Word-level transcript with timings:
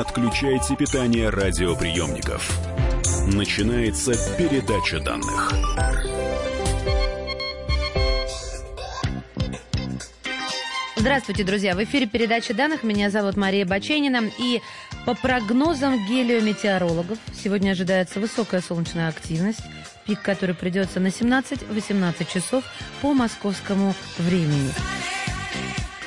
отключайте 0.00 0.76
питание 0.76 1.28
радиоприемников. 1.28 2.58
Начинается 3.26 4.12
передача 4.38 4.98
данных. 4.98 5.52
Здравствуйте, 10.96 11.44
друзья! 11.44 11.74
В 11.74 11.84
эфире 11.84 12.06
передача 12.06 12.54
данных. 12.54 12.82
Меня 12.82 13.10
зовут 13.10 13.36
Мария 13.36 13.66
Баченина. 13.66 14.30
И 14.38 14.62
по 15.04 15.14
прогнозам 15.14 16.06
гелиометеорологов 16.06 17.18
сегодня 17.34 17.72
ожидается 17.72 18.20
высокая 18.20 18.62
солнечная 18.62 19.08
активность, 19.08 19.62
пик 20.06 20.22
который 20.22 20.54
придется 20.54 20.98
на 20.98 21.08
17-18 21.08 22.32
часов 22.32 22.64
по 23.02 23.12
московскому 23.12 23.94
времени. 24.18 24.70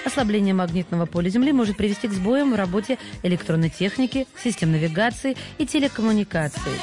Ослабление 0.05 0.53
магнитного 0.53 1.05
поля 1.05 1.29
Земли 1.29 1.53
может 1.53 1.77
привести 1.77 2.07
к 2.07 2.11
сбоям 2.11 2.51
в 2.51 2.55
работе 2.55 2.97
электронной 3.23 3.69
техники, 3.69 4.27
систем 4.43 4.71
навигации 4.71 5.37
и 5.57 5.65
телекоммуникаций. 5.65 6.73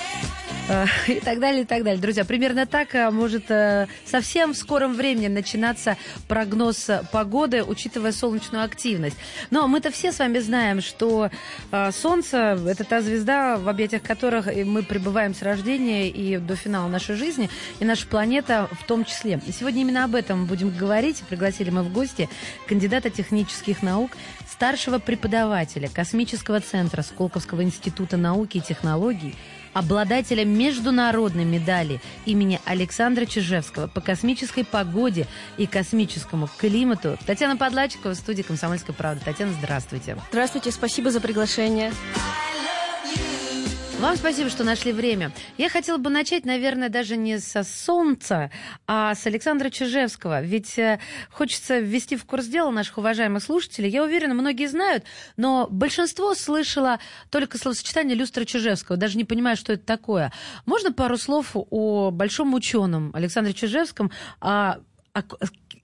Э, 0.71 0.87
и 1.09 1.21
так 1.21 1.41
далее, 1.41 1.63
и 1.63 1.65
так 1.65 1.83
далее. 1.83 2.01
Друзья, 2.01 2.25
примерно 2.25 2.65
так 2.65 2.95
э, 2.95 3.11
может 3.11 3.51
э, 3.51 3.89
совсем 4.05 4.53
в 4.53 4.57
скором 4.57 4.95
времени 4.95 5.27
начинаться 5.27 5.97
прогноз 6.29 6.89
погоды, 7.11 7.65
учитывая 7.65 8.13
солнечную 8.13 8.65
активность. 8.65 9.17
Но 9.51 9.67
мы-то 9.67 9.91
все 9.91 10.13
с 10.13 10.19
вами 10.21 10.39
знаем, 10.39 10.81
что 10.81 11.31
Солнце– 11.93 12.59
это 12.67 12.85
та 12.85 13.01
звезда, 13.01 13.57
в 13.57 13.69
объятиях 13.69 14.03
которых 14.03 14.47
мы 14.47 14.83
пребываем 14.83 15.35
с 15.35 15.43
рождения 15.43 16.09
и 16.09 16.37
до 16.39 16.57
финала 16.57 16.89
нашей 16.89 17.17
жизни, 17.17 17.51
и 17.81 17.85
наша 17.85 18.07
планета 18.07 18.69
в 18.73 18.85
том 18.85 19.05
числе. 19.05 19.41
Сегодня 19.53 19.83
именно 19.83 20.05
об 20.05 20.15
этом 20.15 20.47
будем 20.47 20.71
говорить. 20.71 21.23
Пригласили 21.29 21.71
мы 21.71 21.83
в 21.83 21.93
гости 21.93 22.29
кандидата 22.67 23.11
технических 23.11 23.83
наук, 23.83 24.13
старшего 24.49 24.99
преподавателя 24.99 25.89
Космического 25.89 26.61
центра 26.61 27.03
Сколковского 27.03 27.63
института 27.63 28.17
науки 28.17 28.59
и 28.59 28.61
технологий, 28.61 29.35
обладателя 29.73 30.45
международной 30.45 31.45
медали 31.45 32.01
имени 32.27 32.61
Александра 32.65 33.25
Чижевского 33.25 33.87
по 33.87 34.01
космической 34.01 34.65
погоде 34.65 35.27
и 35.57 35.67
космическому 35.67 36.49
климату 36.59 37.19
Татьяна 37.27 37.57
Подлачикова 37.57 38.15
в 38.15 38.17
студии 38.17 38.43
«Комсомольской 38.43 38.95
правды». 38.95 39.23
Татьяна, 39.25 39.53
здравствуйте. 39.53 40.17
Здравствуйте, 40.31 40.71
спасибо 40.71 41.11
за 41.11 41.21
приглашение. 41.21 41.93
Вам 44.01 44.17
спасибо, 44.17 44.49
что 44.49 44.65
нашли 44.65 44.93
время. 44.93 45.31
Я 45.59 45.69
хотела 45.69 45.99
бы 45.99 46.09
начать, 46.09 46.47
наверное, 46.47 46.89
даже 46.89 47.19
не 47.19 47.39
со 47.39 47.63
Солнца, 47.63 48.51
а 48.87 49.15
с 49.15 49.27
Александра 49.27 49.69
Чижевского. 49.69 50.41
Ведь 50.41 50.79
э, 50.79 51.01
хочется 51.31 51.81
ввести 51.81 52.17
в 52.17 52.25
курс 52.25 52.47
дела 52.47 52.71
наших 52.71 52.97
уважаемых 52.97 53.43
слушателей. 53.43 53.91
Я 53.91 54.03
уверена, 54.03 54.33
многие 54.33 54.69
знают, 54.69 55.05
но 55.37 55.69
большинство 55.71 56.35
слышало 56.35 56.99
только 57.29 57.59
словосочетание 57.59 58.17
люстра 58.17 58.47
Чижевского, 58.47 58.97
даже 58.97 59.19
не 59.19 59.25
понимая, 59.25 59.55
что 59.55 59.75
это 59.75 59.85
такое. 59.85 60.33
Можно 60.65 60.95
пару 60.95 61.19
слов 61.19 61.51
о 61.55 62.11
большом 62.11 62.55
ученом 62.55 63.11
Александре 63.13 63.53
Чижевском, 63.53 64.11
а, 64.41 64.79
а, 65.13 65.23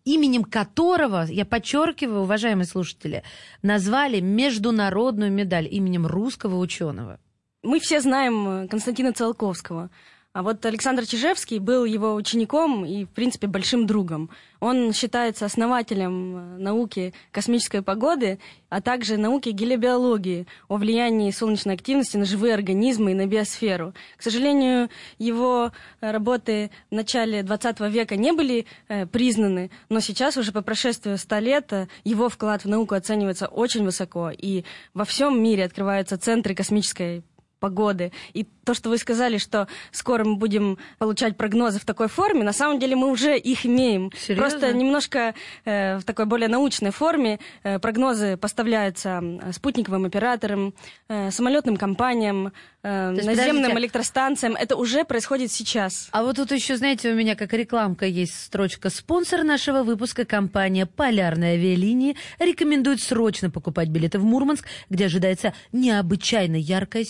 именем 0.06 0.44
которого, 0.44 1.26
я 1.28 1.44
подчеркиваю, 1.44 2.22
уважаемые 2.22 2.66
слушатели, 2.66 3.24
назвали 3.60 4.20
международную 4.20 5.30
медаль 5.30 5.68
именем 5.70 6.06
русского 6.06 6.56
ученого? 6.56 7.20
Мы 7.66 7.80
все 7.80 8.00
знаем 8.00 8.48
э, 8.48 8.68
Константина 8.68 9.12
Циолковского. 9.12 9.90
А 10.32 10.44
вот 10.44 10.64
Александр 10.64 11.04
Чижевский 11.04 11.58
был 11.58 11.84
его 11.84 12.14
учеником 12.14 12.84
и, 12.84 13.06
в 13.06 13.08
принципе, 13.08 13.48
большим 13.48 13.88
другом. 13.88 14.30
Он 14.60 14.92
считается 14.92 15.46
основателем 15.46 16.36
э, 16.36 16.58
науки 16.58 17.12
космической 17.32 17.82
погоды, 17.82 18.38
а 18.68 18.80
также 18.80 19.16
науки 19.16 19.48
гелиобиологии 19.48 20.46
о 20.68 20.76
влиянии 20.76 21.32
солнечной 21.32 21.74
активности 21.74 22.16
на 22.16 22.24
живые 22.24 22.54
организмы 22.54 23.10
и 23.10 23.14
на 23.14 23.26
биосферу. 23.26 23.94
К 24.16 24.22
сожалению, 24.22 24.88
его 25.18 25.72
э, 26.00 26.12
работы 26.12 26.70
в 26.92 26.94
начале 26.94 27.42
20 27.42 27.80
века 27.80 28.14
не 28.14 28.30
были 28.32 28.66
признаны, 29.10 29.72
но 29.88 29.98
сейчас, 29.98 30.36
уже 30.36 30.52
по 30.52 30.62
прошествию 30.62 31.18
100 31.18 31.38
лет, 31.40 31.72
его 32.04 32.28
вклад 32.28 32.64
в 32.64 32.68
науку 32.68 32.94
оценивается 32.94 33.48
очень 33.48 33.84
высоко, 33.84 34.30
и 34.30 34.62
во 34.94 35.04
всем 35.04 35.42
мире 35.42 35.64
открываются 35.64 36.16
центры 36.16 36.54
космической 36.54 37.24
погоды. 37.60 38.12
И 38.32 38.46
то, 38.64 38.74
что 38.74 38.90
вы 38.90 38.98
сказали, 38.98 39.38
что 39.38 39.68
скоро 39.92 40.24
мы 40.24 40.36
будем 40.36 40.78
получать 40.98 41.36
прогнозы 41.36 41.78
в 41.78 41.84
такой 41.84 42.08
форме, 42.08 42.42
на 42.42 42.52
самом 42.52 42.78
деле 42.78 42.96
мы 42.96 43.10
уже 43.10 43.38
их 43.38 43.64
имеем. 43.64 44.12
Серьезно? 44.18 44.42
Просто 44.42 44.72
немножко 44.72 45.34
э, 45.64 45.98
в 45.98 46.04
такой 46.04 46.26
более 46.26 46.48
научной 46.48 46.90
форме 46.90 47.38
э, 47.62 47.78
прогнозы 47.78 48.36
поставляются 48.36 49.22
спутниковым 49.52 50.04
операторам, 50.04 50.74
э, 51.08 51.30
самолетным 51.30 51.76
компаниям, 51.76 52.52
э, 52.82 53.12
есть, 53.14 53.26
наземным 53.26 53.56
подождите. 53.56 53.78
электростанциям. 53.78 54.56
Это 54.56 54.76
уже 54.76 55.04
происходит 55.04 55.52
сейчас. 55.52 56.08
А 56.12 56.22
вот 56.22 56.36
тут 56.36 56.50
еще, 56.50 56.76
знаете, 56.76 57.12
у 57.12 57.14
меня 57.14 57.36
как 57.36 57.52
рекламка 57.52 58.06
есть 58.06 58.38
строчка. 58.38 58.90
Спонсор 58.90 59.44
нашего 59.44 59.82
выпуска 59.82 60.24
компания 60.24 60.86
«Полярные 60.86 61.54
авиалинии» 61.54 62.16
рекомендует 62.38 63.00
срочно 63.00 63.50
покупать 63.50 63.88
билеты 63.88 64.18
в 64.18 64.24
Мурманск, 64.24 64.66
где 64.90 65.06
ожидается 65.06 65.52
необычайно 65.72 66.56
яркое 66.56 67.04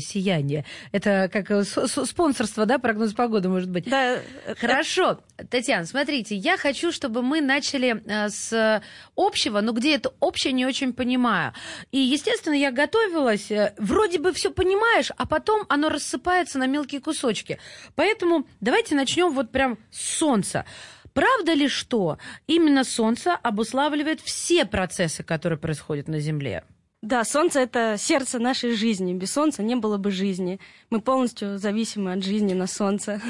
сияние. 0.00 0.64
Это 0.92 1.28
как 1.32 1.50
э, 1.50 1.64
спонсорство, 1.64 2.66
да, 2.66 2.78
прогноз 2.78 3.12
погоды, 3.12 3.48
может 3.48 3.70
быть? 3.70 3.88
Да, 3.88 4.16
э, 4.16 4.54
Хорошо. 4.56 5.20
Татьяна, 5.50 5.84
смотрите, 5.86 6.34
я 6.34 6.56
хочу, 6.56 6.92
чтобы 6.92 7.22
мы 7.22 7.40
начали 7.40 8.02
э, 8.06 8.28
с 8.28 8.82
общего, 9.16 9.60
но 9.60 9.72
где 9.72 9.96
это 9.96 10.12
общее, 10.20 10.52
не 10.52 10.66
очень 10.66 10.92
понимаю. 10.92 11.52
И, 11.92 11.98
естественно, 11.98 12.54
я 12.54 12.70
готовилась, 12.72 13.50
вроде 13.78 14.18
бы 14.18 14.32
все 14.32 14.50
понимаешь, 14.50 15.10
а 15.16 15.26
потом 15.26 15.64
оно 15.68 15.88
рассыпается 15.88 16.58
на 16.58 16.66
мелкие 16.66 17.00
кусочки. 17.00 17.58
Поэтому 17.94 18.46
давайте 18.60 18.94
начнем 18.94 19.32
вот 19.32 19.50
прям 19.50 19.78
с 19.90 20.18
солнца. 20.18 20.64
Правда 21.12 21.54
ли, 21.54 21.66
что 21.66 22.18
именно 22.46 22.84
Солнце 22.84 23.32
обуславливает 23.32 24.20
все 24.20 24.66
процессы, 24.66 25.22
которые 25.22 25.58
происходят 25.58 26.08
на 26.08 26.20
Земле? 26.20 26.62
Да, 27.02 27.24
солнце 27.24 27.60
это 27.60 27.96
сердце 27.98 28.38
нашей 28.38 28.74
жизни. 28.74 29.12
Без 29.12 29.32
солнца 29.32 29.62
не 29.62 29.76
было 29.76 29.98
бы 29.98 30.10
жизни. 30.10 30.58
Мы 30.90 31.00
полностью 31.00 31.58
зависимы 31.58 32.12
от 32.12 32.24
жизни 32.24 32.54
на 32.54 32.66
солнце. 32.66 33.20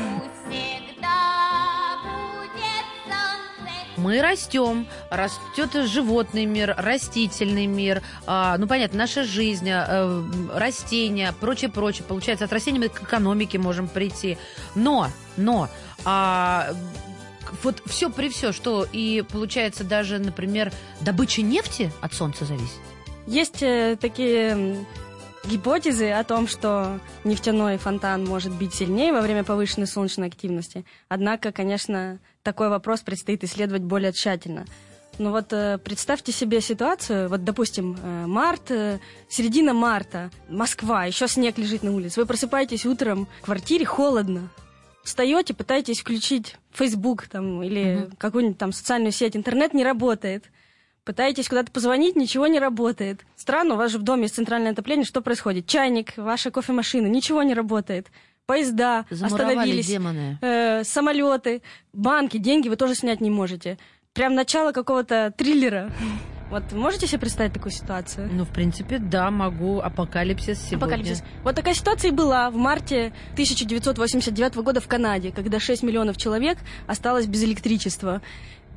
Мы 3.96 4.20
растем, 4.20 4.86
растет 5.10 5.72
животный 5.88 6.44
мир, 6.44 6.74
растительный 6.76 7.66
мир, 7.66 8.02
а, 8.26 8.58
ну 8.58 8.66
понятно, 8.68 8.98
наша 8.98 9.24
жизнь, 9.24 9.70
э, 9.70 10.22
растения, 10.52 11.34
прочее, 11.40 11.70
прочее. 11.70 12.04
Получается, 12.06 12.44
от 12.44 12.52
растений 12.52 12.78
мы 12.78 12.88
к 12.88 13.02
экономике 13.02 13.58
можем 13.58 13.88
прийти. 13.88 14.36
Но, 14.74 15.08
но, 15.38 15.70
а, 16.04 16.74
вот 17.62 17.82
все 17.86 18.10
при 18.10 18.28
все, 18.28 18.52
что 18.52 18.84
и 18.84 19.22
получается 19.22 19.82
даже, 19.82 20.18
например, 20.18 20.72
добыча 21.00 21.40
нефти 21.40 21.90
от 22.02 22.12
солнца 22.12 22.44
зависит. 22.44 22.95
Есть 23.26 23.62
э, 23.62 23.96
такие 24.00 24.86
гипотезы 25.44 26.10
о 26.10 26.22
том, 26.22 26.46
что 26.46 27.00
нефтяной 27.24 27.76
фонтан 27.76 28.24
может 28.24 28.52
бить 28.52 28.74
сильнее 28.74 29.12
во 29.12 29.20
время 29.20 29.42
повышенной 29.42 29.88
солнечной 29.88 30.28
активности. 30.28 30.84
Однако, 31.08 31.50
конечно, 31.50 32.20
такой 32.42 32.68
вопрос 32.68 33.00
предстоит 33.00 33.42
исследовать 33.42 33.82
более 33.82 34.12
тщательно. 34.12 34.64
Ну 35.18 35.30
вот 35.30 35.52
э, 35.52 35.78
представьте 35.78 36.30
себе 36.30 36.60
ситуацию, 36.60 37.28
вот, 37.28 37.42
допустим, 37.42 37.96
э, 38.00 38.26
март, 38.26 38.70
середина 39.28 39.72
марта, 39.72 40.30
Москва, 40.48 41.04
еще 41.06 41.26
снег 41.26 41.58
лежит 41.58 41.82
на 41.82 41.92
улице. 41.92 42.20
Вы 42.20 42.26
просыпаетесь 42.26 42.86
утром, 42.86 43.26
в 43.40 43.46
квартире 43.46 43.86
холодно. 43.86 44.50
Встаете, 45.02 45.54
пытаетесь 45.54 46.00
включить 46.00 46.56
Facebook 46.72 47.28
там, 47.28 47.62
или 47.62 48.08
какую-нибудь 48.18 48.58
там 48.58 48.72
социальную 48.72 49.12
сеть, 49.12 49.36
интернет 49.36 49.72
не 49.72 49.84
работает. 49.84 50.44
Пытаетесь 51.06 51.48
куда-то 51.48 51.70
позвонить, 51.70 52.16
ничего 52.16 52.48
не 52.48 52.58
работает. 52.58 53.24
Странно, 53.36 53.74
у 53.74 53.76
вас 53.76 53.92
же 53.92 53.98
в 53.98 54.02
доме 54.02 54.22
есть 54.22 54.34
центральное 54.34 54.72
отопление, 54.72 55.06
что 55.06 55.20
происходит? 55.20 55.68
Чайник, 55.68 56.16
ваша 56.16 56.50
кофемашина, 56.50 57.06
ничего 57.06 57.44
не 57.44 57.54
работает. 57.54 58.08
Поезда 58.44 59.06
Замуровали 59.08 59.52
остановились, 59.52 59.86
демоны. 59.86 60.38
э, 60.40 60.82
самолеты, 60.82 61.62
банки, 61.92 62.38
деньги 62.38 62.68
вы 62.68 62.74
тоже 62.74 62.96
снять 62.96 63.20
не 63.20 63.30
можете. 63.30 63.78
Прям 64.14 64.34
начало 64.34 64.72
какого-то 64.72 65.32
триллера. 65.36 65.92
Вот 66.48 66.70
можете 66.70 67.08
себе 67.08 67.18
представить 67.18 67.52
такую 67.52 67.72
ситуацию? 67.72 68.30
Ну, 68.32 68.44
в 68.44 68.50
принципе, 68.50 68.98
да, 68.98 69.32
могу. 69.32 69.80
Апокалипсис 69.80 70.60
сегодня. 70.60 70.76
Апокалипсис. 70.76 71.24
Вот 71.42 71.56
такая 71.56 71.74
ситуация 71.74 72.12
и 72.12 72.14
была 72.14 72.50
в 72.50 72.54
марте 72.54 73.12
1989 73.32 74.54
года 74.58 74.80
в 74.80 74.86
Канаде, 74.86 75.32
когда 75.32 75.58
6 75.58 75.82
миллионов 75.82 76.16
человек 76.16 76.58
осталось 76.86 77.26
без 77.26 77.42
электричества. 77.42 78.22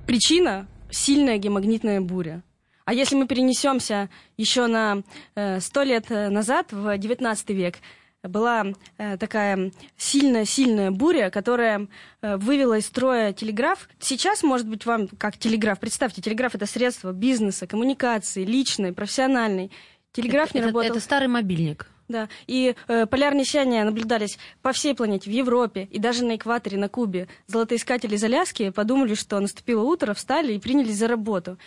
Причина– 0.07 0.65
сильная 0.91 1.37
геомагнитная 1.37 2.01
буря. 2.01 2.43
А 2.85 2.93
если 2.93 3.15
мы 3.15 3.27
перенесемся 3.27 4.09
еще 4.35 4.65
на 4.65 5.03
э, 5.35 5.59
100 5.59 5.83
лет 5.83 6.05
э, 6.09 6.29
назад, 6.29 6.71
в 6.71 6.97
19 6.97 7.49
век, 7.51 7.75
была 8.23 8.65
э, 8.97 9.17
такая 9.17 9.71
сильная-сильная 9.95 10.89
буря, 10.89 11.29
которая 11.29 11.87
вывела 12.21 12.79
из 12.79 12.87
строя 12.87 13.31
телеграф. 13.31 13.87
Сейчас, 13.99 14.41
может 14.41 14.67
быть, 14.67 14.87
вам 14.87 15.07
как 15.07 15.37
телеграф, 15.37 15.79
представьте, 15.79 16.21
телеграф 16.21 16.55
это 16.55 16.65
средство 16.65 17.11
бизнеса, 17.11 17.67
коммуникации, 17.67 18.43
личной, 18.43 18.91
профессиональной. 18.91 19.71
телеграф 20.11 20.55
не 20.55 20.61
это, 20.61 20.69
работал. 20.69 20.89
это 20.89 20.99
старый 20.99 21.27
мобильник. 21.27 21.87
Да, 22.09 22.27
и 22.47 22.75
э, 22.87 23.05
полярные 23.05 23.45
сияния 23.45 23.83
наблюдались 23.83 24.39
по 24.63 24.71
всей 24.71 24.95
планете, 24.95 25.29
в 25.29 25.33
Европе 25.33 25.87
и 25.91 25.99
даже 25.99 26.25
на 26.25 26.37
экваторе, 26.37 26.75
на 26.75 26.89
Кубе. 26.89 27.27
Золотоискатели 27.45 28.15
из 28.15 28.23
Аляски 28.23 28.71
подумали, 28.71 29.13
что 29.13 29.39
наступило 29.39 29.83
утро, 29.83 30.15
встали 30.15 30.53
и 30.53 30.59
принялись 30.59 30.97
за 30.97 31.07
работу. 31.07 31.59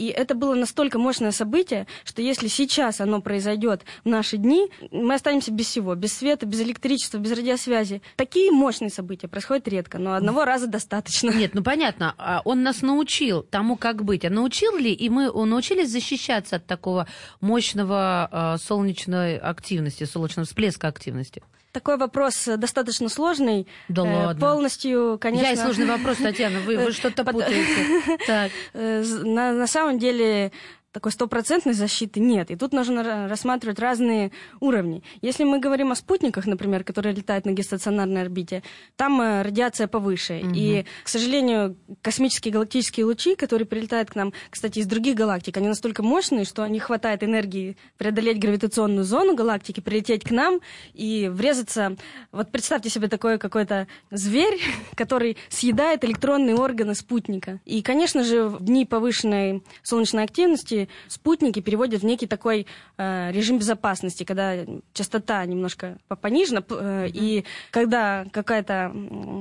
И 0.00 0.06
это 0.06 0.34
было 0.34 0.54
настолько 0.54 0.98
мощное 0.98 1.30
событие, 1.30 1.86
что 2.04 2.22
если 2.22 2.48
сейчас 2.48 3.02
оно 3.02 3.20
произойдет 3.20 3.82
в 4.02 4.08
наши 4.08 4.38
дни, 4.38 4.70
мы 4.90 5.12
останемся 5.12 5.52
без 5.52 5.66
всего, 5.66 5.94
без 5.94 6.14
света, 6.14 6.46
без 6.46 6.62
электричества, 6.62 7.18
без 7.18 7.32
радиосвязи. 7.32 8.00
Такие 8.16 8.50
мощные 8.50 8.88
события 8.88 9.28
происходят 9.28 9.68
редко, 9.68 9.98
но 9.98 10.14
одного 10.14 10.46
раза 10.46 10.68
достаточно. 10.68 11.32
Нет, 11.32 11.52
ну 11.52 11.62
понятно, 11.62 12.14
а 12.16 12.40
он 12.46 12.62
нас 12.62 12.80
научил 12.80 13.42
тому, 13.42 13.76
как 13.76 14.02
быть. 14.02 14.24
А 14.24 14.30
научил 14.30 14.74
ли, 14.78 14.90
и 14.90 15.10
мы 15.10 15.30
научились 15.44 15.90
защищаться 15.90 16.56
от 16.56 16.64
такого 16.64 17.06
мощного 17.42 18.54
э, 18.56 18.56
солнечной 18.58 19.36
активности, 19.36 20.04
солнечного 20.04 20.46
всплеска 20.46 20.88
активности? 20.88 21.42
Такой 21.72 21.96
вопрос 21.96 22.48
достаточно 22.56 23.08
сложный. 23.08 23.66
Да 23.88 24.02
Э, 24.04 24.26
ладно. 24.26 24.40
Полностью, 24.40 25.18
конечно... 25.20 25.46
Я 25.46 25.52
и 25.52 25.56
сложный 25.56 25.86
вопрос, 25.86 26.16
Татьяна, 26.16 26.60
вы, 26.60 26.76
вы 26.76 26.92
что-то 27.00 27.24
путаете. 27.24 28.50
Э, 28.72 29.02
на 29.24 29.66
самом 29.66 29.98
деле 29.98 30.52
такой 30.92 31.12
стопроцентной 31.12 31.72
защиты 31.72 32.20
нет. 32.20 32.50
И 32.50 32.56
тут 32.56 32.72
нужно 32.72 33.00
ра- 33.00 33.28
рассматривать 33.28 33.78
разные 33.78 34.32
уровни. 34.58 35.02
Если 35.22 35.44
мы 35.44 35.60
говорим 35.60 35.92
о 35.92 35.94
спутниках, 35.94 36.46
например, 36.46 36.82
которые 36.82 37.14
летают 37.14 37.46
на 37.46 37.52
геостационарной 37.52 38.22
орбите, 38.22 38.62
там 38.96 39.20
э, 39.20 39.42
радиация 39.42 39.86
повыше. 39.86 40.40
Мгм. 40.42 40.52
И, 40.54 40.84
к 41.04 41.08
сожалению, 41.08 41.76
космические 42.02 42.52
галактические 42.52 43.06
лучи, 43.06 43.36
которые 43.36 43.66
прилетают 43.66 44.10
к 44.10 44.16
нам, 44.16 44.32
кстати, 44.50 44.80
из 44.80 44.86
других 44.86 45.14
галактик, 45.14 45.56
они 45.56 45.68
настолько 45.68 46.02
мощные, 46.02 46.44
что 46.44 46.66
не 46.66 46.80
хватает 46.80 47.22
энергии 47.22 47.76
преодолеть 47.96 48.40
гравитационную 48.40 49.04
зону 49.04 49.36
галактики, 49.36 49.80
прилететь 49.80 50.24
к 50.24 50.30
нам 50.30 50.60
и 50.92 51.28
врезаться... 51.32 51.96
Вот 52.32 52.50
представьте 52.50 52.90
себе 52.90 53.08
такой 53.08 53.38
какой-то 53.38 53.86
зверь, 54.10 54.60
который 54.96 55.36
съедает 55.48 56.04
электронные 56.04 56.56
органы 56.56 56.96
спутника. 56.96 57.60
И, 57.64 57.80
конечно 57.82 58.24
же, 58.24 58.48
в 58.48 58.64
дни 58.64 58.84
повышенной 58.84 59.62
солнечной 59.82 60.24
активности 60.24 60.79
спутники 61.08 61.60
переводят 61.60 62.02
в 62.02 62.04
некий 62.04 62.26
такой 62.26 62.66
э, 62.96 63.30
режим 63.32 63.58
безопасности, 63.58 64.24
когда 64.24 64.54
частота 64.92 65.44
немножко 65.44 65.98
по- 66.08 66.16
понижена, 66.16 66.62
э, 66.68 67.08
и 67.12 67.44
когда 67.70 68.24
какая-то 68.32 68.92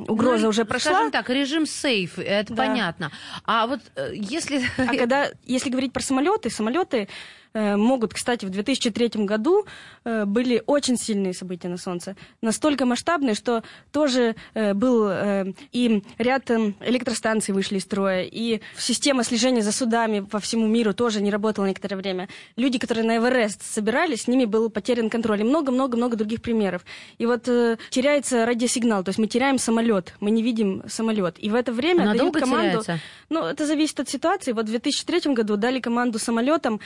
угроза 0.07 0.43
Ну, 0.43 0.49
уже 0.49 0.65
прошла, 0.65 0.91
Скажем 0.93 1.11
так, 1.11 1.29
режим 1.29 1.65
сейф, 1.65 2.17
это 2.19 2.53
Да. 2.53 2.63
понятно. 2.65 3.11
А 3.45 3.67
вот 3.67 3.79
э, 3.95 4.11
если... 4.13 4.61
А 4.77 4.95
когда, 4.95 5.27
если 5.45 5.69
говорить 5.69 5.93
про 5.93 6.01
самолеты, 6.01 6.49
самолеты 6.49 7.07
э, 7.48 7.48
могут, 7.53 8.13
кстати, 8.13 8.45
в 8.45 8.49
2003 8.49 9.25
году 9.25 9.65
э, 10.03 10.25
были 10.25 10.61
очень 10.65 10.97
сильные 10.97 11.33
события 11.33 11.67
на 11.67 11.77
Солнце, 11.77 12.15
настолько 12.41 12.85
масштабные, 12.85 13.33
что 13.33 13.63
тоже 13.91 14.35
э, 14.53 14.73
был 14.73 15.07
э, 15.09 15.53
и 15.71 16.03
ряд 16.17 16.49
э, 16.51 16.73
электростанций 16.81 17.53
вышли 17.53 17.77
из 17.77 17.83
строя, 17.83 18.23
и 18.23 18.61
система 18.77 19.23
слежения 19.23 19.61
за 19.61 19.71
судами 19.71 20.19
по 20.19 20.39
всему 20.39 20.67
миру 20.67 20.93
тоже 20.93 21.21
не 21.21 21.31
работала 21.31 21.65
некоторое 21.65 21.95
время. 21.95 22.29
Люди, 22.55 22.77
которые 22.77 23.05
на 23.05 23.17
Эверест 23.17 23.63
собирались, 23.63 24.23
с 24.23 24.27
ними 24.27 24.45
был 24.45 24.69
потерян 24.69 25.09
контроль, 25.09 25.41
и 25.41 25.43
много-много-много 25.43 26.15
других 26.15 26.41
примеров. 26.41 26.83
И 27.17 27.25
вот 27.25 27.47
э, 27.47 27.77
теряется 27.89 28.45
радиосигнал, 28.45 29.03
то 29.03 29.09
есть 29.09 29.19
мы 29.19 29.27
теряем 29.27 29.57
самолет, 29.57 30.13
мы 30.19 30.31
не 30.31 30.43
видим 30.43 30.83
самолет, 30.87 31.35
и 31.39 31.49
в 31.49 31.55
это 31.55 31.71
время 31.71 32.05
дают 32.05 32.17
Надолго 32.17 32.39
команду. 32.39 32.83
теряется? 32.83 32.99
Ну, 33.29 33.43
это 33.43 33.65
зависит 33.65 33.99
от 33.99 34.09
ситуации. 34.09 34.51
Вот 34.51 34.65
в 34.65 34.69
2003 34.69 35.33
году 35.33 35.57
дали 35.57 35.79
команду 35.79 36.19
самолетам 36.19 36.79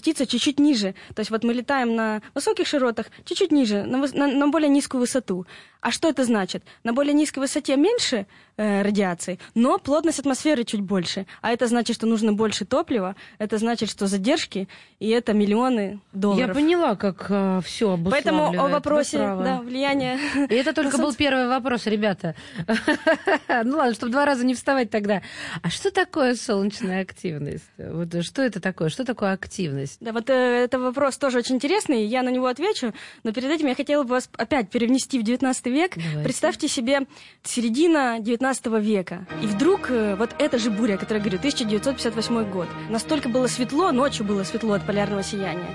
опуститься 0.00 0.26
чуть-чуть 0.26 0.58
ниже. 0.58 0.94
То 1.14 1.20
есть 1.20 1.30
вот 1.30 1.44
мы 1.44 1.52
летаем 1.52 1.94
на 1.94 2.22
высоких 2.34 2.66
широтах, 2.66 3.06
чуть-чуть 3.26 3.52
ниже, 3.52 3.84
на, 3.84 3.98
на- 3.98 4.28
на 4.28 4.48
более 4.48 4.68
низкую 4.70 5.00
высоту. 5.00 5.46
А 5.82 5.90
что 5.90 6.08
это 6.08 6.24
значит? 6.24 6.62
На 6.84 6.92
более 6.92 7.12
низкой 7.14 7.40
высоте 7.40 7.76
меньше 7.76 8.26
э, 8.60 8.82
радиации, 8.82 9.38
но 9.54 9.78
плотность 9.78 10.18
атмосферы 10.18 10.64
чуть 10.64 10.80
больше. 10.80 11.26
А 11.40 11.52
это 11.52 11.66
значит, 11.66 11.96
что 11.96 12.06
нужно 12.06 12.32
больше 12.32 12.64
топлива, 12.64 13.16
это 13.38 13.58
значит, 13.58 13.88
что 13.90 14.06
задержки, 14.06 14.68
и 14.98 15.08
это 15.08 15.32
миллионы 15.32 16.00
долларов. 16.12 16.48
Я 16.48 16.54
поняла, 16.54 16.94
как 16.96 17.26
все 17.64 17.92
обуславливает. 17.92 18.10
Поэтому 18.10 18.62
о 18.62 18.68
вопросе 18.68 19.18
да, 19.18 19.60
влияния... 19.62 20.18
И 20.48 20.54
это 20.54 20.72
только 20.72 20.98
был 20.98 21.14
первый 21.14 21.48
вопрос, 21.48 21.86
ребята. 21.86 22.34
Ну 23.64 23.76
ладно, 23.76 23.94
чтобы 23.94 24.12
два 24.12 24.24
раза 24.24 24.44
не 24.44 24.54
вставать 24.54 24.90
тогда. 24.90 25.22
А 25.62 25.70
что 25.70 25.90
такое 25.90 26.34
солнечная 26.34 27.02
активность? 27.02 27.70
Вот 27.78 28.24
что 28.24 28.42
это 28.42 28.60
такое? 28.60 28.88
Что 28.88 29.04
такое 29.04 29.32
активность? 29.32 29.98
Да, 30.00 30.12
вот 30.12 30.30
э, 30.30 30.32
это 30.32 30.78
вопрос 30.78 31.18
тоже 31.18 31.38
очень 31.38 31.56
интересный, 31.56 32.04
я 32.04 32.22
на 32.22 32.30
него 32.30 32.46
отвечу, 32.46 32.92
но 33.22 33.32
перед 33.32 33.50
этим 33.50 33.68
я 33.68 33.74
хотела 33.74 34.02
бы 34.02 34.10
вас 34.10 34.28
опять 34.36 34.70
перенести 34.70 35.18
в 35.18 35.22
19 35.22 35.66
век. 35.66 35.92
Давайте. 35.96 36.22
Представьте 36.22 36.68
себе 36.68 37.06
середина 37.42 38.18
19 38.20 38.49
века, 38.78 39.26
и 39.42 39.46
вдруг 39.46 39.90
э, 39.90 40.16
вот 40.16 40.30
эта 40.38 40.58
же 40.58 40.70
буря, 40.70 40.94
о 40.94 40.98
говорю, 41.20 41.38
1958 41.38 42.50
год, 42.50 42.68
настолько 42.88 43.28
было 43.28 43.46
светло, 43.46 43.92
ночью 43.92 44.26
было 44.26 44.44
светло 44.44 44.74
от 44.74 44.86
полярного 44.86 45.22
сияния. 45.22 45.74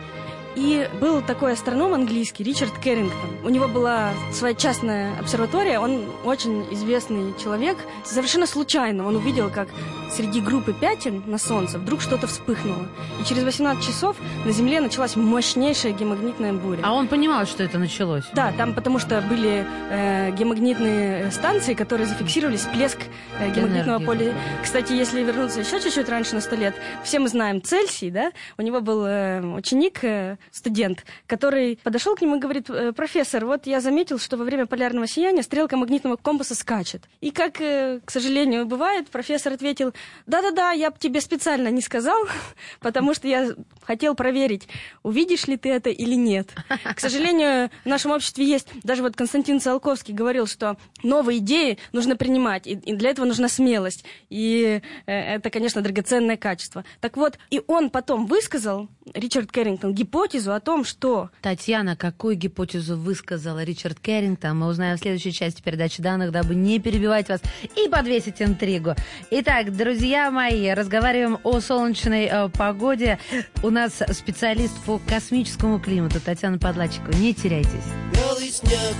И 0.55 0.89
был 1.01 1.21
такой 1.21 1.53
астроном 1.53 1.93
английский, 1.93 2.43
Ричард 2.43 2.77
Керрингтон. 2.79 3.29
У 3.43 3.49
него 3.49 3.67
была 3.67 4.11
своя 4.31 4.53
частная 4.53 5.17
обсерватория, 5.19 5.79
он 5.79 6.05
очень 6.23 6.65
известный 6.71 7.33
человек. 7.41 7.77
Совершенно 8.03 8.47
случайно 8.47 9.05
он 9.05 9.15
увидел, 9.17 9.49
как 9.49 9.67
среди 10.15 10.39
группы 10.39 10.71
пятен 10.73 11.23
на 11.25 11.37
Солнце 11.37 11.77
вдруг 11.77 12.01
что-то 12.01 12.27
вспыхнуло. 12.27 12.87
И 13.21 13.25
через 13.25 13.43
18 13.43 13.85
часов 13.85 14.15
на 14.45 14.51
Земле 14.51 14.79
началась 14.79 15.15
мощнейшая 15.17 15.91
геомагнитная 15.91 16.53
буря. 16.53 16.79
А 16.83 16.93
он 16.93 17.07
понимал, 17.07 17.45
что 17.45 17.63
это 17.63 17.77
началось? 17.77 18.23
Да, 18.33 18.53
там 18.53 18.73
потому 18.73 18.97
что 18.99 19.21
были 19.21 19.65
э, 19.89 20.31
геомагнитные 20.31 21.31
станции, 21.31 21.73
которые 21.73 22.07
зафиксировали 22.07 22.55
всплеск 22.55 22.99
э, 23.39 23.51
геомагнитного 23.51 23.97
Энергии. 23.97 24.05
поля. 24.05 24.33
Кстати, 24.63 24.93
если 24.93 25.21
вернуться 25.21 25.59
еще 25.59 25.81
чуть-чуть 25.81 26.07
раньше 26.07 26.35
на 26.35 26.41
сто 26.41 26.55
лет, 26.55 26.75
все 27.03 27.19
мы 27.19 27.27
знаем 27.27 27.61
Цельсий, 27.61 28.09
да? 28.09 28.31
У 28.57 28.61
него 28.61 28.79
был 28.79 29.05
э, 29.05 29.41
ученик, 29.41 30.03
э, 30.03 30.37
студент, 30.51 31.05
который 31.27 31.79
подошел 31.83 32.15
к 32.15 32.21
нему 32.21 32.37
и 32.37 32.39
говорит, 32.39 32.69
«Э, 32.69 32.93
профессор, 32.93 33.45
вот 33.45 33.67
я 33.67 33.81
заметил, 33.81 34.19
что 34.19 34.37
во 34.37 34.43
время 34.43 34.65
полярного 34.65 35.07
сияния 35.07 35.43
стрелка 35.43 35.77
магнитного 35.77 36.15
компаса 36.15 36.55
скачет. 36.55 37.03
И 37.21 37.31
как, 37.31 37.61
э, 37.61 37.99
к 38.03 38.11
сожалению, 38.11 38.65
бывает, 38.65 39.09
профессор 39.09 39.53
ответил, 39.53 39.93
да-да-да, 40.25 40.71
я 40.71 40.91
тебе 40.91 41.21
специально 41.21 41.69
не 41.69 41.81
сказал, 41.81 42.17
потому 42.79 43.13
что 43.13 43.27
я 43.27 43.55
хотел 43.83 44.15
проверить, 44.15 44.67
увидишь 45.03 45.47
ли 45.47 45.57
ты 45.57 45.69
это 45.69 45.89
или 45.89 46.15
нет. 46.15 46.49
К 46.95 46.99
сожалению, 46.99 47.69
в 47.83 47.87
нашем 47.87 48.11
обществе 48.11 48.45
есть, 48.45 48.67
даже 48.83 49.01
вот 49.01 49.15
Константин 49.15 49.59
Циолковский 49.59 50.13
говорил, 50.13 50.47
что 50.47 50.77
новые 51.03 51.39
идеи 51.39 51.77
нужно 51.91 52.15
принимать, 52.15 52.67
и, 52.67 52.73
и 52.73 52.93
для 52.95 53.11
этого 53.11 53.25
нужна 53.25 53.47
смелость. 53.47 54.05
И 54.29 54.81
э, 55.05 55.11
это, 55.35 55.49
конечно, 55.49 55.81
драгоценное 55.81 56.37
качество. 56.37 56.83
Так 57.01 57.17
вот, 57.17 57.37
и 57.49 57.61
он 57.67 57.89
потом 57.89 58.25
высказал, 58.25 58.89
Ричард 59.13 59.51
Керрингтон, 59.51 59.93
гипотезу 59.93 60.53
о 60.53 60.59
том, 60.59 60.83
что 60.83 61.29
Татьяна, 61.41 61.95
какую 61.95 62.35
гипотезу 62.35 62.97
высказала 62.97 63.63
Ричард 63.63 63.99
Керрингтон, 63.99 64.57
мы 64.57 64.67
узнаем 64.67 64.97
в 64.97 64.99
следующей 64.99 65.31
части 65.31 65.61
передачи 65.61 66.01
данных, 66.01 66.31
дабы 66.31 66.55
не 66.55 66.79
перебивать 66.79 67.29
вас 67.29 67.41
и 67.75 67.87
подвесить 67.87 68.41
интригу. 68.41 68.95
Итак, 69.29 69.75
друзья 69.75 70.31
мои, 70.31 70.69
разговариваем 70.71 71.37
о 71.43 71.59
солнечной 71.59 72.25
э, 72.25 72.49
погоде. 72.49 73.19
У 73.61 73.69
нас 73.69 74.01
специалист 74.11 74.73
по 74.85 74.97
космическому 74.97 75.79
климату 75.79 76.19
Татьяна 76.19 76.57
Подлачикова. 76.57 77.15
Не 77.17 77.35
теряйтесь. 77.35 77.85
Белый 78.13 78.49
снег, 78.49 78.95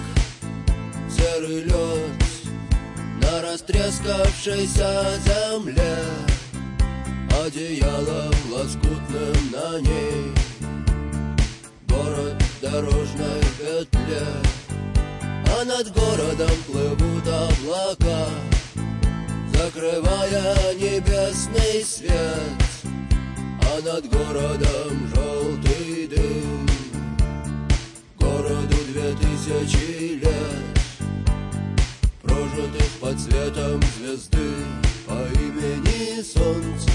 серый 1.09 1.63
лед 1.63 2.11
На 3.21 3.41
растрескавшейся 3.41 5.03
земле 5.25 6.34
Одеялом 7.43 8.33
лоскутным 8.49 9.51
на 9.51 9.79
ней. 9.79 10.31
Город 11.87 12.41
дорожной 12.61 13.41
петле 13.59 14.25
А 15.59 15.65
над 15.65 15.93
городом 15.93 16.55
плывут 16.65 17.27
облака 17.27 18.29
Закрывая 19.53 20.73
небесный 20.75 21.83
свет. 21.83 22.13
А 23.61 23.81
над 23.83 24.09
городом 24.09 25.07
желтый 25.13 26.07
дым. 26.07 26.67
Городу 28.17 28.77
две 28.87 29.13
тысячи 29.13 30.13
лет 30.23 30.65
Прожитых 32.23 32.89
под 33.01 33.19
светом 33.19 33.81
звезды 33.97 34.51
По 35.05 35.13
имени 35.13 36.21
Солнце 36.21 36.94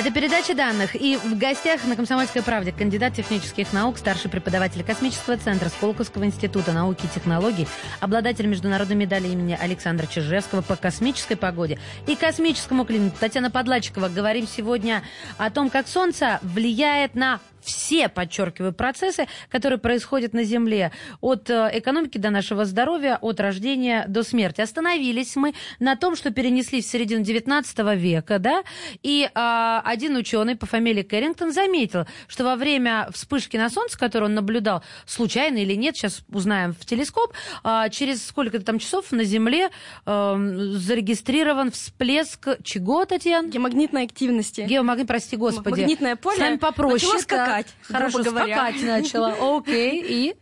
Это 0.00 0.10
передача 0.10 0.54
данных. 0.54 0.96
И 0.96 1.18
в 1.18 1.36
гостях 1.36 1.84
на 1.84 1.94
«Комсомольской 1.94 2.42
правде» 2.42 2.72
кандидат 2.72 3.12
технических 3.12 3.70
наук, 3.74 3.98
старший 3.98 4.30
преподаватель 4.30 4.82
Космического 4.82 5.36
центра 5.36 5.68
Сколковского 5.68 6.24
института 6.24 6.72
науки 6.72 7.04
и 7.04 7.14
технологий, 7.14 7.68
обладатель 8.00 8.46
международной 8.46 8.96
медали 8.96 9.28
имени 9.28 9.58
Александра 9.60 10.06
Чижевского 10.06 10.62
по 10.62 10.74
космической 10.74 11.34
погоде 11.34 11.78
и 12.06 12.16
космическому 12.16 12.86
климату 12.86 13.16
Татьяна 13.20 13.50
Подлачикова. 13.50 14.08
Говорим 14.08 14.46
сегодня 14.46 15.02
о 15.36 15.50
том, 15.50 15.68
как 15.68 15.86
Солнце 15.86 16.38
влияет 16.40 17.14
на 17.14 17.38
все, 17.62 18.08
подчеркиваю, 18.08 18.72
процессы, 18.72 19.26
которые 19.48 19.78
происходят 19.78 20.32
на 20.32 20.44
Земле, 20.44 20.92
от 21.20 21.50
э, 21.50 21.70
экономики 21.74 22.18
до 22.18 22.30
нашего 22.30 22.64
здоровья, 22.64 23.18
от 23.20 23.40
рождения 23.40 24.04
до 24.08 24.22
смерти. 24.22 24.60
Остановились 24.60 25.36
мы 25.36 25.54
на 25.78 25.96
том, 25.96 26.16
что 26.16 26.30
перенеслись 26.30 26.86
в 26.86 26.90
середину 26.90 27.24
19 27.24 27.78
века, 27.96 28.38
да, 28.38 28.62
и 29.02 29.28
а, 29.34 29.82
один 29.84 30.16
ученый 30.16 30.56
по 30.56 30.66
фамилии 30.66 31.02
Кэррингтон 31.02 31.52
заметил, 31.52 32.06
что 32.28 32.44
во 32.44 32.56
время 32.56 33.08
вспышки 33.12 33.56
на 33.56 33.70
Солнце, 33.70 33.98
которую 33.98 34.30
он 34.30 34.34
наблюдал, 34.34 34.82
случайно 35.06 35.58
или 35.58 35.74
нет, 35.74 35.96
сейчас 35.96 36.22
узнаем 36.30 36.72
в 36.72 36.84
телескоп, 36.84 37.32
а, 37.62 37.88
через 37.88 38.26
сколько-то 38.26 38.64
там 38.64 38.78
часов 38.78 39.12
на 39.12 39.24
Земле 39.24 39.70
а, 40.06 40.36
зарегистрирован 40.36 41.70
всплеск 41.70 42.48
чего, 42.62 43.04
Татьяна? 43.04 43.48
Геомагнитной 43.48 44.04
активности. 44.04 44.62
Геомагнит, 44.62 45.06
прости 45.06 45.36
господи. 45.36 45.80
Магнитное 45.80 46.16
поле 46.16 46.36
С 46.36 46.40
нами 46.40 46.56
попроще. 46.56 47.12
начало 47.12 47.18
скакать, 47.50 47.66
Хорошо, 47.82 48.22
говоря. 48.22 48.56
скакать 48.56 48.82
начала. 48.82 49.56
Окей, 49.58 50.02
и? 50.02 50.36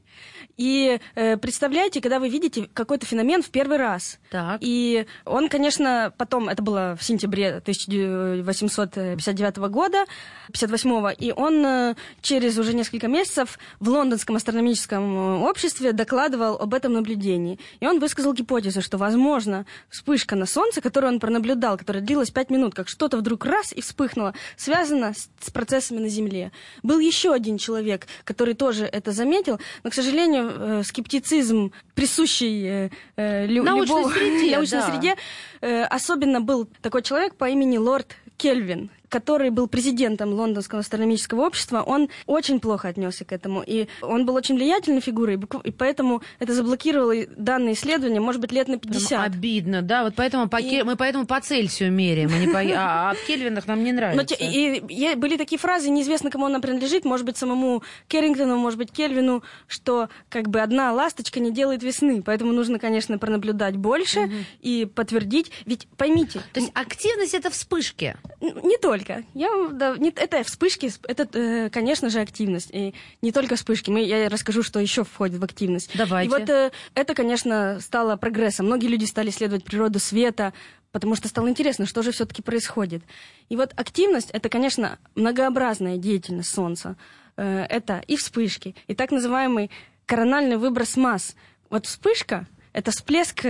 И 0.58 0.98
э, 1.14 1.36
представляете, 1.36 2.00
когда 2.00 2.18
вы 2.18 2.28
видите 2.28 2.68
какой-то 2.74 3.06
феномен 3.06 3.42
в 3.42 3.50
первый 3.50 3.78
раз. 3.78 4.18
Так. 4.30 4.58
И 4.60 5.06
он, 5.24 5.48
конечно, 5.48 6.12
потом, 6.18 6.48
это 6.48 6.62
было 6.62 6.96
в 6.98 7.04
сентябре 7.04 7.56
1859 7.58 9.56
года, 9.70 10.04
58-го, 10.52 11.10
и 11.10 11.30
он 11.30 11.64
э, 11.64 11.94
через 12.22 12.58
уже 12.58 12.74
несколько 12.74 13.06
месяцев 13.06 13.58
в 13.78 13.88
Лондонском 13.88 14.34
астрономическом 14.34 15.16
э, 15.16 15.48
обществе 15.48 15.92
докладывал 15.92 16.56
об 16.56 16.74
этом 16.74 16.92
наблюдении. 16.92 17.60
И 17.78 17.86
он 17.86 18.00
высказал 18.00 18.34
гипотезу, 18.34 18.82
что, 18.82 18.98
возможно, 18.98 19.64
вспышка 19.88 20.34
на 20.34 20.46
Солнце, 20.46 20.80
которую 20.80 21.12
он 21.12 21.20
пронаблюдал, 21.20 21.78
которая 21.78 22.02
длилась 22.02 22.32
5 22.32 22.50
минут, 22.50 22.74
как 22.74 22.88
что-то 22.88 23.16
вдруг 23.18 23.44
раз 23.44 23.72
и 23.72 23.80
вспыхнуло, 23.80 24.34
связана 24.56 25.14
с, 25.14 25.30
с 25.38 25.50
процессами 25.52 26.00
на 26.00 26.08
Земле. 26.08 26.50
Был 26.82 26.98
еще 26.98 27.32
один 27.32 27.58
человек, 27.58 28.08
который 28.24 28.54
тоже 28.54 28.86
это 28.86 29.12
заметил, 29.12 29.60
но, 29.84 29.90
к 29.90 29.94
сожалению, 29.94 30.47
э, 30.48 30.82
скептицизм, 30.84 31.72
присущий 31.94 32.64
э, 32.66 32.90
э, 33.16 33.46
лю- 33.46 33.62
Научной 33.64 34.02
любому- 34.02 34.10
среде, 34.12 34.50
научной 34.56 34.80
да. 34.80 34.90
среде, 34.92 35.16
э, 35.60 35.84
особенно 35.84 36.40
был 36.40 36.68
такой 36.82 37.02
человек 37.02 37.34
по 37.34 37.48
имени 37.48 37.76
Лорд 37.78 38.16
Кельвин, 38.36 38.90
который 39.08 39.50
был 39.50 39.66
президентом 39.68 40.32
Лондонского 40.32 40.80
астрономического 40.80 41.42
общества, 41.46 41.82
он 41.82 42.08
очень 42.26 42.60
плохо 42.60 42.88
отнесся 42.88 43.24
к 43.24 43.32
этому. 43.32 43.62
И 43.66 43.88
он 44.02 44.26
был 44.26 44.34
очень 44.34 44.56
влиятельной 44.56 45.00
фигурой, 45.00 45.38
и 45.64 45.70
поэтому 45.70 46.22
это 46.38 46.52
заблокировало 46.54 47.12
и 47.12 47.26
данное 47.36 47.72
исследование, 47.72 48.20
может 48.20 48.40
быть, 48.40 48.52
лет 48.52 48.68
на 48.68 48.78
Прям 48.78 48.92
50. 48.92 49.26
обидно, 49.26 49.82
да, 49.82 50.04
вот 50.04 50.14
поэтому 50.16 50.48
по 50.48 50.56
И- 50.60 50.82
мы 50.82 50.96
поэтому 50.96 51.26
по 51.26 51.40
Цельсию 51.40 51.92
меряем, 51.92 52.30
а, 52.32 52.38
не 52.38 52.46
по... 52.48 52.58
а, 52.60 53.10
а 53.10 53.14
в 53.14 53.26
Кельвинах 53.26 53.66
нам 53.66 53.82
не 53.82 53.92
Но 53.92 53.98
нравится. 53.98 54.36
те- 54.36 54.44
и, 54.44 55.12
и 55.12 55.14
были 55.14 55.36
такие 55.36 55.58
фразы, 55.58 55.90
неизвестно, 55.90 56.30
кому 56.30 56.46
она 56.46 56.60
принадлежит, 56.60 57.04
может 57.04 57.24
быть, 57.26 57.36
самому 57.36 57.82
Керрингтону, 58.08 58.56
может 58.56 58.78
быть, 58.78 58.90
Кельвину, 58.92 59.42
что 59.66 60.08
как 60.28 60.48
бы 60.48 60.60
одна 60.60 60.92
ласточка 60.92 61.40
не 61.40 61.50
делает 61.52 61.82
весны, 61.82 62.22
поэтому 62.22 62.52
нужно, 62.52 62.78
конечно, 62.78 63.18
пронаблюдать 63.18 63.76
больше 63.76 64.30
и 64.60 64.84
подтвердить. 64.92 65.50
Ведь 65.66 65.86
поймите, 65.96 66.40
То 66.52 66.60
есть 66.60 66.72
активность 66.74 67.34
это 67.34 67.50
вспышки. 67.50 68.16
Не 68.40 68.76
только. 68.78 68.97
Я, 69.34 69.48
да, 69.72 69.96
не- 69.96 70.10
это 70.14 70.42
вспышки, 70.44 70.86
сп- 70.86 71.04
это, 71.08 71.28
э, 71.38 71.70
конечно 71.70 72.10
же, 72.10 72.20
активность. 72.20 72.70
И 72.72 72.94
не 73.22 73.32
только 73.32 73.56
вспышки. 73.56 73.90
Мы, 73.90 74.02
я 74.02 74.28
расскажу, 74.28 74.62
что 74.62 74.80
еще 74.80 75.04
входит 75.04 75.38
в 75.40 75.44
активность. 75.44 75.90
Давайте. 75.94 76.28
И 76.28 76.30
вот 76.38 76.48
э, 76.48 76.70
это, 76.94 77.14
конечно, 77.14 77.78
стало 77.80 78.16
прогрессом. 78.16 78.66
Многие 78.66 78.86
люди 78.88 79.04
стали 79.04 79.30
исследовать 79.30 79.64
природу 79.64 79.98
света, 79.98 80.52
потому 80.92 81.14
что 81.16 81.28
стало 81.28 81.48
интересно, 81.48 81.86
что 81.86 82.02
же 82.02 82.12
все-таки 82.12 82.42
происходит. 82.42 83.02
И 83.48 83.56
вот 83.56 83.72
активность 83.76 84.30
это, 84.32 84.48
конечно, 84.48 84.98
многообразная 85.14 85.96
деятельность 85.96 86.52
Солнца. 86.52 86.96
Э, 87.36 87.66
это 87.68 88.02
и 88.06 88.16
вспышки, 88.16 88.74
и 88.86 88.94
так 88.94 89.10
называемый 89.10 89.70
корональный 90.06 90.56
выброс 90.56 90.96
масс. 90.96 91.36
Вот 91.70 91.86
вспышка 91.86 92.46
это 92.72 92.90
всплеск 92.90 93.44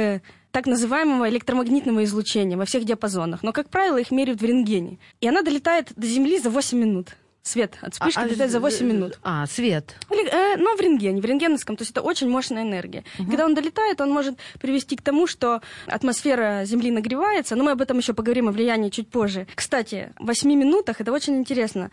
так 0.50 0.66
называемого 0.66 1.28
электромагнитного 1.28 2.04
излучения 2.04 2.56
во 2.56 2.64
всех 2.64 2.84
диапазонах. 2.84 3.42
Но, 3.42 3.52
как 3.52 3.68
правило, 3.68 3.98
их 3.98 4.10
меряют 4.10 4.40
в 4.40 4.44
рентгене. 4.44 4.98
И 5.20 5.28
она 5.28 5.42
долетает 5.42 5.92
до 5.96 6.06
Земли 6.06 6.38
за 6.38 6.50
8 6.50 6.78
минут. 6.78 7.16
Свет 7.42 7.78
от 7.80 7.94
вспышки 7.94 8.18
А- 8.18 8.22
а 8.22 8.24
долетает 8.26 8.50
за 8.50 8.60
8 8.60 8.86
минут. 8.86 9.18
А, 9.22 9.46
свет. 9.46 9.94
Или, 10.10 10.28
э, 10.28 10.56
но 10.58 10.76
в 10.76 10.80
рентгене, 10.80 11.22
в 11.22 11.24
рентгеновском, 11.24 11.76
то 11.76 11.82
есть 11.82 11.92
это 11.92 12.02
очень 12.02 12.28
мощная 12.28 12.62
энергия. 12.62 13.04
Когда 13.16 13.46
он 13.46 13.54
долетает, 13.54 14.00
он 14.00 14.10
может 14.10 14.36
привести 14.60 14.96
к 14.96 15.02
тому, 15.02 15.26
что 15.26 15.62
атмосфера 15.86 16.64
Земли 16.66 16.90
нагревается, 16.90 17.56
но 17.56 17.64
мы 17.64 17.70
об 17.70 17.80
этом 17.80 17.98
еще 17.98 18.12
поговорим 18.12 18.48
о 18.48 18.52
влиянии 18.52 18.90
чуть 18.90 19.08
позже. 19.08 19.46
Кстати, 19.54 20.12
в 20.18 20.26
8 20.26 20.54
минутах, 20.54 21.00
это 21.00 21.10
очень 21.12 21.36
интересно, 21.36 21.90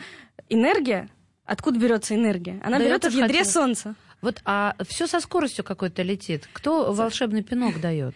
энергия, 0.50 1.09
откуда 1.45 1.79
берется 1.79 2.15
энергия? 2.15 2.59
Она 2.63 2.77
Да, 2.77 2.83
берется 2.83 3.09
в 3.09 3.13
ядре 3.13 3.39
хотела. 3.39 3.53
Солнца. 3.53 3.95
Вот, 4.21 4.41
а 4.43 4.75
все 4.89 5.07
со 5.07 5.19
скоростью 5.19 5.63
какой-то 5.63 6.01
летит. 6.01 6.50
Кто 6.51 6.91
волшебный 6.91 7.43
пинок 7.43 7.79
дает? 7.79 8.15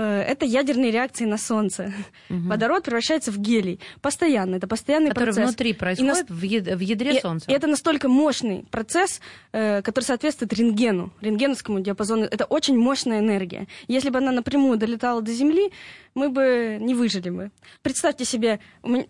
Э, 0.00 0.20
Это 0.22 0.46
ядерные 0.46 0.92
реакции 0.92 1.24
на 1.24 1.38
Солнце. 1.38 1.92
Водород 2.28 2.84
превращается 2.84 3.32
в 3.32 3.38
гелий. 3.38 3.80
Постоянно. 4.00 4.54
Это 4.56 4.68
постоянный 4.68 5.08
Который 5.08 5.32
процесс. 5.32 5.44
внутри 5.44 5.70
И 5.70 5.72
нас- 5.72 5.78
происходит 5.78 6.30
в 6.30 6.42
яд- 6.42 6.76
в 6.76 6.80
ядре 6.80 7.16
И- 7.16 7.20
Солнца. 7.20 7.50
И 7.50 7.54
это 7.54 7.66
настолько 7.66 8.08
мощный 8.08 8.64
процесс, 8.70 9.20
э, 9.52 9.82
который 9.82 10.04
соответствует 10.04 10.52
рентгену, 10.52 11.12
рентгеновскому 11.20 11.80
диапазону. 11.80 12.24
Это 12.24 12.44
очень 12.44 12.78
мощная 12.78 13.18
энергия. 13.18 13.66
Если 13.88 14.10
бы 14.10 14.18
она 14.18 14.30
напрямую 14.30 14.78
долетала 14.78 15.20
до 15.20 15.32
Земли, 15.32 15.72
мы 16.14 16.28
бы 16.28 16.78
не 16.80 16.94
выжили 16.94 17.30
бы. 17.30 17.50
Представьте 17.82 18.24
себе, 18.24 18.60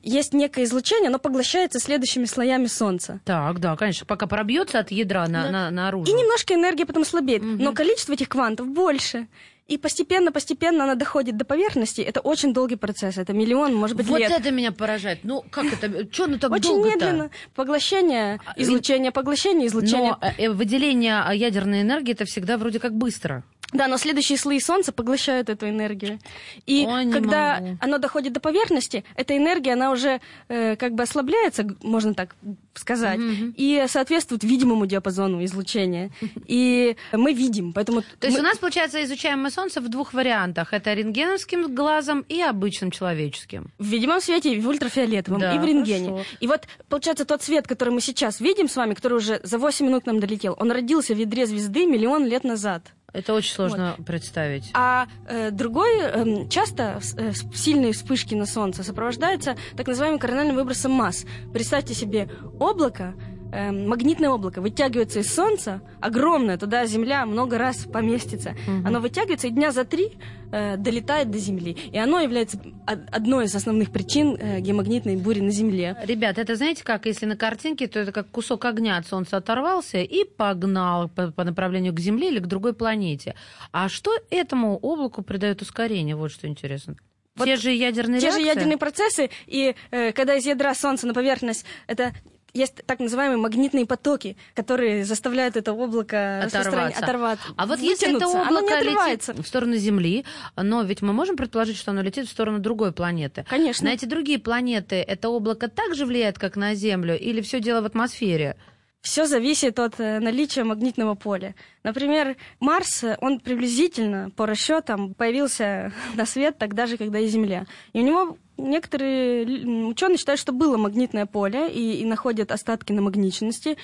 есть 0.03 0.33
некое 0.33 0.65
излучение, 0.65 1.09
оно 1.09 1.19
поглощается 1.19 1.81
следующими 1.81 2.25
слоями 2.25 2.67
Солнца. 2.67 3.21
Так, 3.27 3.61
да, 3.61 3.77
конечно, 3.77 4.07
пока 4.07 4.27
пробьется 4.27 4.79
от 4.79 4.91
ядра 4.91 5.27
на, 5.29 5.43
Да. 5.45 5.51
на, 5.51 5.71
наружу. 5.71 6.11
И 6.11 6.15
немножко 6.15 6.55
энергия 6.55 6.87
потом 6.87 7.05
слабеет, 7.05 7.43
но 7.43 7.73
количество 7.75 8.15
этих 8.15 8.29
квантов 8.31 8.69
больше. 8.69 9.27
И 9.69 9.77
постепенно-постепенно 9.77 10.85
она 10.85 10.95
доходит 10.95 11.37
до 11.37 11.45
поверхности. 11.45 12.01
Это 12.01 12.21
очень 12.21 12.55
долгий 12.55 12.77
процесс. 12.77 13.19
Это 13.19 13.35
миллион, 13.35 13.75
может 13.75 13.99
быть, 13.99 14.07
вот 14.07 14.19
лет. 14.19 14.31
это 14.31 14.51
меня 14.51 14.73
поражает. 14.73 15.21
Ну, 15.25 15.45
как 15.51 15.67
это? 15.67 16.11
Что 16.11 16.27
ну 16.27 16.39
так 16.39 16.51
Очень 16.51 16.71
долго-то? 16.71 16.95
медленно. 16.95 17.31
Поглощение, 17.55 18.41
А, 18.47 18.55
излучение, 18.57 19.13
поглощение, 19.13 19.69
излучение. 19.69 20.17
Но 20.21 20.29
э, 20.39 20.49
выделение 20.49 21.23
э, 21.29 21.37
ядерной 21.37 21.83
энергии 21.83 22.13
это 22.13 22.25
всегда 22.25 22.57
вроде 22.57 22.81
как 22.81 22.95
быстро. 22.95 23.45
Да, 23.73 23.87
но 23.87 23.99
следующие 23.99 24.39
слои 24.39 24.59
Солнца 24.61 24.93
поглощают 24.93 25.51
эту 25.51 25.69
энергию. 25.69 26.19
И 26.65 26.87
не 26.87 27.13
когда 27.13 27.61
могу. 27.61 27.77
оно 27.83 27.99
доходит 27.99 28.33
до 28.33 28.41
поверхности, 28.41 29.05
эта 29.15 29.37
энергия, 29.37 29.75
она 29.75 29.91
уже 29.91 30.23
э, 30.49 30.77
как 30.77 30.95
бы 30.95 31.03
ослабляется, 31.03 31.67
можно 31.83 32.15
так 32.15 32.35
сказать, 32.79 33.19
Мгм. 33.19 33.55
и 33.57 33.85
соответствуют 33.89 34.45
видимому 34.45 34.87
диапазону 34.87 35.45
излучения. 35.45 36.11
И 36.47 36.97
мы 37.13 37.33
видим, 37.33 37.73
поэтому... 37.73 38.03
То 38.21 38.27
есть 38.29 38.39
мы- 38.39 38.41
у 38.41 38.47
нас, 38.47 38.59
получается, 38.59 39.03
изучаем 39.05 39.43
мы 39.43 39.51
Солнце 39.51 39.81
в 39.81 39.89
двух 39.89 40.15
вариантах. 40.15 40.73
Это 40.73 40.95
рентгеновским 40.95 41.75
глазом 41.75 42.25
и 42.29 42.41
обычным 42.41 42.91
человеческим. 42.91 43.71
В 43.79 43.87
видимом 43.87 44.21
свете, 44.21 44.55
и 44.55 44.61
в 44.61 44.69
ультрафиолетовом, 44.69 45.41
Да, 45.41 45.55
и 45.55 45.59
в 45.59 45.65
рентгене. 45.65 46.09
хорошо. 46.11 46.25
И 46.41 46.47
вот, 46.47 46.63
получается, 46.89 47.25
тот 47.25 47.43
свет, 47.43 47.67
который 47.67 47.91
мы 47.91 48.01
сейчас 48.01 48.41
видим 48.41 48.69
с 48.69 48.77
вами, 48.77 48.95
который 48.95 49.15
уже 49.19 49.41
за 49.43 49.59
8 49.59 49.87
минут 49.87 50.07
нам 50.07 50.21
долетел, 50.21 50.57
он 50.59 50.71
родился 50.73 51.15
в 51.15 51.19
ядре 51.19 51.47
звезды 51.47 51.87
миллион 51.87 52.25
лет 52.27 52.45
назад. 52.45 52.83
Это 53.11 53.33
очень 53.33 53.55
сложно 53.55 53.97
представить. 54.07 54.71
А 54.75 55.07
э, 55.27 55.51
другой, 55.51 55.99
эм, 55.99 56.49
часто 56.51 57.01
э, 57.17 57.33
сильные 57.55 57.95
вспышки 57.95 58.35
на 58.35 58.45
Солнце 58.45 58.83
сопровождаются 58.83 59.57
так 59.79 59.87
называемым 59.87 60.19
корональным 60.21 60.57
выбросом 60.57 60.93
масс. 60.93 61.25
Представьте 61.51 61.95
себе 61.95 62.29
облако, 62.69 63.15
эм, 63.53 63.89
магнитное 63.89 64.31
облако 64.31 64.61
вытягивается 64.61 65.21
из 65.21 65.35
Солнца, 65.35 65.81
огромное, 66.01 66.59
туда 66.59 66.85
Земля 66.87 67.25
много 67.27 67.59
раз 67.59 67.79
поместится. 67.85 68.55
Оно 68.85 69.01
вытягивается 69.01 69.47
и 69.47 69.51
дня 69.51 69.71
за 69.73 69.85
три 69.85 70.19
э, 70.53 70.77
долетает 70.77 71.31
до 71.31 71.39
Земли. 71.39 71.73
И 71.93 71.99
оно 71.99 72.21
является 72.21 72.59
од- 72.87 73.09
одной 73.11 73.47
из 73.47 73.55
основных 73.55 73.91
причин 73.91 74.37
э, 74.39 74.61
геомагнитной 74.61 75.17
бури 75.17 75.41
на 75.41 75.51
Земле. 75.51 75.97
Ребят, 76.05 76.39
это 76.39 76.57
знаете 76.57 76.85
как, 76.85 77.07
если 77.07 77.27
на 77.27 77.37
картинке, 77.37 77.87
то 77.87 77.99
это 78.01 78.13
как 78.13 78.31
кусок 78.31 78.65
огня 78.65 78.97
от 78.99 79.07
Солнца 79.07 79.37
оторвался 79.39 79.99
и 79.99 80.25
погнал 80.25 81.09
по, 81.09 81.31
по 81.33 81.45
направлению 81.45 81.93
к 81.95 82.01
Земле 82.01 82.29
или 82.29 82.39
к 82.39 82.47
другой 82.47 82.73
планете. 82.75 83.35
А 83.73 83.89
что 83.89 84.11
этому 84.31 84.77
облаку 84.79 85.23
придает 85.23 85.63
ускорение? 85.63 86.17
Вот 86.17 86.31
что 86.33 86.47
интересно. 86.47 86.97
Вот 87.37 87.45
Те 87.45 87.57
же 87.57 87.71
ядерные 87.71 88.21
Те 88.21 88.31
же 88.33 88.39
реакции? 88.39 88.49
ядерные 88.57 88.79
процессы, 88.79 89.31
и 89.47 89.75
э, 89.91 90.13
когда 90.13 90.35
из 90.35 90.45
ядра 90.47 90.75
Солнца 90.75 91.07
на 91.07 91.15
поверхность, 91.15 91.65
это 91.87 92.13
есть 92.55 92.85
так 92.87 92.99
называемые 93.01 93.39
магнитные 93.39 93.87
потоки, 93.87 94.37
которые 94.55 95.05
заставляют 95.05 95.57
это 95.57 95.73
облако 95.73 96.43
Оторваться. 96.43 97.03
оторваться. 97.03 97.47
А 97.57 97.67
вот 97.67 97.79
если 97.79 98.09
это 98.09 98.27
вытянуться, 98.27 98.41
оно 98.43 98.61
не 98.61 98.67
облако 98.67 98.79
отрывается. 98.79 99.33
летит 99.33 99.45
в 99.45 99.49
сторону 99.49 99.77
Земли, 99.77 100.25
но 100.57 100.83
ведь 100.83 101.03
мы 101.03 101.13
можем 101.13 101.37
предположить, 101.37 101.77
что 101.77 101.91
оно 101.91 102.03
летит 102.03 102.27
в 102.27 102.31
сторону 102.31 102.59
другой 102.59 102.93
планеты. 102.93 103.45
Конечно. 103.49 103.89
На 103.89 103.95
эти 103.95 104.05
другие 104.05 104.39
планеты 104.39 104.97
это 104.97 105.29
облако 105.29 105.69
также 105.69 106.07
влияет, 106.07 106.39
как 106.39 106.57
на 106.57 106.75
Землю, 106.75 107.19
или 107.19 107.41
все 107.41 107.61
дело 107.61 107.81
в 107.81 107.87
атмосфере? 107.87 108.57
Все 109.01 109.27
зависит 109.27 109.79
от 109.79 110.01
э, 110.01 110.19
наличия 110.19 110.65
магнитного 110.65 111.15
поля. 111.15 111.55
Например, 111.85 112.37
Марс, 112.59 113.05
он 113.21 113.39
приблизительно, 113.39 114.31
по 114.31 114.45
расчетам, 114.45 115.15
появился 115.15 115.93
на 116.15 116.27
свет 116.27 116.59
тогда 116.59 116.87
же, 116.87 116.97
когда 116.97 117.19
и 117.19 117.29
Земля. 117.29 117.67
И 117.93 118.01
у 118.01 118.03
него 118.05 118.37
некоторые 118.59 119.87
ученые 119.87 120.19
считают, 120.19 120.41
что 120.41 120.53
было 120.53 120.77
магнитное 120.77 121.27
поле 121.27 121.71
и, 121.71 122.01
и 122.01 122.05
находят 122.05 122.53
остатки 122.53 122.93
намагниченности, 122.93 123.77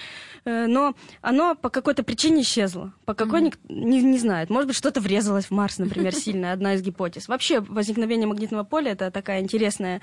э, 0.45 0.67
но 0.67 0.95
оно 1.23 1.55
по 1.55 1.71
какой-то 1.71 2.03
причине 2.03 2.43
исчезло. 2.43 2.93
По 3.05 3.15
какой 3.15 3.41
ник- 3.41 3.59
не, 3.69 4.03
не 4.03 4.19
знает. 4.19 4.51
Может 4.51 4.69
быть, 4.69 4.77
что-то 4.77 5.01
врезалось 5.01 5.47
в 5.47 5.51
Марс, 5.53 5.79
например, 5.79 6.15
сильно, 6.15 6.53
одна 6.53 6.75
из 6.75 6.83
гипотез. 6.83 7.29
Вообще, 7.29 7.61
возникновение 7.61 8.27
магнитного 8.27 8.65
поля 8.65 8.93
это 8.93 9.11
такая 9.11 9.41
интересная 9.41 10.01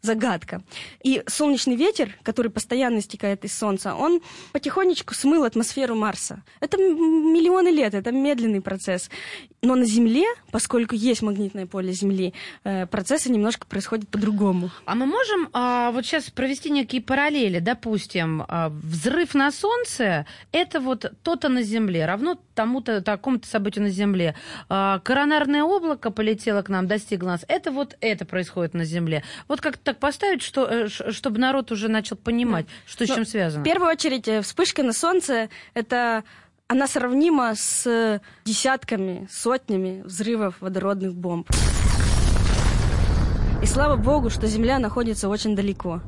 загадка. 0.00 0.62
И 1.02 1.22
солнечный 1.26 1.76
ветер, 1.76 2.16
который 2.22 2.50
постоянно 2.50 2.98
истекает 2.98 3.44
из 3.44 3.56
Солнца, 3.56 3.94
он 3.94 4.20
потихонечку 4.52 5.14
смыл 5.14 5.44
атмосферу 5.44 5.94
Марса. 5.94 6.42
Это 6.60 6.76
миллионы 6.76 7.68
лет, 7.68 7.94
это 7.94 8.12
медленный 8.12 8.60
процесс. 8.60 9.10
Но 9.62 9.74
на 9.74 9.84
Земле, 9.84 10.26
поскольку 10.50 10.94
есть 10.94 11.22
магнитное 11.22 11.66
поле 11.66 11.92
Земли, 11.92 12.34
э, 12.64 12.86
процессы 12.86 13.30
немножко 13.30 13.66
происходят 13.66 14.08
по-другому. 14.14 14.70
А 14.86 14.94
мы 14.94 15.06
можем 15.06 15.48
а, 15.52 15.90
вот 15.90 16.06
сейчас 16.06 16.30
провести 16.30 16.70
некие 16.70 17.02
параллели. 17.02 17.58
Допустим, 17.58 18.44
а, 18.46 18.68
взрыв 18.70 19.34
на 19.34 19.50
Солнце– 19.50 20.26
это 20.52 20.80
вот 20.80 21.12
то-то 21.22 21.48
на 21.48 21.62
Земле, 21.62 22.06
равно 22.06 22.38
тому-то, 22.54 23.02
такому-то 23.02 23.48
событию 23.48 23.84
на 23.84 23.90
Земле. 23.90 24.36
А, 24.68 25.00
коронарное 25.00 25.64
облако 25.64 26.10
полетело 26.10 26.62
к 26.62 26.68
нам, 26.68 26.86
достигло 26.86 27.28
нас. 27.28 27.44
Это 27.48 27.72
вот 27.72 27.96
это 28.00 28.24
происходит 28.24 28.74
на 28.74 28.84
Земле. 28.84 29.24
Вот 29.48 29.60
как 29.60 29.76
так 29.78 29.98
поставить, 29.98 30.42
что, 30.42 30.64
э, 30.64 30.88
чтобы 30.88 31.38
народ 31.38 31.72
уже 31.72 31.88
начал 31.88 32.16
понимать, 32.16 32.66
что 32.86 33.04
с 33.06 33.08
Ну, 33.08 33.14
чем 33.16 33.24
В 33.24 33.28
связано. 33.28 33.64
первую 33.64 33.90
очередь, 33.90 34.28
э, 34.28 34.42
вспышка 34.42 34.82
на 34.82 34.92
Солнце— 34.92 35.48
это 35.74 36.22
она 36.68 36.86
сравнима 36.86 37.54
с 37.56 38.20
десятками, 38.44 39.28
сотнями 39.30 40.02
взрывов 40.04 40.54
водородных 40.60 41.14
бомб. 41.14 41.50
И 43.62 43.66
слава 43.66 43.96
богу, 43.96 44.30
что 44.30 44.46
Земля 44.46 44.78
находится 44.78 45.28
очень 45.28 45.56
далеко, 45.56 46.02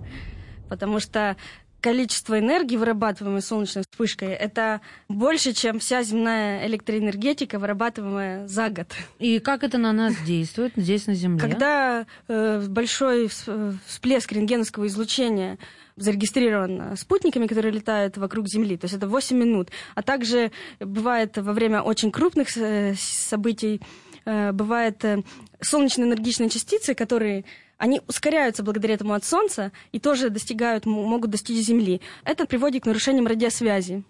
потому 0.69 1.01
что 1.01 1.37
количество 1.81 2.39
энергии, 2.39 2.77
вырабатываемой 2.77 3.43
солнечной 3.43 3.85
вспышкой, 3.89 4.29
это 4.31 4.81
больше, 5.09 5.53
чем 5.53 5.79
вся 5.79 6.03
земная 6.03 6.67
электроэнергетика, 6.67 7.59
вырабатываемая 7.59 8.47
за 8.49 8.69
год. 8.71 8.89
И 9.19 9.39
как 9.39 9.63
это 9.63 9.79
на 9.79 9.93
нас 9.93 10.15
действует 10.27 10.73
здесь, 10.77 11.07
на 11.07 11.15
Земле? 11.15 11.41
Когда 11.41 12.07
э, 12.29 12.67
большой 12.69 13.27
вс- 13.27 13.77
всплеск 13.87 14.33
рентгеновского 14.33 14.87
излучения 14.89 15.59
зарегистрирован 15.97 16.97
спутниками, 16.97 17.47
которые 17.47 17.73
летают 17.73 18.17
вокруг 18.19 18.49
Земли, 18.49 18.77
то 18.77 18.85
есть 18.85 18.95
это 18.95 19.09
8 19.09 19.37
минут, 19.37 19.71
а 19.95 20.03
также 20.03 20.51
бывает 20.81 21.39
во 21.39 21.53
время 21.53 21.83
очень 21.83 22.11
крупных 22.11 22.49
э, 22.57 22.95
событий, 22.99 23.81
э, 24.27 24.53
бывает 24.53 25.05
э, 25.05 25.23
солнечные 25.61 26.07
энергичные 26.07 26.51
частицы, 26.51 26.95
которые 26.95 27.45
они 27.79 28.01
ускоряются 28.07 28.63
благодаря 28.63 28.95
этому 28.95 29.15
от 29.15 29.25
Солнца 29.25 29.73
и 29.93 29.99
тоже 29.99 30.31
достигают, 30.31 30.87
могут 30.87 31.31
достичь 31.31 31.65
Земли. 31.65 32.01
Это 32.25 32.47
приводит 32.47 32.83
к 32.83 32.87
нарушениям 32.87 33.27
радиосвязи 33.27 34.05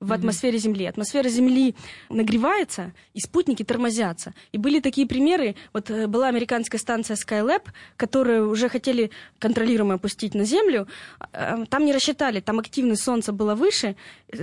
в 0.00 0.12
атмосфере 0.12 0.58
Земли. 0.58 0.86
Атмосфера 0.86 1.28
Земли 1.28 1.74
нагревается, 2.08 2.92
и 3.12 3.20
спутники 3.20 3.62
тормозятся. 3.62 4.32
И 4.50 4.58
были 4.58 4.80
такие 4.80 5.06
примеры. 5.06 5.56
Вот 5.74 5.90
э, 5.90 6.06
была 6.06 6.28
американская 6.28 6.78
станция 6.78 7.16
Skylab, 7.16 7.62
которую 7.96 8.50
уже 8.50 8.68
хотели 8.70 9.10
контролируемо 9.38 9.94
опустить 9.94 10.34
на 10.34 10.44
Землю. 10.44 10.88
Э, 11.32 11.64
Там 11.68 11.84
не 11.84 11.92
рассчитали, 11.92 12.40
там 12.40 12.58
активность 12.58 13.02
Солнца 13.02 13.32
была 13.32 13.54
выше, 13.54 13.94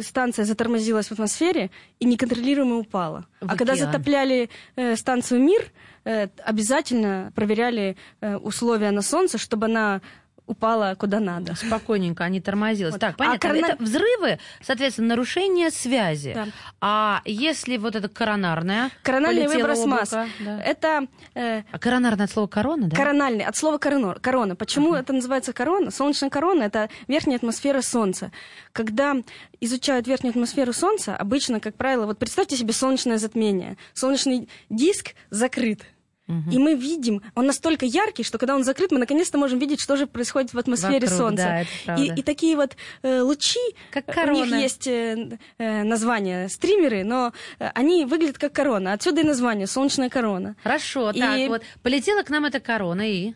станция 0.01 0.45
затормозилась 0.45 1.07
в 1.07 1.11
атмосфере 1.13 1.71
и 1.99 2.05
неконтролируемо 2.05 2.75
упала. 2.77 3.25
В 3.41 3.51
а 3.51 3.57
когда 3.57 3.73
океан. 3.73 3.87
затопляли 3.87 4.49
э, 4.75 4.95
станцию 4.95 5.41
Мир, 5.41 5.71
э, 6.05 6.27
обязательно 6.45 7.31
проверяли 7.35 7.97
э, 8.21 8.37
условия 8.37 8.91
на 8.91 9.01
Солнце, 9.01 9.39
чтобы 9.39 9.65
она 9.65 10.01
упала 10.47 10.95
куда 10.97 11.19
надо. 11.19 11.55
Спокойненько, 11.55 12.23
они 12.23 12.41
тормозились. 12.41 12.93
Вот. 12.93 13.01
Так, 13.01 13.15
А 13.15 13.17
понятно. 13.17 13.39
корона- 13.39 13.65
Это 13.73 13.83
взрывы, 13.83 14.39
соответственно, 14.61 15.09
нарушение 15.09 15.69
связи. 15.71 16.33
Да. 16.33 16.47
А 16.81 17.21
если 17.25 17.77
вот 17.77 17.95
это 17.95 18.09
коронарное? 18.09 18.89
Корональный 19.03 19.47
выброс 19.47 19.85
масс. 19.85 20.09
да. 20.11 20.27
Это 20.63 21.07
э, 21.35 21.63
А 21.71 21.79
коронарное 21.79 22.25
от 22.25 22.31
слова 22.31 22.47
корона, 22.47 22.87
да? 22.87 22.95
Корональный, 22.95 23.43
от 23.45 23.55
слова 23.55 23.77
корона. 23.77 24.15
корона. 24.21 24.55
Почему 24.55 24.93
это 24.95 25.13
называется 25.13 25.53
корона? 25.53 25.91
Солнечная 25.91 26.29
корона— 26.29 26.63
это 26.63 26.89
верхняя 27.07 27.37
атмосфера 27.37 27.81
Солнца. 27.81 28.31
Когда 28.71 29.15
изучают 29.59 30.07
верхнюю 30.07 30.31
атмосферу 30.31 30.71
Солнца, 30.73 31.15
обычно, 31.15 31.59
как 31.59 31.75
правило, 31.75 32.05
вот 32.05 32.17
представьте 32.19 32.55
себе 32.55 32.73
солнечное 32.73 33.17
затмение. 33.17 33.77
Солнечный 33.93 34.47
диск 34.69 35.13
закрыт. 35.29 35.81
Мгм. 36.27 36.49
И 36.51 36.57
мы 36.57 36.75
видим, 36.75 37.21
он 37.35 37.45
настолько 37.45 37.85
яркий, 37.85 38.23
что 38.23 38.37
когда 38.37 38.55
он 38.55 38.63
закрыт, 38.65 38.91
мы 38.91 38.99
наконец-то 38.99 39.37
можем 39.37 39.59
видеть, 39.59 39.79
что 39.79 39.95
же 39.95 40.07
происходит 40.07 40.53
в 40.53 40.59
атмосфере 40.59 40.99
Вокруг, 41.07 41.17
Солнца. 41.17 41.65
да, 41.85 41.95
и, 41.95 42.13
и 42.19 42.21
такие 42.21 42.55
вот 42.57 42.75
э, 43.01 43.21
лучи, 43.21 43.59
Как 43.91 44.05
у 44.07 44.11
них 44.11 44.15
корона. 44.15 44.55
есть 44.55 44.87
э, 44.87 45.37
э, 45.57 45.83
название 45.83 46.49
стримеры, 46.49 47.03
но 47.05 47.31
э, 47.59 47.69
они 47.73 48.03
выглядят 48.05 48.37
как 48.37 48.51
корона. 48.51 48.91
Отсюда 48.93 49.21
и 49.21 49.23
название 49.23 49.67
солнечная 49.67 50.09
корона. 50.09 50.55
Хорошо, 50.63 51.11
И- 51.11 51.19
так 51.19 51.47
вот. 51.47 51.61
Полетела 51.81 52.23
к 52.23 52.29
нам 52.29 52.45
эта 52.45 52.59
корона 52.59 53.09
и... 53.09 53.33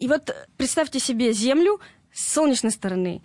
И 0.00 0.08
вот 0.08 0.30
э, 0.30 0.34
представьте 0.56 0.98
себе 0.98 1.32
Землю 1.32 1.80
с 2.12 2.32
солнечной 2.32 2.72
стороны. 2.72 3.22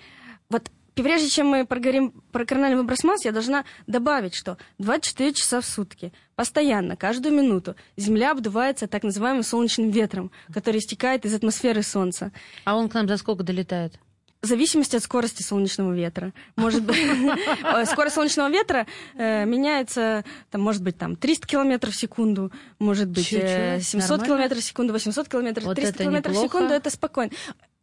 Вот 0.49 0.69
прежде 1.03 1.29
чем 1.29 1.47
мы 1.47 1.65
проговорим 1.65 2.11
про 2.31 2.45
корональный 2.45 2.77
выброс 2.77 3.03
масс, 3.03 3.25
я 3.25 3.31
должна 3.31 3.65
добавить, 3.87 4.35
что 4.35 4.57
24 4.79 5.33
часа 5.33 5.61
в 5.61 5.65
сутки, 5.65 6.13
постоянно, 6.35 6.95
каждую 6.95 7.35
минуту, 7.35 7.75
Земля 7.95 8.31
обдувается 8.31 8.87
так 8.87 9.03
называемым 9.03 9.43
солнечным 9.43 9.89
ветром, 9.89 10.31
который 10.53 10.79
истекает 10.79 11.25
из 11.25 11.33
атмосферы 11.33 11.83
Солнца. 11.83 12.31
А 12.65 12.75
он 12.75 12.89
к 12.89 12.93
нам 12.93 13.07
за 13.07 13.17
сколько 13.17 13.43
долетает? 13.43 13.99
В 14.39 14.45
зависимости 14.45 14.95
от 14.95 15.01
скорости 15.01 15.41
солнечного 15.41 15.93
ветра. 15.93 16.31
Может 16.55 16.83
быть, 16.83 16.95
э, 17.63 17.85
скорость 17.85 18.15
солнечного 18.15 18.49
ветра 18.49 18.85
э, 19.15 19.45
меняется, 19.45 20.23
там, 20.51 20.61
может 20.61 20.83
быть, 20.83 20.95
там 20.95 21.15
300 21.15 21.47
километров 21.47 21.95
в 21.95 21.99
секунду, 21.99 22.51
может 22.77 23.09
быть, 23.09 23.33
э, 23.33 23.77
Чё-чё? 23.77 23.83
700 23.83 24.09
Нормально? 24.09 24.25
километров 24.25 24.59
в 24.59 24.63
секунду, 24.63 24.93
800 24.93 25.27
километров, 25.27 25.65
Вот 25.65 25.75
300 25.75 25.89
это 25.89 26.03
километров 26.03 26.35
в 26.35 26.39
секунду, 26.39 26.73
это 26.73 26.89
спокойно. 26.91 27.31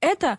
Это 0.05 0.38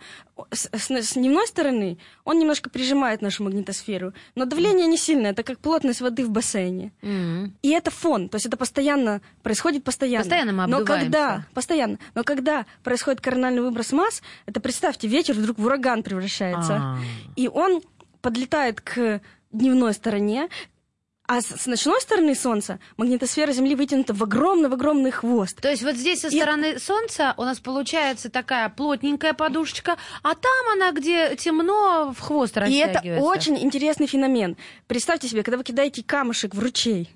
с, 0.52 0.70
с- 0.74 0.90
с 0.92 1.14
дневной 1.14 1.48
стороны, 1.48 1.98
он 2.24 2.38
немножко 2.40 2.70
прижимает 2.70 3.22
нашу 3.22 3.44
магнитосферу, 3.44 4.14
но 4.36 4.46
давление 4.46 4.86
не 4.88 4.98
сильное, 4.98 5.32
это 5.32 5.44
как 5.44 5.60
плотность 5.60 6.02
воды 6.02 6.26
в 6.26 6.30
бассейне. 6.30 6.92
М. 7.02 7.56
И 7.62 7.70
это 7.72 7.90
фон, 7.92 8.30
то 8.30 8.36
есть 8.36 8.46
это 8.46 8.58
постоянно 8.58 9.22
происходит 9.44 9.84
постоянно. 9.84 10.24
Постоянно 10.24 10.52
мы 10.52 10.68
Но 10.68 10.78
обдуваемся. 10.78 11.06
когда, 11.12 11.46
постоянно, 11.54 12.00
но 12.14 12.24
когда 12.24 12.66
происходит 12.84 13.22
корональный 13.22 13.62
выброс 13.62 13.92
масс, 13.92 14.22
это 14.46 14.60
представьте, 14.60 15.08
ветер 15.08 15.36
вдруг 15.36 15.58
в 15.58 15.66
ураган 15.66 16.04
превращается. 16.04 16.74
А. 16.76 16.98
И 17.36 17.48
он 17.48 17.82
подлетает 18.22 18.82
к 18.82 19.22
дневной 19.52 19.94
стороне, 19.94 20.50
а 21.28 21.42
с, 21.42 21.46
с 21.48 21.66
ночной 21.68 22.00
стороны 22.02 22.36
Солнца 22.36 22.80
магнитосфера 22.98 23.52
Земли 23.52 23.76
вытянута 23.76 24.14
в 24.14 24.22
огромный-огромный 24.24 25.12
хвост. 25.12 25.60
То 25.62 25.70
есть 25.70 25.84
вот 25.84 25.96
здесь 25.96 26.22
со 26.22 26.28
И- 26.28 26.38
стороны 26.38 26.80
Солнца 26.80 27.34
у 27.38 27.44
нас 27.44 27.60
получается 27.60 28.30
такая 28.30 28.70
плотненькая 28.70 29.34
подушечка, 29.34 29.98
а 30.24 30.36
там 30.36 30.52
она, 30.74 30.92
где 30.92 31.36
темно, 31.36 32.14
в 32.16 32.20
хвост 32.20 32.56
И 32.58 32.60
растягивается. 32.60 33.00
это 33.02 33.22
очень 33.24 33.58
интересный 33.58 34.08
феномен. 34.08 34.56
Представьте 34.88 35.28
себе, 35.28 35.44
когда 35.44 35.58
вы 35.58 35.64
кидаете 35.64 36.04
камушек 36.04 36.54
в 36.54 36.60
ручей, 36.60 37.10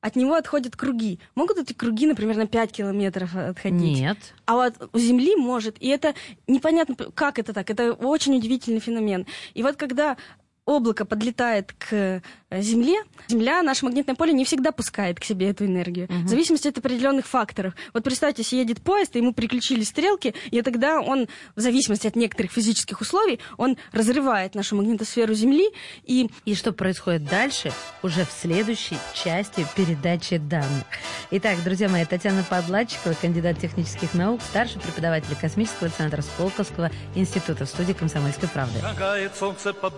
от 0.00 0.16
него 0.16 0.34
отходят 0.34 0.74
круги. 0.74 1.20
Могут 1.36 1.58
эти 1.58 1.72
круги, 1.74 2.08
например, 2.08 2.36
на 2.36 2.48
5 2.48 2.72
километров 2.72 3.36
отходить? 3.36 4.00
Нет. 4.00 4.18
А 4.46 4.54
вот 4.56 4.74
у 4.92 4.98
Земли 4.98 5.36
может. 5.36 5.76
И 5.78 5.86
это 5.86 6.14
непонятно, 6.48 6.96
как 7.14 7.38
это 7.38 7.52
так. 7.52 7.70
Это 7.70 7.92
очень 7.92 8.34
удивительный 8.36 8.80
феномен. 8.80 9.26
И 9.54 9.62
вот 9.62 9.76
когда 9.76 10.16
облако 10.64 11.04
подлетает 11.04 11.72
к 11.72 11.92
э, 11.92 12.20
Земле, 12.60 13.02
Земля, 13.28 13.62
наше 13.62 13.84
магнитное 13.84 14.14
поле 14.14 14.32
не 14.32 14.44
всегда 14.44 14.72
пускает 14.72 15.18
к 15.18 15.24
себе 15.24 15.50
эту 15.50 15.64
энергию. 15.64 16.06
В 16.08 16.28
зависимости 16.28 16.68
от 16.68 16.78
определенных 16.78 17.26
факторов. 17.26 17.74
Вот 17.94 18.04
представьте, 18.04 18.42
если 18.42 18.56
едет 18.56 18.82
поезд, 18.82 19.16
и 19.16 19.18
ему 19.18 19.32
приключили 19.32 19.82
стрелки, 19.82 20.34
и 20.50 20.62
тогда 20.62 21.00
он, 21.00 21.28
в 21.56 21.60
зависимости 21.60 22.06
от 22.06 22.16
некоторых 22.16 22.52
физических 22.52 23.00
условий, 23.00 23.40
он 23.56 23.76
разрывает 23.92 24.54
нашу 24.54 24.76
магнитосферу 24.76 25.34
Земли, 25.34 25.70
и 26.04 26.28
И 26.44 26.54
что 26.54 26.72
происходит 26.72 27.24
дальше, 27.24 27.72
уже 28.02 28.24
в 28.24 28.30
следующей 28.30 28.98
части 29.14 29.66
передачи 29.76 30.36
данных. 30.36 30.84
Итак, 31.30 31.62
друзья 31.64 31.88
мои, 31.88 32.04
Татьяна 32.04 32.44
Подладчикова, 32.44 33.14
кандидат 33.14 33.58
технических 33.58 34.14
наук, 34.14 34.40
старший 34.42 34.80
преподаватель 34.80 35.34
Космического 35.40 35.90
центра 35.90 36.22
Сколковского 36.22 36.90
института 37.14 37.64
в 37.64 37.68
студии 37.68 37.92
«Комсомольской 37.92 38.48
правды». 38.48 38.80
Шагает 38.80 39.34
солнце 39.36 39.72
по 39.72 39.90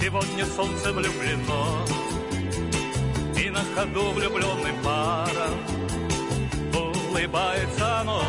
Сегодня 0.00 0.46
солнце 0.46 0.92
влюблено 0.92 1.84
И 3.36 3.50
на 3.50 3.64
ходу 3.74 4.12
влюбленным 4.12 4.76
паром 4.84 5.58
Улыбается 6.74 8.00
оно 8.00 8.22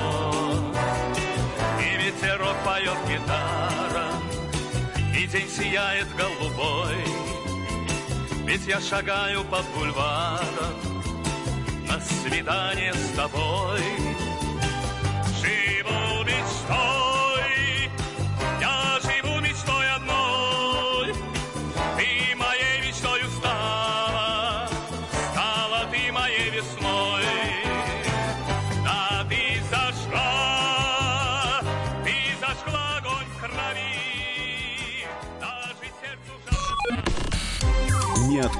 И 1.80 1.98
ветерок 2.04 2.56
поет 2.63 2.98
гитара 3.08 4.08
И 5.18 5.28
день 5.28 5.50
сияет 5.50 6.08
голубой. 6.15 6.96
Ведь 8.46 8.65
я 8.68 8.80
шагаю 8.80 9.44
по 9.44 9.62
бульварам 9.76 10.76
На 11.88 12.00
свидание 12.00 12.94
с 12.94 13.15
тобой. 13.15 13.82
Живу 15.41 16.24
мечтой 16.24 16.95